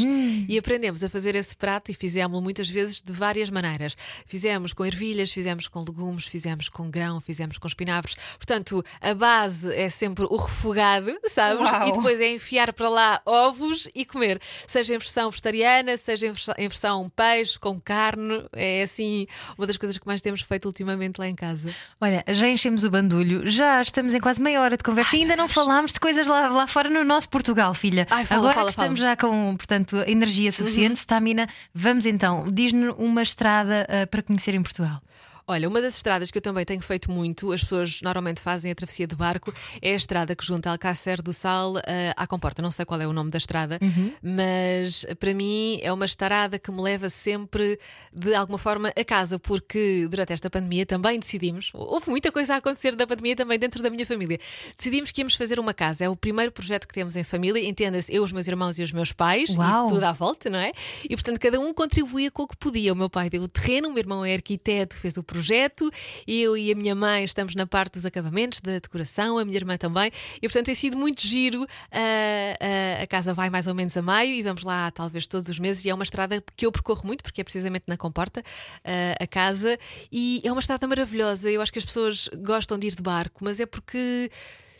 E 0.49 0.59
aprendemos 0.59 1.05
a 1.05 1.09
fazer 1.09 1.35
esse 1.35 1.55
prato 1.55 1.91
e 1.91 1.95
fizemos-lo 1.95 2.43
muitas 2.43 2.69
vezes 2.69 3.03
de 3.03 3.13
várias 3.13 3.51
maneiras. 3.51 3.97
Fizemos 4.25 4.73
com 4.73 4.85
ervilhas, 4.87 5.31
fizemos 5.31 5.69
com 5.69 5.81
legumes, 5.81 6.27
fizemos 6.27 6.69
com 6.69 6.91
grão, 6.91 7.21
fizemos 7.21 7.59
com 7.59 7.67
espinafres. 7.67 8.17
Portanto, 8.37 8.83
a 9.01 9.15
base 9.15 9.73
é 9.75 9.89
sempre 9.89 10.25
o 10.25 10.37
refogado, 10.37 11.15
sabes? 11.29 11.71
Uau. 11.71 11.89
E 11.89 11.93
depois 11.93 12.21
é 12.21 12.33
enfiar 12.33 12.73
para 12.73 12.89
lá 12.89 13.21
ovos 13.27 13.89
e 13.95 14.05
comer. 14.05 14.41
Seja 14.67 14.95
em 14.95 14.99
versão 14.99 15.31
vegetariana, 15.31 15.97
seja 15.97 16.27
em 16.27 16.69
versão 16.69 17.11
peixe, 17.11 17.59
com 17.59 17.81
carne. 17.81 18.14
É 18.53 18.83
assim 18.83 19.27
uma 19.57 19.67
das 19.67 19.77
coisas 19.77 19.99
que 19.99 20.07
mais 20.07 20.21
temos 20.21 20.41
feito 20.41 20.67
ultimamente 20.67 21.19
lá 21.19 21.29
em 21.29 21.35
casa. 21.35 21.75
Olha, 22.01 22.25
já 22.29 22.49
enchemos 22.49 22.85
o 22.85 22.91
bandulho, 22.91 23.49
já 23.51 23.83
estamos 23.83 24.15
em 24.15 24.21
quase 24.21 24.41
meia 24.41 24.61
hora 24.61 24.77
de 24.77 24.83
conversa 24.83 25.17
e 25.17 25.21
ainda 25.21 25.37
não 25.37 25.49
falámos 25.49 25.93
de 25.93 26.01
coisas 26.01 26.27
lá, 26.27 26.49
lá 26.49 26.67
fora 26.67 26.89
no 26.89 27.05
nosso 27.05 27.29
Portugal, 27.29 27.75
filha. 27.75 28.07
Ai, 28.11 28.25
fala, 28.25 28.41
Agora 28.41 28.55
fala, 28.55 28.67
que 28.67 28.71
estamos 28.71 29.01
já 29.01 29.17
com, 29.17 29.57
portanto, 29.57 29.97
energia 30.07 30.51
suficiente, 30.53 30.97
stamina, 30.99 31.49
vamos 31.75 32.07
então, 32.07 32.51
diz-nos 32.51 32.95
uma 32.99 33.23
estrada 33.23 33.87
ah, 33.89 34.07
para 34.07 34.23
conhecer 34.23 34.55
em 34.55 34.63
Portugal. 34.63 35.01
Olha, 35.47 35.69
uma 35.69 35.81
das 35.81 35.97
estradas 35.97 36.31
que 36.31 36.39
eu 36.39 36.43
também 36.43 36.65
tenho 36.65 36.81
feito 36.81 37.11
muito, 37.11 37.53
as 37.53 37.63
pessoas 37.63 38.01
normalmente 38.01 38.41
fazem 38.41 38.71
a 38.71 38.75
travessia 38.75 39.07
de 39.07 39.15
barco, 39.15 39.53
é 39.83 39.93
a 39.93 39.97
estrada 39.97 40.35
que 40.35 40.45
junta 40.45 40.71
Alcácer 40.71 41.21
do 41.21 41.35
Sal 41.35 41.75
eh, 41.87 42.15
à 42.17 42.27
Comporta. 42.27 42.63
Não 42.63 42.71
sei 42.71 42.87
qual 42.87 42.99
é 43.01 43.07
o 43.07 43.13
nome 43.13 43.31
da 43.31 43.37
estrada, 43.37 43.79
mas 44.23 45.05
para 45.21 45.35
mim 45.35 45.79
é 45.83 45.93
uma 45.93 46.07
estrada 46.07 46.59
que 46.59 46.73
me 46.73 46.81
leva 46.81 47.11
sempre 47.11 47.79
de 48.11 48.35
alguma 48.35 48.57
forma 48.57 48.91
a 48.97 49.05
casa, 49.05 49.39
porque 49.39 50.07
durante 50.09 50.33
esta 50.33 50.49
pandemia 50.49 50.87
também 50.87 51.19
decidimos, 51.19 51.71
houve 51.75 52.09
muita 52.09 52.33
coisa 52.33 52.55
a 52.55 52.57
acontecer 52.57 52.95
da 52.95 53.07
pandemia 53.07 53.37
também 53.37 53.59
dentro 53.59 53.83
da 53.83 53.91
minha 53.91 54.07
família. 54.07 54.39
Decidimos 54.77 55.11
que 55.11 55.21
íamos 55.21 55.35
fazer 55.35 55.61
uma 55.61 55.75
casa. 55.75 56.05
É 56.05 56.09
o 56.09 56.17
primeiro 56.17 56.53
projeto 56.53 56.89
que 56.89 56.95
temos 56.95 57.17
em 57.17 57.25
família, 57.25 57.63
entenda-se, 57.63 58.15
eu, 58.15 58.23
os 58.23 58.33
meus 58.33 58.47
irmãos 58.47 58.79
e 58.79 58.83
os 58.83 58.93
meus 58.93 59.13
pais, 59.13 59.57
Uau. 59.57 59.87
e 59.87 59.89
tudo 59.89 60.05
à 60.05 60.13
volta, 60.13 60.49
não 60.49 60.59
é? 60.59 60.73
E 61.05 61.15
portanto 61.15 61.39
cada 61.39 61.61
um 61.61 61.75
contribuía 61.75 62.31
com 62.31 62.45
o 62.45 62.49
que 62.49 62.57
podia. 62.57 62.95
O 62.95 62.97
meu 62.97 63.11
pai 63.11 63.29
deu 63.29 63.43
o 63.43 63.49
terreno, 63.49 63.89
o 63.89 63.93
meu 63.93 64.01
irmão 64.01 64.25
é 64.25 64.33
arquiteto, 64.33 64.97
fez 64.97 65.19
o 65.19 65.23
projeto, 65.35 65.91
eu 66.29 66.57
e 66.57 66.71
a 66.71 66.77
minha 66.77 66.95
mãe 66.95 67.25
estamos 67.25 67.57
na 67.57 67.67
parte 67.67 67.95
dos 67.95 68.07
acabamentos, 68.07 68.61
da 68.61 68.79
decoração, 68.79 69.37
a 69.37 69.45
minha 69.45 69.57
irmã 69.57 69.77
também. 69.77 70.13
E 70.37 70.43
portanto 70.43 70.67
tem 70.67 70.77
sido 70.77 70.97
muito 70.97 71.27
giro. 71.27 71.67
Ah, 71.91 72.55
ah, 72.61 73.03
a 73.03 73.07
casa 73.09 73.35
vai 73.35 73.51
mais 73.51 73.67
ou 73.67 73.75
menos 73.75 73.97
a 73.97 74.03
maio 74.03 74.33
e 74.33 74.43
vamos 74.45 74.63
lá 74.63 74.93
talvez 74.93 75.27
todos 75.27 75.49
os 75.49 75.59
meses. 75.59 75.85
E 75.85 75.91
é 75.91 75.95
uma 75.95 76.05
estrada 76.05 76.41
que 76.57 76.65
eu 76.65 76.71
percorro 76.71 77.05
muito, 77.05 77.25
porque 77.25 77.41
é 77.41 77.45
precisamente 77.45 77.87
na 77.89 77.97
Comporta, 77.97 78.45
ah, 78.85 79.17
a 79.19 79.27
casa. 79.27 79.77
E 80.13 80.41
é 80.45 80.53
uma 80.53 80.61
estrada 80.61 80.87
maravilhosa. 80.87 81.51
Eu 81.51 81.61
acho 81.61 81.73
que 81.73 81.81
as 81.81 81.85
pessoas 81.85 82.29
gostam 82.37 82.79
de 82.79 82.87
ir 82.87 82.95
de 82.95 83.03
barco, 83.03 83.43
mas 83.43 83.59
é 83.59 83.67
porque 83.67 84.31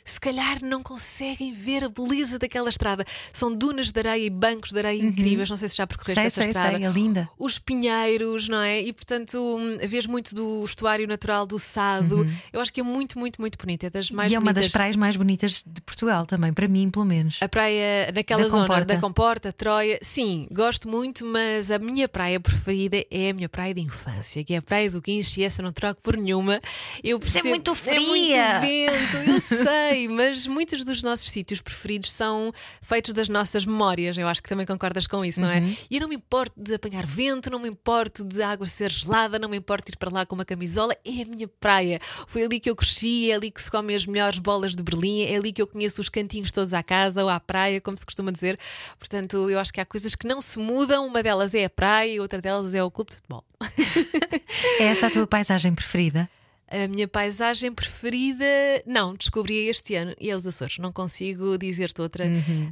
se 0.05 0.21
calhar 0.21 0.59
não 0.63 0.83
conseguem 0.83 1.53
ver 1.53 1.85
a 1.85 1.89
beleza 1.89 2.39
daquela 2.39 2.69
estrada. 2.69 3.05
São 3.33 3.55
dunas 3.55 3.91
de 3.91 3.99
areia 3.99 4.27
e 4.27 4.31
bancos 4.31 4.71
de 4.73 4.79
areia 4.79 5.01
incríveis. 5.03 5.49
Não 5.51 5.57
sei 5.57 5.69
se 5.69 5.77
já 5.77 5.87
percorreste 5.87 6.21
Sei, 6.21 6.27
essa 6.27 6.43
sei, 6.43 6.51
estrada. 6.51 6.77
sei, 6.77 6.87
é 6.87 6.91
linda. 6.91 7.29
Os 7.39 7.59
pinheiros, 7.59 8.49
não 8.49 8.61
é? 8.61 8.81
E 8.81 8.93
portanto, 8.93 9.39
hum, 9.39 9.79
vês 9.87 10.07
muito 10.07 10.35
do 10.35 10.65
estuário 10.65 11.07
natural 11.07 11.47
do 11.47 11.59
Sado. 11.59 12.27
Eu 12.53 12.61
acho 12.61 12.73
que 12.73 12.81
é 12.81 12.83
muito, 12.85 13.19
muito, 13.19 13.41
muito 13.41 13.57
bonita. 13.59 13.87
É 13.87 13.91
das 13.91 14.11
mais 14.11 14.31
e 14.33 14.35
é 14.35 14.39
uma 14.39 14.53
das 14.53 14.65
bonitas. 14.65 14.73
praias 14.73 14.97
mais 14.97 15.17
bonitas 15.17 15.63
de 15.67 15.81
Portugal 15.81 16.27
também, 16.27 16.53
para 16.53 16.69
mim, 16.69 16.91
pelo 16.91 17.05
menos. 17.05 17.39
A 17.41 17.49
praia 17.49 18.11
naquela 18.15 18.43
Da 18.43 18.49
zona 18.49 18.63
Comporta. 18.63 18.85
da 18.95 19.01
Comporta, 19.01 19.53
Troia, 19.53 19.99
sim, 20.03 20.47
gosto 20.51 20.89
muito, 20.89 21.25
mas 21.25 21.71
a 21.71 21.79
minha 21.79 22.09
praia 22.09 22.39
preferida 22.41 23.05
é 23.11 23.31
a 23.31 23.35
minha 23.35 23.49
praia 23.49 23.73
de 23.75 23.81
infância, 23.81 24.43
que 24.45 24.55
é 24.55 24.59
a 24.59 24.63
Praia 24.63 24.91
do 24.91 25.01
Guincho, 25.01 25.41
e 25.41 25.45
essa 25.45 25.63
não 25.63 25.73
troco 25.73 26.01
por 26.03 26.17
nenhuma. 26.17 26.61
Eu 27.03 27.19
percebo, 27.19 27.49
muito 27.49 27.71
É 27.73 27.75
fria. 27.75 27.99
muito 28.01 28.61
vento, 28.61 29.31
eu 29.31 29.41
sei, 29.65 29.94
mas 30.09 30.47
muitos 30.47 30.85
dos 30.85 31.03
nossos 31.03 31.31
sítios 31.31 31.61
preferidos 31.61 32.13
são 32.13 32.53
feitos 32.81 33.13
das 33.13 33.29
nossas 33.29 33.65
memórias. 33.65 34.17
Eu 34.19 34.29
acho 34.29 34.43
que 34.43 34.49
também 34.49 34.67
concordas 34.67 35.07
com 35.07 35.25
isso, 35.25 35.41
não 35.41 35.51
é? 35.51 35.61
Uhum. 35.61 35.77
E 35.91 35.97
eu 35.97 36.01
não 36.01 36.09
me 36.09 36.17
importo 36.17 36.55
de 36.57 36.75
apanhar 36.75 37.07
vento, 37.07 37.51
não 37.51 37.59
me 37.59 37.69
importo 37.69 38.25
de 38.25 38.43
água 38.43 38.67
ser 38.67 38.91
gelada, 38.91 39.39
não 39.39 39.49
me 39.49 39.57
importo 39.57 39.91
de 39.91 39.95
ir 39.95 39.99
para 39.99 40.13
lá 40.13 40.27
com 40.27 40.35
uma 40.35 40.45
camisola, 40.45 40.97
é 41.05 41.23
a 41.23 41.25
minha 41.25 41.49
praia. 41.49 42.01
Foi 42.27 42.43
ali 42.43 42.61
que 42.61 42.69
eu 42.69 42.77
cresci, 42.77 43.31
é 43.31 43.35
ali 43.35 43.51
que 43.51 43.63
se 43.63 43.71
comem 43.71 43.95
as 43.95 44.07
melhores 44.07 44.39
bolas 44.39 44.75
de 44.75 44.83
Berlim, 44.83 45.23
é 45.23 45.37
ali 45.37 45.53
que 45.53 45.63
eu 45.63 45.67
conheço 45.67 46.01
os 46.01 46.09
cantinhos 46.09 46.53
todos 46.53 46.75
à 46.75 46.83
casa 46.83 47.23
ou 47.23 47.29
à 47.29 47.39
praia, 47.39 47.81
como 47.81 47.97
se 47.97 48.05
costuma 48.05 48.31
dizer. 48.31 48.59
Portanto, 48.99 49.49
eu 49.49 49.59
acho 49.59 49.73
que 49.73 49.81
há 49.81 49.85
coisas 49.85 50.15
que 50.15 50.27
não 50.27 50.41
se 50.41 50.59
mudam, 50.59 51.07
uma 51.07 51.23
delas 51.23 51.55
é 51.55 51.65
a 51.65 51.71
praia 51.71 52.15
e 52.15 52.21
outra 52.21 52.41
delas 52.41 52.75
é 52.75 52.83
o 52.83 52.91
clube 52.91 53.11
de 53.11 53.17
futebol. 53.17 53.45
É 54.79 54.85
essa 54.85 55.07
a 55.07 55.11
tua 55.11 55.27
paisagem 55.27 55.75
preferida? 55.75 56.29
A 56.85 56.89
minha 56.89 57.07
paisagem 57.07 57.71
preferida, 57.73 58.45
não, 58.87 59.15
descobri 59.15 59.69
este 59.69 59.95
ano 59.95 60.15
e 60.21 60.31
é 60.31 60.35
os 60.35 60.45
Açores, 60.47 60.79
não 60.79 60.91
consigo 60.93 61.57
dizer-te 61.57 62.01
outra. 62.03 62.25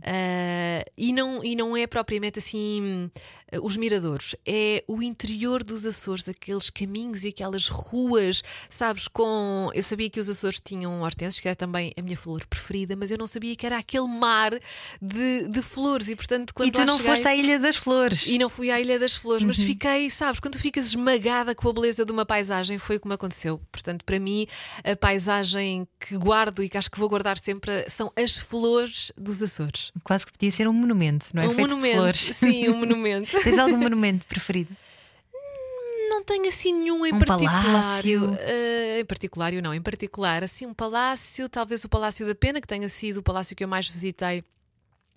Ah, 0.03 0.85
e, 0.97 1.13
não, 1.13 1.45
e 1.45 1.55
não 1.55 1.77
é 1.77 1.87
propriamente 1.87 2.39
assim 2.39 3.11
ah, 3.53 3.59
os 3.63 3.77
miradores, 3.77 4.35
é 4.47 4.83
o 4.89 5.03
interior 5.03 5.63
dos 5.63 5.87
Açores, 5.87 6.29
aqueles 6.29 6.71
caminhos 6.71 7.23
e 7.25 7.29
aquelas 7.29 7.69
ruas, 7.69 8.43
sabes? 8.69 9.07
Com. 9.09 9.71
Eu 9.75 9.83
sabia 9.83 10.09
que 10.11 10.19
os 10.19 10.29
Açores 10.29 10.59
tinham 10.59 11.03
hortênsias, 11.03 11.41
que 11.41 11.47
era 11.49 11.55
também 11.57 11.93
a 11.97 12.03
minha 12.03 12.17
flor 12.17 12.45
preferida, 12.47 12.97
mas 12.97 13.11
eu 13.11 13.19
não 13.19 13.27
sabia 13.27 13.55
que 13.55 13.65
era 13.67 13.79
aquele 13.79 14.09
mar 14.09 14.53
de, 15.01 15.49
de 15.49 15.63
flores 15.63 16.09
e, 16.09 16.17
portanto, 16.17 16.53
quando 16.55 16.69
e 16.69 16.73
tu 16.73 16.85
não 16.85 16.97
cheguei- 16.97 17.13
foste 17.13 17.29
à 17.29 17.37
Ilha 17.37 17.59
das 17.59 17.77
Flores. 17.77 18.27
e 18.27 18.39
não 18.39 18.49
fui 18.49 18.71
à 18.71 18.81
Ilha 18.81 18.99
das 18.99 19.15
Flores, 19.15 19.45
mas 19.45 19.59
fiquei, 19.59 20.09
sabes, 20.11 20.41
quando 20.41 20.55
tu 20.55 20.59
ficas 20.59 20.87
esmagada 20.87 21.55
com 21.55 21.69
a 21.69 21.73
beleza 21.73 22.05
de 22.05 22.11
uma 22.13 22.25
paisagem, 22.27 22.79
foi 22.79 22.97
o 22.97 23.01
que 23.01 23.07
me 23.07 23.15
aconteceu. 23.15 23.61
Portanto, 23.71 23.92
para 24.05 24.19
mim, 24.19 24.47
a 24.85 24.97
paisagem 24.97 25.87
que 26.01 26.17
guardo 26.17 26.63
e 26.63 26.69
que 26.69 26.77
acho 26.79 26.91
que 26.91 26.99
vou 26.99 27.09
guardar 27.09 27.39
sempre 27.39 27.89
são 27.89 28.11
as 28.17 28.39
flores 28.39 29.13
dos 29.17 29.43
Açores. 29.43 29.93
Quase 30.05 30.27
que 30.27 30.33
podia 30.33 30.51
ser 30.53 30.67
um 30.69 30.73
monumento, 30.73 31.27
não 31.35 31.43
é? 31.43 31.47
um 31.47 31.55
Feito 31.55 31.61
monumento. 31.69 31.97
flores. 31.97 32.31
Sim, 32.37 32.69
um 32.69 32.77
monumento. 32.79 33.31
Tens 33.43 33.59
algum 33.59 33.77
monumento 33.77 34.25
preferido? 34.27 34.75
Não 36.09 36.23
tenho 36.25 36.47
assim 36.49 36.73
nenhum 36.73 37.05
em 37.07 37.13
Um 37.15 37.19
particular. 37.19 37.65
palácio? 37.65 38.37
Eh, 38.41 39.01
em 39.01 39.05
particular, 39.05 39.53
não, 39.55 39.73
em 39.75 39.81
particular, 39.83 40.45
assim, 40.45 40.67
um 40.67 40.75
palácio, 40.75 41.49
talvez 41.49 41.85
o 41.85 41.89
Palácio 41.89 42.27
da 42.27 42.35
Pena, 42.35 42.61
que 42.61 42.67
tenha 42.67 42.89
sido 42.89 43.19
o 43.19 43.23
palácio 43.23 43.57
que 43.57 43.65
eu 43.65 43.69
mais 43.69 43.89
visitei 43.89 44.45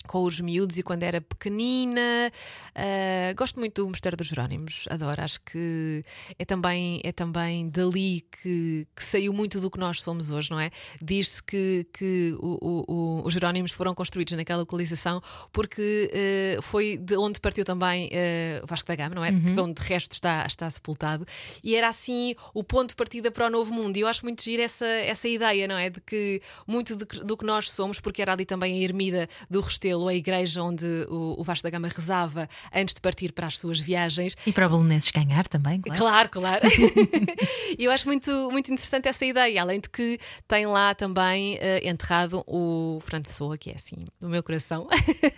com 0.05 0.23
os 0.23 0.39
miúdos 0.39 0.77
e 0.77 0.83
quando 0.83 1.03
era 1.03 1.19
pequenina. 1.21 2.31
Ah, 2.73 3.33
gosto 3.35 3.59
muito 3.59 3.81
do 3.83 3.89
Mosteiro 3.89 4.17
dos 4.17 4.27
Jerónimos, 4.27 4.85
adoro. 4.89 5.21
Acho 5.21 5.39
que 5.41 6.03
é 6.37 6.45
também, 6.45 7.01
é 7.03 7.11
também 7.11 7.69
dali 7.69 8.25
que, 8.41 8.87
que 8.95 9.03
saiu 9.03 9.33
muito 9.33 9.59
do 9.59 9.69
que 9.71 9.79
nós 9.79 10.01
somos 10.01 10.29
hoje, 10.31 10.51
não 10.51 10.59
é? 10.59 10.69
Diz-se 11.01 11.41
que, 11.41 11.85
que 11.93 12.35
o- 12.39 12.57
o- 12.61 12.85
o- 12.87 13.27
os 13.27 13.33
Jerónimos 13.33 13.71
foram 13.71 13.93
construídos 13.95 14.35
naquela 14.35 14.59
localização 14.59 15.21
porque 15.51 16.09
eh, 16.13 16.57
foi 16.61 16.97
de 16.97 17.15
onde 17.17 17.39
partiu 17.39 17.63
também 17.63 18.09
o 18.63 18.67
Vasco 18.67 18.87
da 18.87 18.95
Gama, 18.95 19.15
não 19.15 19.23
é? 19.23 19.31
De 19.31 19.59
onde 19.59 19.75
de 19.81 19.87
resto 19.87 20.11
está, 20.13 20.45
está 20.45 20.69
sepultado. 20.69 21.25
E 21.63 21.75
era 21.75 21.87
assim 21.89 22.35
o 22.53 22.63
ponto 22.63 22.89
de 22.89 22.95
partida 22.95 23.31
para 23.31 23.47
o 23.47 23.49
novo 23.49 23.73
mundo. 23.73 23.97
E 23.97 24.01
eu 24.01 24.07
acho 24.07 24.23
muito 24.25 24.41
giro 24.43 24.61
essa, 24.61 24.85
essa 24.85 25.27
ideia, 25.27 25.67
não 25.67 25.77
é? 25.77 25.89
De 25.89 26.01
que 26.01 26.41
muito 26.67 26.95
de 26.95 27.05
do 27.05 27.37
que 27.37 27.45
nós 27.45 27.69
somos, 27.69 27.99
porque 27.99 28.21
era 28.21 28.33
ali 28.33 28.45
também 28.45 28.79
a 28.79 28.83
ermida 28.83 29.29
do 29.49 29.61
Restelo, 29.61 29.94
a 30.07 30.13
igreja 30.13 30.61
onde 30.61 30.85
o, 31.09 31.35
o 31.39 31.43
Vasco 31.43 31.63
da 31.63 31.69
Gama 31.69 31.87
rezava 31.87 32.47
antes 32.73 32.93
de 32.93 33.01
partir 33.01 33.31
para 33.31 33.47
as 33.47 33.59
suas 33.59 33.79
viagens. 33.79 34.35
E 34.45 34.51
para 34.51 34.67
o 34.67 34.69
Belenenses 34.69 35.11
ganhar 35.11 35.47
também, 35.47 35.81
claro. 35.81 35.99
Claro, 35.99 36.29
claro. 36.29 36.61
E 37.77 37.83
eu 37.83 37.91
acho 37.91 38.07
muito, 38.07 38.31
muito 38.51 38.71
interessante 38.71 39.07
essa 39.07 39.25
ideia, 39.25 39.61
além 39.61 39.79
de 39.79 39.89
que 39.89 40.19
tem 40.47 40.65
lá 40.65 40.93
também 40.95 41.57
eh, 41.59 41.87
enterrado 41.87 42.43
o 42.47 42.99
Fernando 43.01 43.25
Pessoa, 43.25 43.57
que 43.57 43.69
é 43.69 43.75
assim, 43.75 44.05
do 44.19 44.29
meu 44.29 44.41
coração. 44.41 44.87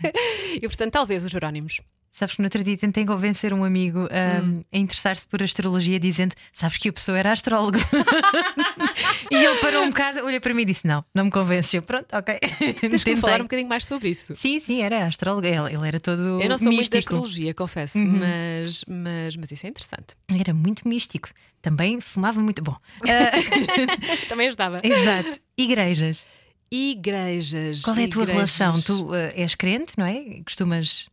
e 0.53 0.61
portanto, 0.61 0.93
talvez 0.93 1.25
os 1.25 1.31
Jerónimos. 1.31 1.81
Sabes 2.17 2.33
que 2.33 2.41
no 2.41 2.47
outro 2.47 2.63
dia 2.63 2.75
tentei 2.75 3.05
convencer 3.05 3.53
um 3.53 3.63
amigo 3.63 3.99
Hum. 4.09 4.41
um, 4.41 4.63
a 4.73 4.77
interessar-se 4.79 5.27
por 5.27 5.43
astrologia, 5.43 5.99
dizendo: 5.99 6.33
Sabes 6.51 6.79
que 6.79 6.89
a 6.89 6.93
pessoa 6.93 7.15
era 7.15 7.31
astrólogo. 7.31 7.77
e 9.29 9.35
ele 9.35 9.57
parou 9.59 9.83
um 9.83 9.89
bocado, 9.89 10.25
olha 10.25 10.41
para 10.41 10.51
mim 10.51 10.63
e 10.63 10.65
disse: 10.65 10.87
Não, 10.87 11.05
não 11.13 11.25
me 11.25 11.31
convences. 11.31 11.75
Eu, 11.75 11.83
pronto, 11.83 12.07
ok. 12.11 12.39
Tens 12.81 13.03
que 13.03 13.15
falar 13.17 13.39
um 13.39 13.43
bocadinho 13.43 13.69
mais 13.69 13.85
sobre 13.85 14.09
isso. 14.09 14.33
Sim, 14.35 14.59
sim, 14.59 14.81
era 14.81 15.05
astrólogo. 15.05 15.45
Ele, 15.45 15.75
ele 15.75 15.87
era 15.87 15.99
todo. 15.99 16.41
Eu 16.41 16.49
não 16.49 16.57
sou 16.57 16.71
muito 16.71 16.89
da 16.89 16.97
místico. 16.97 16.97
astrologia, 17.15 17.53
confesso, 17.53 17.99
mas, 17.99 18.83
mas, 18.87 19.35
mas 19.35 19.51
isso 19.51 19.67
é 19.67 19.69
interessante. 19.69 20.15
Era 20.39 20.55
muito 20.55 20.87
místico. 20.87 21.29
Também 21.61 22.01
fumava 22.01 22.39
muito. 22.41 22.63
Bom, 22.63 22.75
ah, 23.03 23.31
Também 24.27 24.47
ajudava. 24.47 24.81
exato. 24.83 25.39
Igrejas. 25.55 26.25
Igrejas. 26.71 27.81
Qual 27.81 27.95
é 27.95 28.05
a 28.05 28.07
tua 28.07 28.23
igrejas. 28.23 28.57
relação? 28.57 28.81
Tu 28.81 29.13
ah, 29.13 29.31
és 29.35 29.53
crente, 29.53 29.93
não 29.95 30.05
é? 30.05 30.41
Costumas. 30.43 31.07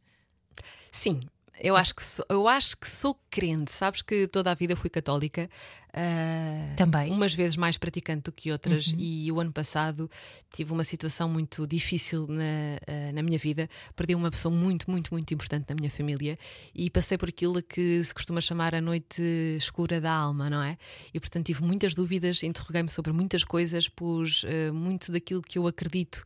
Sim. 0.95 1.21
Eu 1.61 1.77
acho, 1.77 1.95
que 1.95 2.03
sou, 2.03 2.27
eu 2.29 2.49
acho 2.49 2.77
que 2.77 2.89
sou 2.89 3.17
crente. 3.31 3.71
Sabes 3.71 4.03
que 4.03 4.27
toda 4.27 4.51
a 4.51 4.55
vida 4.55 4.75
fui 4.75 4.91
católica. 4.91 5.49
ah, 5.93 6.75
Também. 6.77 7.13
Umas 7.13 7.33
vezes 7.33 7.57
mais 7.57 7.79
praticante 7.79 8.25
do 8.25 8.33
que 8.33 8.51
outras. 8.51 8.93
E 8.99 9.31
o 9.31 9.39
ano 9.41 9.53
passado 9.53 10.11
tive 10.53 10.73
uma 10.73 10.83
situação 10.83 11.29
muito 11.29 11.65
difícil 11.65 12.27
na, 12.29 12.43
ah, 12.87 13.13
na 13.13 13.23
minha 13.23 13.39
vida. 13.39 13.69
Perdi 13.95 14.15
uma 14.17 14.31
pessoa 14.33 14.53
muito, 14.55 14.91
muito, 14.91 15.13
muito 15.13 15.33
importante 15.33 15.67
na 15.69 15.77
minha 15.77 15.91
família. 15.91 16.37
E 16.75 16.91
passei 16.91 17.17
por 17.17 17.29
aquilo 17.29 17.63
que 17.63 18.03
se 18.03 18.13
costuma 18.13 18.41
chamar 18.41 18.75
a 18.75 18.81
noite 18.81 19.23
escura 19.57 20.01
da 20.01 20.13
alma, 20.13 20.51
não 20.51 20.63
é? 20.63 20.77
E 21.13 21.21
portanto 21.21 21.47
tive 21.47 21.63
muitas 21.63 21.95
dúvidas, 21.95 22.43
interroguei-me 22.43 22.89
sobre 22.89 23.13
muitas 23.13 23.45
coisas, 23.45 23.89
pus 23.89 24.45
ah, 24.45 24.73
muito 24.73 25.13
daquilo 25.13 25.41
que 25.41 25.57
eu 25.59 25.67
acredito 25.69 26.25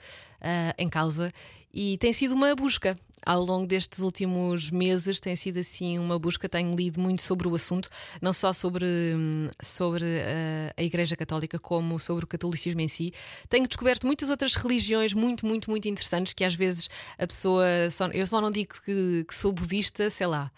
em 0.79 0.89
causa. 0.89 1.33
E 1.73 1.99
tem 1.99 2.13
sido 2.13 2.35
uma 2.35 2.55
busca 2.55 2.99
ao 3.25 3.45
longo 3.45 3.67
destes 3.67 4.01
últimos 4.01 4.71
meses 4.71 5.21
tem 5.21 5.35
sido 5.37 5.59
assim 5.59 5.99
uma 5.99 6.19
busca. 6.19 6.49
Tenho 6.49 6.71
lido 6.75 7.01
muito 7.01 7.23
sobre 7.23 7.49
o 7.49 7.55
assunto, 7.55 7.89
não 8.23 8.33
só 8.33 8.53
sobre, 8.53 8.87
hum, 8.87 9.49
sobre 9.63 10.05
uh, 10.05 10.73
a 10.77 10.83
Igreja 10.83 11.17
Católica, 11.17 11.59
como 11.59 11.99
sobre 11.99 12.25
o 12.25 12.29
catolicismo 12.29 12.81
em 12.81 12.89
si. 12.89 13.13
Tenho 13.49 13.67
descoberto 13.67 14.07
muitas 14.07 14.31
outras 14.31 14.55
religiões 14.55 15.13
muito, 15.13 15.47
muito, 15.47 15.71
muito 15.71 15.89
interessantes 15.89 16.33
que 16.33 16.45
às 16.45 16.55
vezes 16.55 16.89
a 17.19 17.27
pessoa. 17.27 17.65
Só, 17.91 18.07
eu 18.09 18.27
só 18.27 18.41
não 18.41 18.51
digo 18.51 18.75
que, 18.85 19.25
que 19.25 19.35
sou 19.35 19.53
budista, 19.53 20.09
sei 20.11 20.27
lá, 20.27 20.51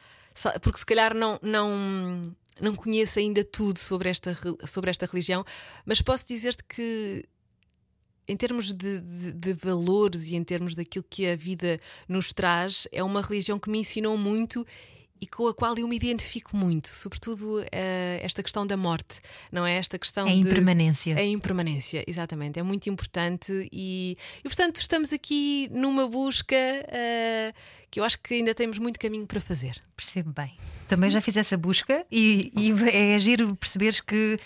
porque 0.62 0.78
se 0.78 0.86
calhar 0.86 1.14
não. 1.14 1.38
não 1.42 2.22
não 2.60 2.74
conheço 2.74 3.18
ainda 3.18 3.42
tudo 3.42 3.78
sobre 3.78 4.10
esta, 4.10 4.32
re- 4.32 4.66
sobre 4.66 4.90
esta 4.90 5.06
religião, 5.06 5.42
mas 5.86 6.02
posso 6.02 6.28
dizer-te 6.28 6.62
que 6.64 7.24
em 8.30 8.36
termos 8.36 8.72
de, 8.72 9.00
de- 9.00 9.32
de 9.32 9.52
valores 9.52 10.26
e 10.28 10.36
em 10.36 10.44
termos 10.44 10.74
daquilo 10.74 11.04
que 11.08 11.26
a 11.26 11.36
vida 11.36 11.80
nos 12.08 12.32
traz, 12.32 12.86
é 12.92 13.02
uma 13.02 13.20
religião 13.22 13.58
que 13.58 13.68
me 13.70 13.78
ensinou 13.78 14.16
muito 14.16 14.66
e 15.22 15.26
com 15.26 15.46
a 15.48 15.52
qual 15.52 15.76
eu 15.76 15.86
me 15.86 15.94
identifico 15.96 16.56
muito, 16.56 16.88
sobretudo 16.88 17.62
eh, 17.70 18.20
esta 18.22 18.42
questão 18.42 18.66
da 18.66 18.74
morte, 18.74 19.20
não 19.52 19.66
é? 19.66 19.74
Esta 19.76 19.98
questão 19.98 20.26
É 20.26 20.32
de. 20.32 20.38
impermanência. 20.40 21.14
A 21.14 21.22
impermanência, 21.22 22.02
exatamente, 22.06 22.58
é 22.58 22.62
muito 22.62 22.88
importante 22.88 23.68
e, 23.70 24.16
e 24.38 24.42
portanto 24.44 24.76
estamos 24.80 25.12
aqui 25.12 25.68
numa 25.72 26.08
busca 26.08 26.56
eh, 26.56 27.52
que 27.90 28.00
eu 28.00 28.04
acho 28.04 28.18
que 28.22 28.32
ainda 28.32 28.54
temos 28.54 28.78
muito 28.78 28.98
caminho 28.98 29.26
para 29.26 29.40
fazer. 29.42 29.82
Percebo 29.94 30.32
bem. 30.32 30.54
Também 30.88 31.10
já 31.10 31.20
fiz 31.20 31.36
essa 31.36 31.56
busca 31.58 32.06
e, 32.10 32.50
e 32.56 32.72
é 32.90 33.18
giro 33.18 33.54
perceberes 33.56 34.00
que 34.00 34.38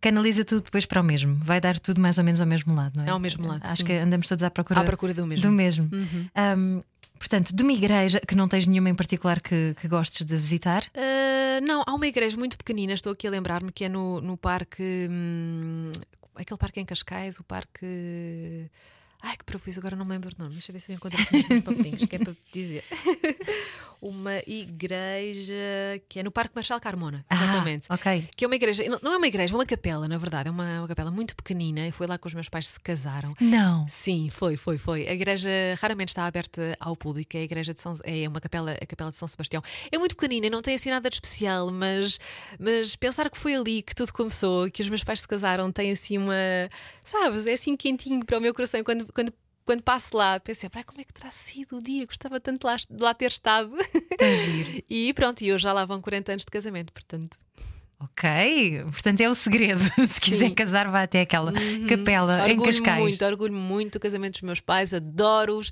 canaliza 0.00 0.44
tudo 0.44 0.62
depois 0.62 0.86
para 0.86 1.00
o 1.00 1.04
mesmo. 1.04 1.36
Vai 1.36 1.60
dar 1.60 1.78
tudo 1.78 2.00
mais 2.00 2.18
ou 2.18 2.24
menos 2.24 2.40
ao 2.40 2.46
mesmo 2.46 2.74
lado, 2.74 2.96
não 2.98 3.04
é? 3.04 3.08
É 3.08 3.10
ao 3.10 3.18
mesmo 3.18 3.46
lado, 3.46 3.62
Acho 3.64 3.78
sim. 3.78 3.84
que 3.84 3.92
andamos 3.92 4.28
todos 4.28 4.42
à 4.44 4.50
procura, 4.50 4.80
À 4.80 4.84
procura 4.84 5.14
do 5.14 5.26
mesmo. 5.26 5.42
do 5.42 5.50
mesmo. 5.52 5.90
Ahm, 6.34 6.80
portanto, 7.18 7.54
de 7.54 7.62
uma 7.62 7.72
igreja 7.72 8.20
que 8.26 8.34
não 8.36 8.46
tens 8.48 8.66
nenhuma 8.66 8.88
em 8.90 8.94
particular 8.94 9.40
que, 9.40 9.74
que 9.80 9.88
gostes 9.88 10.24
de 10.24 10.36
visitar. 10.36 10.84
Uh, 10.94 11.64
não, 11.66 11.82
há 11.86 11.94
uma 11.94 12.06
igreja 12.06 12.36
muito 12.36 12.56
pequenina, 12.56 12.92
estou 12.92 13.12
aqui 13.12 13.26
a 13.26 13.30
lembrar-me, 13.30 13.72
que 13.72 13.84
é 13.84 13.88
no, 13.88 14.20
no 14.20 14.36
parque. 14.36 15.08
hum, 15.10 15.90
aquele 16.36 16.58
parque 16.58 16.80
em 16.80 16.84
Cascais, 16.84 17.38
o 17.40 17.44
parque. 17.44 18.70
Ai, 19.22 19.36
que 19.36 19.44
profuso, 19.44 19.80
agora 19.80 19.96
não 19.96 20.04
me 20.04 20.12
lembro 20.12 20.30
o 20.30 20.42
nome. 20.42 20.52
Deixa 20.54 20.70
eu 20.70 20.74
ver 20.74 20.80
se 20.80 20.92
eu 20.92 20.96
encontro 20.96 21.20
aqui 21.20 21.60
papelinhos, 21.60 22.04
que 22.04 22.16
é 22.16 22.18
para 22.18 22.32
dizer. 22.52 22.84
uma 24.00 24.34
igreja 24.46 25.54
que 26.08 26.20
é 26.20 26.22
no 26.22 26.30
Parque 26.30 26.54
Marshal 26.54 26.78
Carmona, 26.80 27.24
exatamente. 27.28 27.86
Ah, 27.88 27.94
ok. 27.96 28.28
Que 28.36 28.44
é 28.44 28.46
uma 28.46 28.54
igreja, 28.54 28.88
não- 28.88 29.00
não 29.02 29.12
é 29.14 29.16
uma 29.16 29.26
igreja, 29.26 29.52
é 29.52 29.56
uma 29.56 29.66
capela, 29.66 30.06
na 30.06 30.16
verdade, 30.18 30.48
é 30.48 30.52
uma, 30.52 30.80
uma 30.80 30.88
capela 30.88 31.10
muito 31.10 31.34
pequenina. 31.34 31.86
E 31.88 31.90
foi 31.90 32.06
lá 32.06 32.16
que 32.16 32.26
os 32.26 32.32
meus 32.34 32.48
pais 32.48 32.68
se 32.68 32.78
casaram. 32.80 33.34
Não. 33.40 33.86
Sim, 33.88 34.28
foi, 34.30 34.56
foi, 34.56 34.78
foi. 34.78 35.08
A 35.08 35.12
igreja 35.12 35.48
raramente 35.80 36.10
está 36.10 36.24
aberta 36.26 36.76
ao 36.78 36.96
público. 36.96 37.36
É 37.36 37.40
a 37.40 37.42
igreja 37.42 37.74
de 37.74 37.80
São 37.80 37.94
é 38.04 38.28
uma 38.28 38.40
capela, 38.40 38.72
a 38.80 38.86
capela 38.86 39.10
de 39.10 39.16
São 39.16 39.26
Sebastião. 39.26 39.62
É 39.90 39.98
muito 39.98 40.14
pequenina 40.14 40.46
e 40.46 40.50
não 40.50 40.62
tem 40.62 40.76
assim 40.76 40.90
nada 40.90 41.10
de 41.10 41.16
especial, 41.16 41.70
mas, 41.72 42.20
mas 42.58 42.94
pensar 42.94 43.28
que 43.28 43.36
foi 43.36 43.54
ali 43.56 43.82
que 43.82 43.94
tudo 43.96 44.12
começou, 44.12 44.70
que 44.70 44.80
os 44.80 44.88
meus 44.88 45.02
pais 45.02 45.20
se 45.22 45.26
casaram, 45.28 45.72
tem 45.72 45.90
assim 45.90 46.18
uma, 46.18 46.34
sabes, 47.04 47.46
é 47.46 47.54
assim 47.54 47.76
quentinho 47.76 48.24
para 48.24 48.38
o 48.38 48.40
meu 48.40 48.54
coração 48.54 48.82
quando 48.84 49.07
quando 49.12 49.32
quando 49.64 49.82
passo 49.82 50.16
lá, 50.16 50.40
pensei, 50.40 50.70
"Pá, 50.70 50.82
como 50.82 50.98
é 50.98 51.04
que 51.04 51.12
terá 51.12 51.30
sido 51.30 51.76
o 51.76 51.82
dia? 51.82 52.06
Gostava 52.06 52.40
tanto 52.40 52.60
de 52.60 52.66
lá, 52.66 52.76
de 52.76 53.02
lá 53.02 53.12
ter 53.12 53.26
estado. 53.30 53.70
e 54.88 55.12
pronto, 55.12 55.42
e 55.42 55.52
hoje 55.52 55.62
já 55.64 55.74
lá 55.74 55.84
vão 55.84 56.00
40 56.00 56.32
anos 56.32 56.44
de 56.44 56.50
casamento, 56.50 56.90
portanto. 56.90 57.36
Ok. 58.00 58.82
Portanto, 58.84 59.20
é 59.20 59.28
o 59.28 59.34
segredo. 59.34 59.80
Se 60.06 60.20
quiser 60.20 60.48
Sim. 60.48 60.54
casar, 60.54 60.88
vá 60.88 61.02
até 61.02 61.20
aquela 61.20 61.52
capela 61.86 62.48
em 62.48 62.52
Orgulho 62.52 62.64
Cascais. 62.72 63.00
muito, 63.00 63.24
orgulho 63.24 63.52
muito 63.52 63.94
do 63.94 64.00
casamento 64.00 64.32
dos 64.34 64.42
meus 64.42 64.60
pais, 64.60 64.94
adoro-os. 64.94 65.70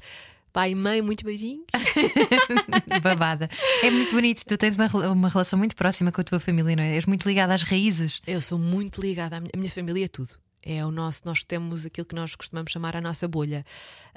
Pai 0.52 0.70
e 0.70 0.74
mãe, 0.74 1.02
muito 1.02 1.22
beijinhos. 1.24 1.66
Babada. 3.02 3.48
É 3.82 3.90
muito 3.90 4.10
bonito. 4.12 4.42
Tu 4.44 4.56
tens 4.56 4.74
uma, 4.74 4.86
uma 5.10 5.28
relação 5.28 5.58
muito 5.58 5.76
próxima 5.76 6.10
com 6.10 6.20
a 6.20 6.24
tua 6.24 6.40
família, 6.40 6.74
não 6.74 6.82
é? 6.82 6.96
És 6.96 7.04
muito 7.04 7.28
ligada 7.28 7.52
às 7.52 7.62
raízes. 7.62 8.22
Eu 8.26 8.40
sou 8.40 8.58
muito 8.58 9.00
ligada 9.00 9.36
à 9.36 9.40
minha, 9.40 9.50
a 9.54 9.58
minha 9.58 9.70
família 9.70 10.06
é 10.06 10.08
tudo. 10.08 10.30
É 10.68 10.84
o 10.84 10.90
nosso, 10.90 11.22
nós 11.24 11.44
temos 11.44 11.86
aquilo 11.86 12.04
que 12.04 12.14
nós 12.16 12.34
costumamos 12.34 12.72
chamar 12.72 12.96
a 12.96 13.00
nossa 13.00 13.28
bolha. 13.28 13.64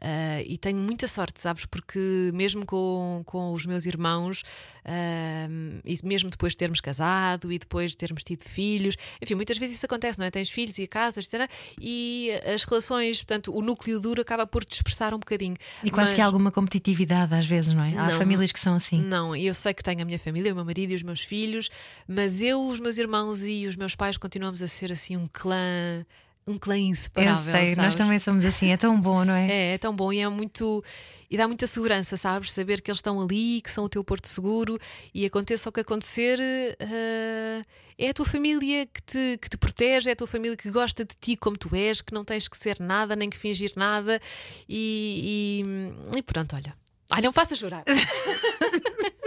Ah, 0.02 0.42
e 0.44 0.58
tenho 0.58 0.78
muita 0.78 1.08
sorte, 1.08 1.40
sabes? 1.40 1.66
Porque 1.68 2.32
mesmo 2.34 2.66
com, 2.66 3.22
com 3.24 3.54
os 3.54 3.68
meus 3.68 3.86
irmãos, 3.86 4.42
ah, 4.84 5.48
e 5.86 6.00
mesmo 6.04 6.30
depois 6.32 6.54
de 6.54 6.58
termos 6.58 6.82
casado 6.82 7.52
e 7.52 7.60
depois 7.60 7.92
de 7.92 7.98
termos 7.98 8.24
tido 8.24 8.44
filhos, 8.44 8.96
enfim, 9.22 9.36
muitas 9.36 9.60
vezes 9.60 9.76
isso 9.76 9.86
acontece, 9.86 10.18
não 10.18 10.26
é? 10.26 10.32
Tens 10.32 10.50
filhos 10.50 10.78
e 10.80 10.88
casas, 10.88 11.26
etc. 11.32 11.48
E 11.80 12.32
as 12.52 12.64
relações, 12.64 13.18
portanto, 13.20 13.56
o 13.56 13.62
núcleo 13.62 14.00
duro 14.00 14.22
acaba 14.22 14.48
por 14.48 14.66
dispersar 14.66 15.14
um 15.14 15.20
bocadinho. 15.20 15.56
E 15.84 15.92
quase 15.92 16.10
Mas- 16.10 16.16
que 16.16 16.22
há 16.22 16.26
alguma 16.26 16.52
competitividade 16.52 17.36
às 17.36 17.46
vezes, 17.46 17.74
não 17.74 17.84
é? 17.84 17.96
Há 17.96 18.08
Não. 18.10 18.18
famílias 18.18 18.52
que 18.52 18.60
são 18.60 18.74
assim. 18.74 18.98
Não, 19.00 19.36
e 19.36 19.46
eu 19.46 19.54
sei 19.54 19.74
que 19.74 19.84
tenho 19.84 20.02
a 20.02 20.06
minha 20.06 20.18
família, 20.18 20.52
o 20.52 20.56
meu 20.56 20.66
marido 20.66 20.92
e 20.94 20.96
os 20.96 21.04
meus 21.04 21.22
filhos, 21.22 21.70
mas 22.08 22.42
eu, 22.42 22.66
os 22.66 22.80
meus 22.80 22.98
irmãos 22.98 23.44
e 23.44 23.68
os 23.68 23.76
meus 23.76 23.94
pais 23.96 24.18
continuamos 24.18 24.64
a 24.64 24.68
ser 24.68 24.92
assim 24.92 25.16
um 25.16 25.28
clã, 25.32 26.04
um 26.50 26.58
clã 26.58 26.76
Eu 26.76 26.80
inseparável. 26.82 27.38
sei, 27.52 27.68
nós 27.70 27.76
sabes? 27.76 27.96
também 27.96 28.20
somos 28.20 28.44
assim, 28.46 28.72
é 28.72 28.78
tão 28.78 29.00
bom, 29.00 29.24
não 29.24 29.34
é? 29.34 29.48
É, 29.52 29.74
é 29.74 29.78
tão 29.78 29.96
bom 29.96 30.12
e 30.12 30.20
é 30.20 30.28
muito. 30.30 30.84
E 31.30 31.38
dá 31.38 31.48
muita 31.48 31.68
segurança, 31.68 32.18
sabes? 32.18 32.52
Saber 32.52 32.82
que 32.82 32.90
eles 32.90 32.98
estão 32.98 33.22
ali, 33.22 33.62
que 33.62 33.70
são 33.70 33.84
o 33.84 33.90
teu 33.90 34.04
porto 34.04 34.28
seguro 34.28 34.80
e 35.14 35.26
aconteça 35.26 35.70
o 35.70 35.72
que 35.72 35.80
acontecer, 35.82 36.40
eh, 36.42 37.62
é 38.00 38.10
a 38.10 38.14
tua 38.16 38.26
família 38.26 38.88
que 38.88 39.02
te, 39.04 39.38
que 39.40 39.48
te 39.48 39.56
protege, 39.56 40.10
é 40.10 40.14
a 40.14 40.16
tua 40.16 40.26
família 40.26 40.58
que 40.58 40.72
gosta 40.72 41.06
de 41.06 41.14
ti 41.22 41.38
como 41.38 41.56
tu 41.56 41.70
és, 41.76 42.02
que 42.02 42.14
não 42.16 42.26
tens 42.26 42.48
que 42.48 42.58
ser 42.58 42.80
nada, 42.80 43.16
nem 43.16 43.30
que 43.30 43.38
fingir 43.38 43.74
nada. 43.76 44.20
E, 44.68 45.62
e, 46.16 46.18
e 46.18 46.22
pronto, 46.24 46.56
olha. 46.56 46.74
Ai, 47.12 47.22
não 47.22 47.32
faça 47.32 47.56
chorar. 47.56 47.84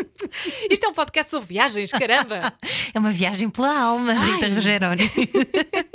Isto 0.70 0.87
é 0.87 0.88
um 0.88 0.94
podcast 0.94 1.31
sobre 1.31 1.48
viagens, 1.48 1.90
caramba! 1.90 2.53
É 2.94 2.98
uma 2.98 3.11
viagem 3.11 3.48
pela 3.48 3.75
alma, 3.79 4.12
Rita 4.12 4.46
Ai. 4.46 4.55
Rogeroni. 4.55 5.11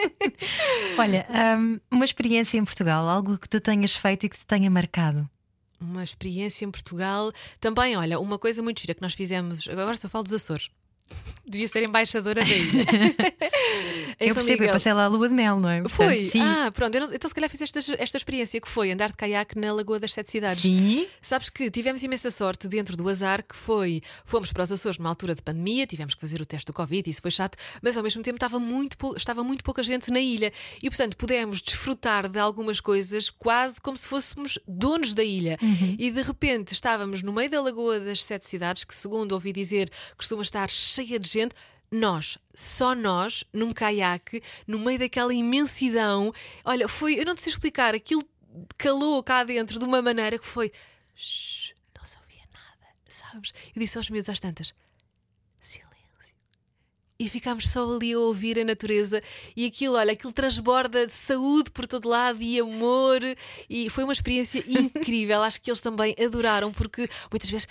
Olha, 0.98 1.28
hum, 1.60 1.80
uma 1.92 2.06
experiência 2.06 2.58
em 2.58 2.66
Portugal, 2.66 3.08
algo 3.08 3.38
que 3.38 3.48
tu 3.48 3.60
tenhas 3.60 3.96
feito 3.96 4.26
e 4.26 4.30
que 4.30 4.38
te 4.38 4.46
tenha 4.46 4.70
marcado. 4.70 5.30
Uma 5.80 6.04
experiência 6.04 6.66
em 6.66 6.72
Portugal. 6.72 7.32
Também, 7.60 7.96
olha, 7.96 8.20
uma 8.20 8.40
coisa 8.40 8.64
muito 8.64 8.82
gira 8.82 8.96
que 8.96 9.02
nós 9.02 9.14
fizemos. 9.14 9.68
Agora 9.68 9.96
só 9.96 10.10
falo 10.10 10.24
dos 10.24 10.34
Açores. 10.34 10.70
Devia 11.50 11.68
ser 11.70 11.82
embaixadora 11.84 12.44
da 12.44 12.50
ilha. 12.54 12.86
Eu 14.20 14.34
percebo, 14.34 14.54
eu 14.56 14.60
Miguel. 14.62 14.74
passei 14.74 14.92
lá 14.94 15.06
a 15.06 15.08
lua 15.08 15.28
de 15.30 15.34
mel, 15.34 15.60
não 15.60 15.70
é? 15.70 15.82
Portanto, 15.82 15.96
Foi? 15.96 16.24
Sim. 16.24 16.42
Ah, 16.42 16.72
pronto. 16.74 16.96
eu 16.96 17.02
não- 17.08 17.14
então, 17.14 17.30
se 17.30 17.36
calhar, 17.36 17.50
fizeste 17.50 17.78
esta, 17.78 17.96
esta 18.02 18.18
experiência 18.18 18.60
que 18.60 18.68
foi 18.68 18.92
andar 18.92 19.10
de 19.10 19.16
caiaque 19.16 19.58
na 19.58 19.72
Lagoa 19.72 20.00
das 20.00 20.12
Sete 20.14 20.32
Cidades. 20.32 20.58
Sim. 20.58 21.06
Sabes 21.22 21.50
que 21.50 21.70
tivemos 21.70 22.02
imensa 22.04 22.32
sorte 22.32 22.68
dentro 22.68 22.98
do 22.98 23.08
azar 23.08 23.44
que 23.44 23.56
foi. 23.56 24.02
Fomos 24.26 24.52
para 24.52 24.64
os 24.64 24.72
Açores 24.72 24.98
numa 24.98 25.10
altura 25.10 25.36
de 25.36 25.42
pandemia, 25.44 25.86
tivemos 25.86 26.16
que 26.16 26.20
fazer 26.22 26.42
o 26.42 26.46
teste 26.46 26.66
do 26.66 26.74
Covid, 26.74 27.08
isso 27.10 27.22
foi 27.22 27.30
chato, 27.32 27.58
mas 27.82 27.96
ao 27.96 28.04
mesmo 28.04 28.24
tempo 28.24 28.38
estava 28.38 28.60
muito, 28.60 28.98
pou- 28.98 29.16
estava 29.16 29.44
muito 29.44 29.64
pouca 29.64 29.84
gente 29.84 30.10
na 30.10 30.20
ilha 30.20 30.52
e, 30.82 30.90
portanto, 30.90 31.16
pudemos 31.16 31.62
desfrutar 31.62 32.28
de 32.28 32.40
algumas 32.40 32.80
coisas 32.82 33.30
quase 33.30 33.80
como 33.80 33.96
se 33.96 34.08
fôssemos 34.08 34.58
donos 34.68 35.14
da 35.14 35.24
ilha. 35.24 35.58
E 36.00 36.10
de 36.10 36.22
repente 36.24 36.74
estávamos 36.74 37.22
no 37.22 37.32
meio 37.32 37.50
da 37.52 37.62
Lagoa 37.62 38.00
das 38.00 38.24
Sete 38.24 38.48
Cidades, 38.48 38.84
que, 38.84 38.96
segundo 38.96 39.34
ouvi 39.34 39.54
dizer, 39.54 39.92
costuma 40.18 40.42
estar 40.42 40.70
cheia 40.72 40.97
de 41.04 41.30
gente. 41.30 41.56
Nós, 41.90 42.38
só 42.54 42.94
nós, 42.94 43.46
num 43.54 43.72
caiaque, 43.72 44.44
no 44.66 44.78
meio 44.80 45.00
daquela 45.00 45.34
imensidão. 45.34 46.34
Olha, 46.66 46.88
foi, 46.88 47.20
eu 47.20 47.26
não 47.26 47.34
te 47.34 47.42
sei 47.42 47.54
explicar, 47.54 47.96
aquilo 47.96 48.24
calou 48.78 49.22
cá 49.24 49.44
dentro 49.44 49.80
de 49.80 49.86
uma 49.86 50.02
maneira 50.02 50.38
que 50.38 50.46
foi. 50.46 50.72
Shhh, 51.16 51.74
não 51.98 52.04
se 52.04 52.18
ouvia 52.18 52.44
nada, 52.52 52.94
sabes? 53.10 53.54
Eu 53.74 53.82
disse 53.82 53.98
aos 53.98 54.10
meus 54.10 54.28
às 54.28 54.40
tantas. 54.40 54.74
E 57.20 57.28
ficámos 57.28 57.68
só 57.70 57.84
ali 57.96 58.14
a 58.14 58.20
ouvir 58.20 58.60
a 58.60 58.64
natureza 58.64 59.24
e 59.56 59.66
aquilo, 59.66 59.96
olha, 59.96 60.12
aquilo 60.14 60.32
transborda 60.32 61.08
de 61.08 61.12
saúde 61.14 61.72
por 61.72 61.88
todo 61.88 62.08
lado 62.08 62.42
e 62.42 62.60
amor. 62.60 63.20
E 63.70 63.90
foi 63.90 64.04
uma 64.04 64.14
experiência 64.14 64.64
incrível. 64.68 65.42
Acho 65.42 65.60
que 65.60 65.70
eles 65.72 65.82
também 65.82 66.16
adoraram, 66.24 66.72
porque 66.72 67.10
muitas 67.32 67.50
vezes 67.50 67.66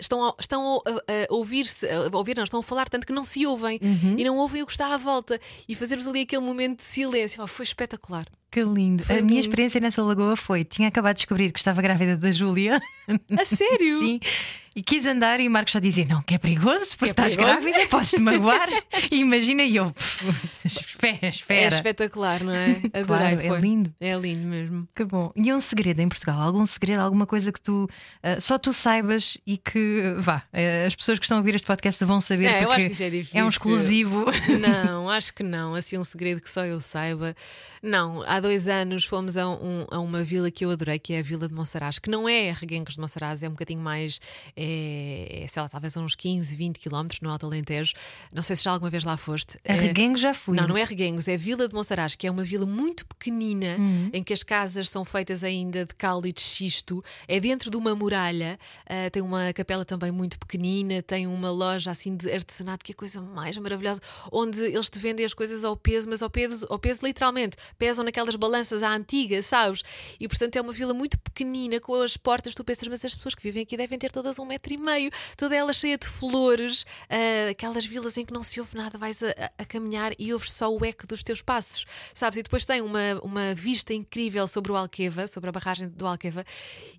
estão, 0.00 0.24
a, 0.24 0.34
estão 0.38 0.82
a, 0.86 0.90
a- 0.90 1.26
ouvir-se, 1.30 1.86
a 1.88 2.14
ouvir, 2.16 2.36
não, 2.36 2.44
estão 2.44 2.60
a 2.60 2.62
falar 2.62 2.88
tanto 2.88 3.06
que 3.06 3.12
não 3.12 3.24
se 3.24 3.46
ouvem 3.46 3.78
e 4.18 4.24
não 4.24 4.36
ouvem 4.36 4.62
o 4.62 4.66
que 4.66 4.72
está 4.72 4.92
à 4.92 4.96
volta. 4.98 5.40
E 5.68 5.74
fazermos 5.74 6.06
ali 6.06 6.20
aquele 6.20 6.42
momento 6.42 6.78
de 6.78 6.84
silêncio. 6.84 7.42
Oh, 7.42 7.46
foi 7.46 7.64
espetacular. 7.64 8.26
Que 8.54 8.62
lindo. 8.62 9.02
Foi 9.02 9.16
a 9.16 9.22
minha 9.22 9.30
lindo. 9.34 9.40
experiência 9.40 9.80
nessa 9.80 10.00
lagoa 10.00 10.36
foi: 10.36 10.62
tinha 10.62 10.86
acabado 10.86 11.14
de 11.16 11.22
descobrir 11.22 11.50
que 11.50 11.58
estava 11.58 11.82
grávida 11.82 12.16
da 12.16 12.30
Júlia. 12.30 12.80
A 13.36 13.44
sério? 13.44 13.98
Sim. 13.98 14.20
E 14.76 14.82
quis 14.82 15.06
andar 15.06 15.38
e 15.38 15.46
o 15.46 15.50
Marcos 15.50 15.72
já 15.72 15.78
dizia: 15.80 16.04
Não, 16.04 16.20
que 16.22 16.34
é 16.34 16.38
perigoso, 16.38 16.96
porque 16.98 17.04
Que 17.14 17.20
é 17.20 17.26
estás 17.28 17.36
perigoso. 17.36 17.60
grávida, 17.62 17.88
podes-te 17.88 18.18
magoar. 18.22 18.68
e 19.10 19.16
imagina, 19.20 19.62
e 19.62 19.76
eu, 19.76 19.90
"Pff, 19.92 20.24
espera, 20.64 21.18
É 21.22 21.28
espera. 21.28 21.74
espetacular, 21.76 22.42
não 22.42 22.52
é? 22.52 22.70
Adorei. 22.92 23.04
Claro, 23.04 23.40
é 23.40 23.48
foi. 23.48 23.60
lindo. 23.60 23.94
É 24.00 24.16
lindo 24.16 24.46
mesmo. 24.48 24.88
Que 24.94 25.04
bom. 25.04 25.32
E 25.36 25.52
um 25.52 25.60
segredo 25.60 26.00
em 26.00 26.08
Portugal? 26.08 26.40
Algum 26.40 26.66
segredo, 26.66 27.00
alguma 27.00 27.24
coisa 27.26 27.52
que 27.52 27.60
tu 27.60 27.88
ah, 28.22 28.40
só 28.40 28.58
tu 28.58 28.72
saibas 28.72 29.38
e 29.46 29.56
que 29.58 30.14
vá, 30.18 30.42
eh, 30.52 30.84
as 30.86 30.96
pessoas 30.96 31.18
que 31.20 31.24
estão 31.24 31.38
a 31.38 31.40
ouvir 31.40 31.54
este 31.54 31.66
podcast 31.66 32.04
vão 32.04 32.18
saber 32.18 32.46
É, 32.46 32.64
eu 32.64 32.72
acho 32.72 32.86
que 32.86 32.92
isso 32.92 33.02
é 33.04 33.10
difícil. 33.10 33.40
é 33.40 33.44
um 33.44 33.48
exclusivo. 33.48 34.24
Não, 34.60 35.08
acho 35.08 35.32
que 35.34 35.42
não. 35.44 35.76
Assim, 35.76 35.98
um 35.98 36.04
segredo 36.04 36.40
que 36.40 36.50
só 36.50 36.64
eu 36.64 36.80
saiba. 36.80 37.36
Não, 37.80 38.22
há 38.26 38.40
dois 38.44 38.68
anos 38.68 39.04
fomos 39.04 39.36
a, 39.36 39.48
um- 39.48 39.86
a 39.90 39.98
uma 39.98 40.22
vila 40.22 40.50
que 40.50 40.64
eu 40.64 40.70
adorei, 40.70 40.98
que 40.98 41.12
é 41.14 41.18
a 41.20 41.22
Vila 41.22 41.48
de 41.48 41.54
Monsaraz, 41.54 41.98
que 41.98 42.10
não 42.10 42.28
é 42.28 42.52
Reguengos 42.52 42.94
de 42.94 43.00
Monsaraz, 43.00 43.42
é 43.42 43.48
um 43.48 43.52
bocadinho 43.52 43.80
mais, 43.80 44.20
é, 44.56 45.42
é, 45.42 45.46
sei 45.48 45.62
lá, 45.62 45.68
talvez 45.68 45.96
uns 45.96 46.14
15, 46.14 46.54
20 46.56 46.78
quilómetros 46.78 47.20
no 47.20 47.30
Alto 47.30 47.46
Alentejo. 47.46 47.92
Não 48.32 48.42
sei 48.42 48.56
se 48.56 48.64
já 48.64 48.70
alguma 48.72 48.90
vez 48.90 49.04
lá 49.04 49.16
foste. 49.16 49.58
A 49.66 49.72
É- 49.72 49.76
Reguengo 49.80 50.16
já 50.16 50.34
fui. 50.34 50.56
Não, 50.56 50.68
não 50.68 50.76
é 50.76 50.84
Reguengos, 50.84 51.28
é 51.28 51.36
Vila 51.36 51.68
de 51.68 51.74
Monsaraz, 51.74 52.14
que 52.14 52.26
é 52.26 52.30
uma 52.30 52.42
vila 52.44 52.66
muito 52.66 53.06
pequenina, 53.06 53.76
Uhum. 53.78 54.10
em 54.12 54.22
que 54.22 54.32
as 54.32 54.42
casas 54.42 54.88
são 54.88 55.04
feitas 55.04 55.42
ainda 55.44 55.84
de 55.84 55.94
cal 55.94 56.24
e 56.26 56.32
de 56.32 56.40
xisto. 56.40 57.02
É 57.26 57.40
dentro 57.40 57.70
de 57.70 57.76
uma 57.76 57.94
muralha, 57.94 58.58
ah, 58.86 59.10
tem 59.10 59.22
uma 59.22 59.52
capela 59.52 59.84
também 59.84 60.10
muito 60.10 60.38
pequenina, 60.38 61.02
tem 61.02 61.26
uma 61.26 61.50
loja 61.50 61.90
assim 61.90 62.16
de 62.16 62.30
artesanato, 62.30 62.84
que 62.84 62.92
é 62.92 62.94
a 62.94 62.96
coisa 62.96 63.20
mais 63.20 63.56
maravilhosa, 63.58 64.00
onde 64.30 64.60
eles 64.62 64.88
te 64.90 64.98
vendem 64.98 65.24
as 65.24 65.34
coisas 65.34 65.64
ao 65.64 65.76
peso, 65.76 66.08
mas 66.08 66.22
ao 66.22 66.30
peso, 66.30 66.66
ao 66.68 66.78
peso 66.78 67.04
literalmente. 67.06 67.56
Pesam 67.78 68.04
naquelas 68.04 68.33
balanças 68.36 68.82
à 68.82 68.92
antiga, 68.94 69.42
sabes? 69.42 69.82
E 70.18 70.26
portanto 70.28 70.56
é 70.56 70.60
uma 70.60 70.72
vila 70.72 70.92
muito 70.94 71.18
pequenina, 71.18 71.80
com 71.80 71.94
as 72.02 72.16
portas, 72.16 72.54
tu 72.54 72.64
pensas, 72.64 72.88
mas 72.88 73.04
as 73.04 73.14
pessoas 73.14 73.34
que 73.34 73.42
vivem 73.42 73.62
aqui 73.62 73.76
devem 73.76 73.98
ter 73.98 74.10
todas 74.12 74.38
um 74.38 74.44
metro 74.44 74.72
e 74.72 74.76
meio, 74.76 75.10
toda 75.36 75.54
ela 75.54 75.72
cheia 75.72 75.96
de 75.98 76.06
flores, 76.06 76.84
ah, 77.08 77.50
aquelas 77.50 77.84
vilas 77.86 78.16
em 78.16 78.24
que 78.24 78.32
não 78.32 78.42
se 78.42 78.60
ouve 78.60 78.76
nada, 78.76 78.96
vais 78.98 79.22
a, 79.22 79.28
a- 79.30 79.50
a 79.58 79.64
caminhar 79.64 80.12
e 80.18 80.32
ouves 80.32 80.52
só 80.52 80.68
o 80.74 80.84
eco 80.84 81.06
dos 81.06 81.22
teus 81.22 81.40
passos, 81.42 81.84
sabes? 82.14 82.38
E 82.38 82.42
depois 82.42 82.64
tem 82.66 82.80
uma, 82.80 83.20
uma 83.22 83.54
vista 83.54 83.92
incrível 83.94 84.46
sobre 84.46 84.72
o 84.72 84.76
Alqueva, 84.76 85.26
sobre 85.26 85.48
a 85.48 85.52
barragem 85.52 85.88
do 85.88 86.06
Alqueva, 86.06 86.44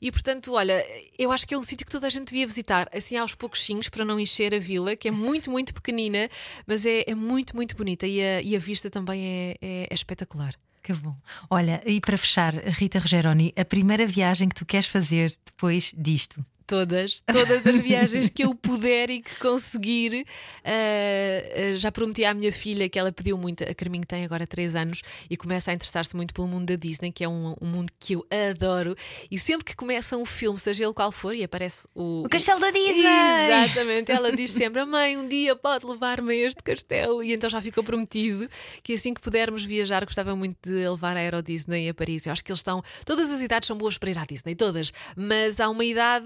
e 0.01 0.11
portanto, 0.11 0.53
olha, 0.53 0.85
eu 1.17 1.31
acho 1.31 1.47
que 1.47 1.53
é 1.53 1.57
um 1.57 1.63
sítio 1.63 1.85
que 1.85 1.91
toda 1.91 2.07
a 2.07 2.09
gente 2.09 2.27
devia 2.27 2.45
visitar, 2.47 2.87
assim 2.93 3.17
aos 3.17 3.33
pouquinhos, 3.35 3.89
para 3.89 4.03
não 4.05 4.19
encher 4.19 4.53
a 4.53 4.59
vila, 4.59 4.95
que 4.95 5.07
é 5.07 5.11
muito, 5.11 5.49
muito 5.49 5.73
pequenina, 5.73 6.29
mas 6.67 6.85
é, 6.85 7.03
é 7.07 7.15
muito, 7.15 7.55
muito 7.55 7.75
bonita 7.75 8.05
e 8.07 8.21
a, 8.21 8.41
e 8.41 8.55
a 8.55 8.59
vista 8.59 8.89
também 8.89 9.25
é- 9.25 9.57
é- 9.61 9.87
é 9.89 9.93
espetacular. 9.93 10.55
Que 10.85 10.93
bom. 10.93 11.15
Olha, 11.49 11.81
e 11.83 11.99
para 11.99 12.15
fechar, 12.15 12.53
Rita 12.53 12.99
Rogeroni, 12.99 13.51
a 13.57 13.65
primeira 13.65 14.05
viagem 14.05 14.47
que 14.47 14.53
tu 14.53 14.63
queres 14.67 14.85
fazer 14.85 15.35
depois 15.43 15.91
disto? 15.97 16.45
Todas, 16.67 17.21
todas 17.21 17.65
as 17.67 17.77
viagens 17.79 18.29
que 18.29 18.43
eu 18.43 18.55
puder 18.55 19.11
e 19.11 19.21
que 19.21 19.35
conseguir. 19.35 20.25
Uh, 20.63 21.73
uh, 21.73 21.77
já 21.77 21.91
prometi 21.91 22.25
à 22.25 22.33
minha 22.33 22.51
filha 22.51 22.89
que 22.89 22.97
ela 22.97 23.11
pediu 23.11 23.37
muito. 23.37 23.63
A 23.63 23.73
Carminho 23.73 24.05
tem 24.05 24.25
agora 24.25 24.47
3 24.47 24.75
anos 24.75 25.01
e 25.29 25.37
começa 25.37 25.69
a 25.69 25.73
interessar-se 25.73 26.15
muito 26.15 26.33
pelo 26.33 26.47
mundo 26.47 26.65
da 26.65 26.75
Disney, 26.75 27.11
que 27.11 27.23
é 27.23 27.29
um, 27.29 27.55
um 27.61 27.67
mundo 27.67 27.91
que 27.99 28.13
eu 28.13 28.25
adoro. 28.51 28.95
E 29.29 29.37
sempre 29.37 29.63
que 29.63 29.75
começa 29.75 30.17
um 30.17 30.25
filme, 30.25 30.57
seja 30.57 30.83
ele 30.83 30.93
qual 30.93 31.11
for, 31.11 31.35
e 31.35 31.43
aparece 31.43 31.87
o. 31.93 32.23
O 32.25 32.29
Castelo 32.29 32.59
da 32.59 32.71
Disney! 32.71 33.05
Exatamente, 33.05 34.11
ela 34.11 34.31
diz 34.31 34.51
sempre: 34.51 34.83
mãe, 34.85 35.17
um 35.17 35.27
dia 35.27 35.55
pode 35.55 35.85
levar-me 35.85 36.33
a 36.33 36.47
este 36.47 36.63
castelo. 36.63 37.23
E 37.23 37.33
então 37.33 37.49
já 37.49 37.61
ficou 37.61 37.83
prometido 37.83 38.49
que 38.81 38.93
assim 38.93 39.13
que 39.13 39.21
pudermos 39.21 39.63
viajar, 39.63 40.03
gostava 40.03 40.35
muito 40.35 40.57
de 40.67 40.87
levar 40.87 41.15
a 41.15 41.23
Euro 41.23 41.43
Disney 41.43 41.89
a 41.89 41.93
Paris. 41.93 42.25
Eu 42.25 42.31
acho 42.31 42.43
que 42.43 42.51
eles 42.51 42.59
estão. 42.59 42.83
Todas 43.05 43.31
as 43.31 43.41
idades 43.41 43.67
são 43.67 43.77
boas 43.77 43.97
para 43.97 44.09
ir 44.09 44.17
à 44.17 44.25
Disney, 44.25 44.55
todas. 44.55 44.91
Mas 45.15 45.59
há 45.59 45.69
uma 45.69 45.85
idade, 45.85 46.25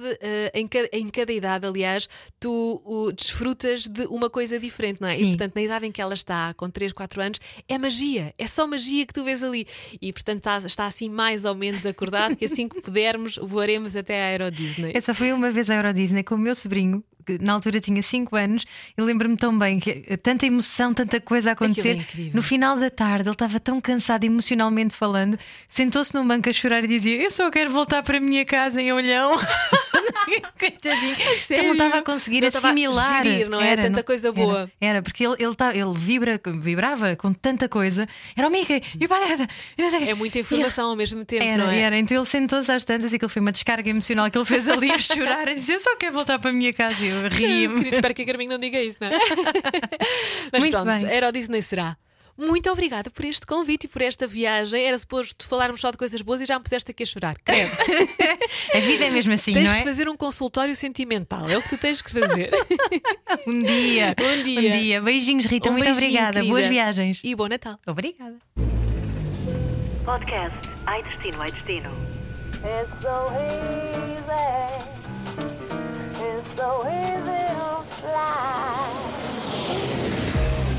em, 0.53 0.67
ca- 0.67 0.89
em 0.91 1.07
cada 1.09 1.32
idade, 1.32 1.65
aliás, 1.65 2.07
tu 2.39 2.82
o, 2.86 3.11
desfrutas 3.11 3.88
de 3.88 4.05
uma 4.07 4.30
coisa 4.30 4.59
diferente, 4.59 5.01
não 5.01 5.07
é? 5.07 5.15
Sim. 5.15 5.25
E 5.25 5.27
portanto, 5.30 5.55
na 5.55 5.61
idade 5.61 5.86
em 5.88 5.91
que 5.91 6.01
ela 6.01 6.13
está, 6.13 6.53
com 6.55 6.69
3, 6.69 6.91
4 6.93 7.21
anos, 7.21 7.39
é 7.67 7.77
magia, 7.77 8.34
é 8.38 8.47
só 8.47 8.65
magia 8.67 9.05
que 9.05 9.13
tu 9.13 9.23
vês 9.23 9.43
ali. 9.43 9.67
E 10.01 10.11
portanto, 10.13 10.38
está, 10.39 10.57
está 10.59 10.86
assim 10.86 11.09
mais 11.09 11.45
ou 11.45 11.55
menos 11.55 11.86
acordado 11.86 12.36
que 12.36 12.45
assim 12.45 12.67
que 12.67 12.82
pudermos, 12.82 13.38
voaremos 13.41 13.95
até 13.95 14.23
à 14.23 14.32
Euro 14.34 14.51
Disney. 14.51 14.91
Essa 14.95 15.13
foi 15.13 15.32
uma 15.34 15.49
vez 15.51 15.69
à 15.69 15.75
Euro 15.75 15.93
Disney 15.93 16.23
com 16.23 16.36
o 16.36 16.38
meu 16.38 16.55
sobrinho, 16.55 17.03
que 17.25 17.38
na 17.38 17.53
altura 17.53 17.80
tinha 17.80 18.01
5 18.01 18.36
anos. 18.36 18.65
Eu 18.97 19.05
lembro-me 19.05 19.38
tão 19.38 19.57
bem 19.57 19.80
que 19.80 20.03
eh, 20.07 20.17
tanta 20.17 20.45
emoção, 20.45 20.93
tanta 20.93 21.19
coisa 21.21 21.51
a 21.51 21.53
acontecer. 21.53 21.99
Aquilo 21.99 22.30
é 22.30 22.32
no 22.34 22.41
final 22.41 22.77
da 22.80 22.89
tarde, 22.89 23.27
ele 23.30 23.34
estava 23.36 23.59
tão 23.59 23.80
cansado 23.80 24.23
emocionalmente 24.23 24.95
falando, 24.95 25.38
sentou-se 25.67 26.13
num 26.15 26.27
banco 26.27 26.49
a 26.49 26.53
chorar 26.53 26.84
e 26.84 26.88
dizia: 26.88 27.21
Eu 27.21 27.30
só 27.32 27.49
quero 27.51 27.69
voltar 27.69 28.01
para 28.03 28.17
a 28.17 28.21
minha 28.21 28.45
casa 28.45 28.82
em 28.82 28.91
Olhão. 28.91 29.32
Coitadinho. 30.60 31.16
Que 31.16 31.54
ele 31.54 31.64
não 31.68 31.74
estava 31.74 31.97
a 31.97 32.02
conseguir 32.02 32.41
Não 32.41 32.47
assimilar. 32.47 33.24
gerir, 33.24 33.50
não 33.50 33.62
é? 33.62 33.76
Tanta 33.78 34.04
coisa 34.04 34.32
boa. 34.32 34.70
Era, 34.80 34.97
era, 34.97 35.02
porque 35.02 35.26
ele, 35.26 35.36
ele, 35.39 35.56
tá- 35.56 35.74
ele 35.76 35.91
vibra, 35.93 36.39
vibrava 36.60 37.16
com 37.16 37.34
tanta 37.34 37.68
coisa. 37.70 38.08
Era 38.36 38.47
o 38.47 38.52
Mickey 38.52 38.82
e 39.00 39.06
o 39.06 39.10
e 39.78 39.82
não 39.82 40.00
quê. 40.00 40.10
É 40.10 40.14
muita 40.14 40.39
informação 40.39 40.89
ao 40.89 40.95
mesmo 40.95 41.24
tempo, 41.26 41.43
Era, 41.43 41.66
não 41.66 41.72
é? 41.72 41.80
era. 41.80 41.97
Então 41.97 42.18
ele 42.18 42.26
sentou-se 42.26 42.72
às 42.72 42.84
tantas 42.84 43.12
e 43.12 43.16
aquilo 43.16 43.30
foi 43.30 43.41
uma 43.41 43.52
descarga 43.52 43.89
emocional 43.89 44.30
que 44.30 44.38
ele 44.38 44.45
fez 44.45 44.68
ali 44.68 44.91
a 44.91 45.00
chorar 45.00 45.47
a 45.47 45.54
dizer: 45.54 45.74
Eu 45.74 45.80
só 45.80 45.95
quero 45.95 46.14
voltar 46.14 46.39
para 46.39 46.50
a 46.50 46.54
minha 46.54 46.74
casa. 46.74 47.04
E 47.04 47.08
eu. 47.10 47.30
Querido, 47.30 47.95
espero 47.95 48.14
que 48.14 48.22
a 48.22 48.26
Carminho 48.26 48.52
não 48.52 48.60
diga 48.60 48.82
isso, 48.82 48.97
não 49.02 49.08
é? 49.08 49.12
Mas 50.52 50.60
Muito 50.62 50.72
pronto, 50.82 50.86
bem. 50.91 51.06
era 51.12 51.30
o 51.30 51.32
Disney 51.32 51.62
será. 51.62 51.97
Muito 52.40 52.70
obrigada 52.72 53.10
por 53.10 53.26
este 53.26 53.46
convite 53.46 53.86
e 53.86 53.88
por 53.88 54.02
esta 54.02 54.26
viagem. 54.26 54.84
Era 54.86 54.98
suposto 54.98 55.46
falarmos 55.48 55.82
só 55.82 55.92
de 55.92 55.98
coisas 55.98 56.22
boas 56.22 56.40
e 56.42 56.46
já 56.46 56.58
me 56.58 56.64
puseste 56.64 56.92
aqui 56.92 57.04
a 57.04 57.06
chorar. 57.06 57.36
Credo. 57.44 57.72
A 58.74 58.80
vida 58.80 59.06
é 59.06 59.10
mesmo 59.10 59.34
assim, 59.34 59.54
tens 59.54 59.68
não 59.68 59.76
que 59.76 59.82
é? 59.82 59.84
fazer 59.84 60.08
um 60.10 60.16
consultório 60.16 60.76
sentimental, 60.76 61.50
é 61.50 61.58
o 61.58 61.62
que 61.62 61.70
tu 61.70 61.78
tens 61.78 62.02
que 62.02 62.12
fazer. 62.12 62.52
Um 63.48 63.60
dia. 63.60 64.16
Um 64.20 64.44
dia. 64.44 64.70
Um 64.70 64.74
dia. 64.74 65.02
Beijinhos, 65.02 65.46
Rita. 65.46 65.70
Um 65.70 65.74
Muito 65.74 65.84
beijinho, 65.86 66.06
obrigada. 66.08 66.34
querida. 66.34 66.52
Boas 66.54 66.68
viagens. 66.68 67.22
E 67.24 67.36
bom 67.36 67.48
Natal. 67.48 67.80
Obrigada. 67.88 68.38
Podcast 70.06 70.58
Ai 70.86 71.04
Destino, 71.04 71.42
Ai 71.42 71.52
Destino. 71.52 71.90
It's 72.64 73.02
so 73.02 73.32
easy. 73.40 74.80
It's 76.20 76.56
so 76.56 76.86
easy 76.88 77.48
to 77.56 77.84
fly. 78.02 79.99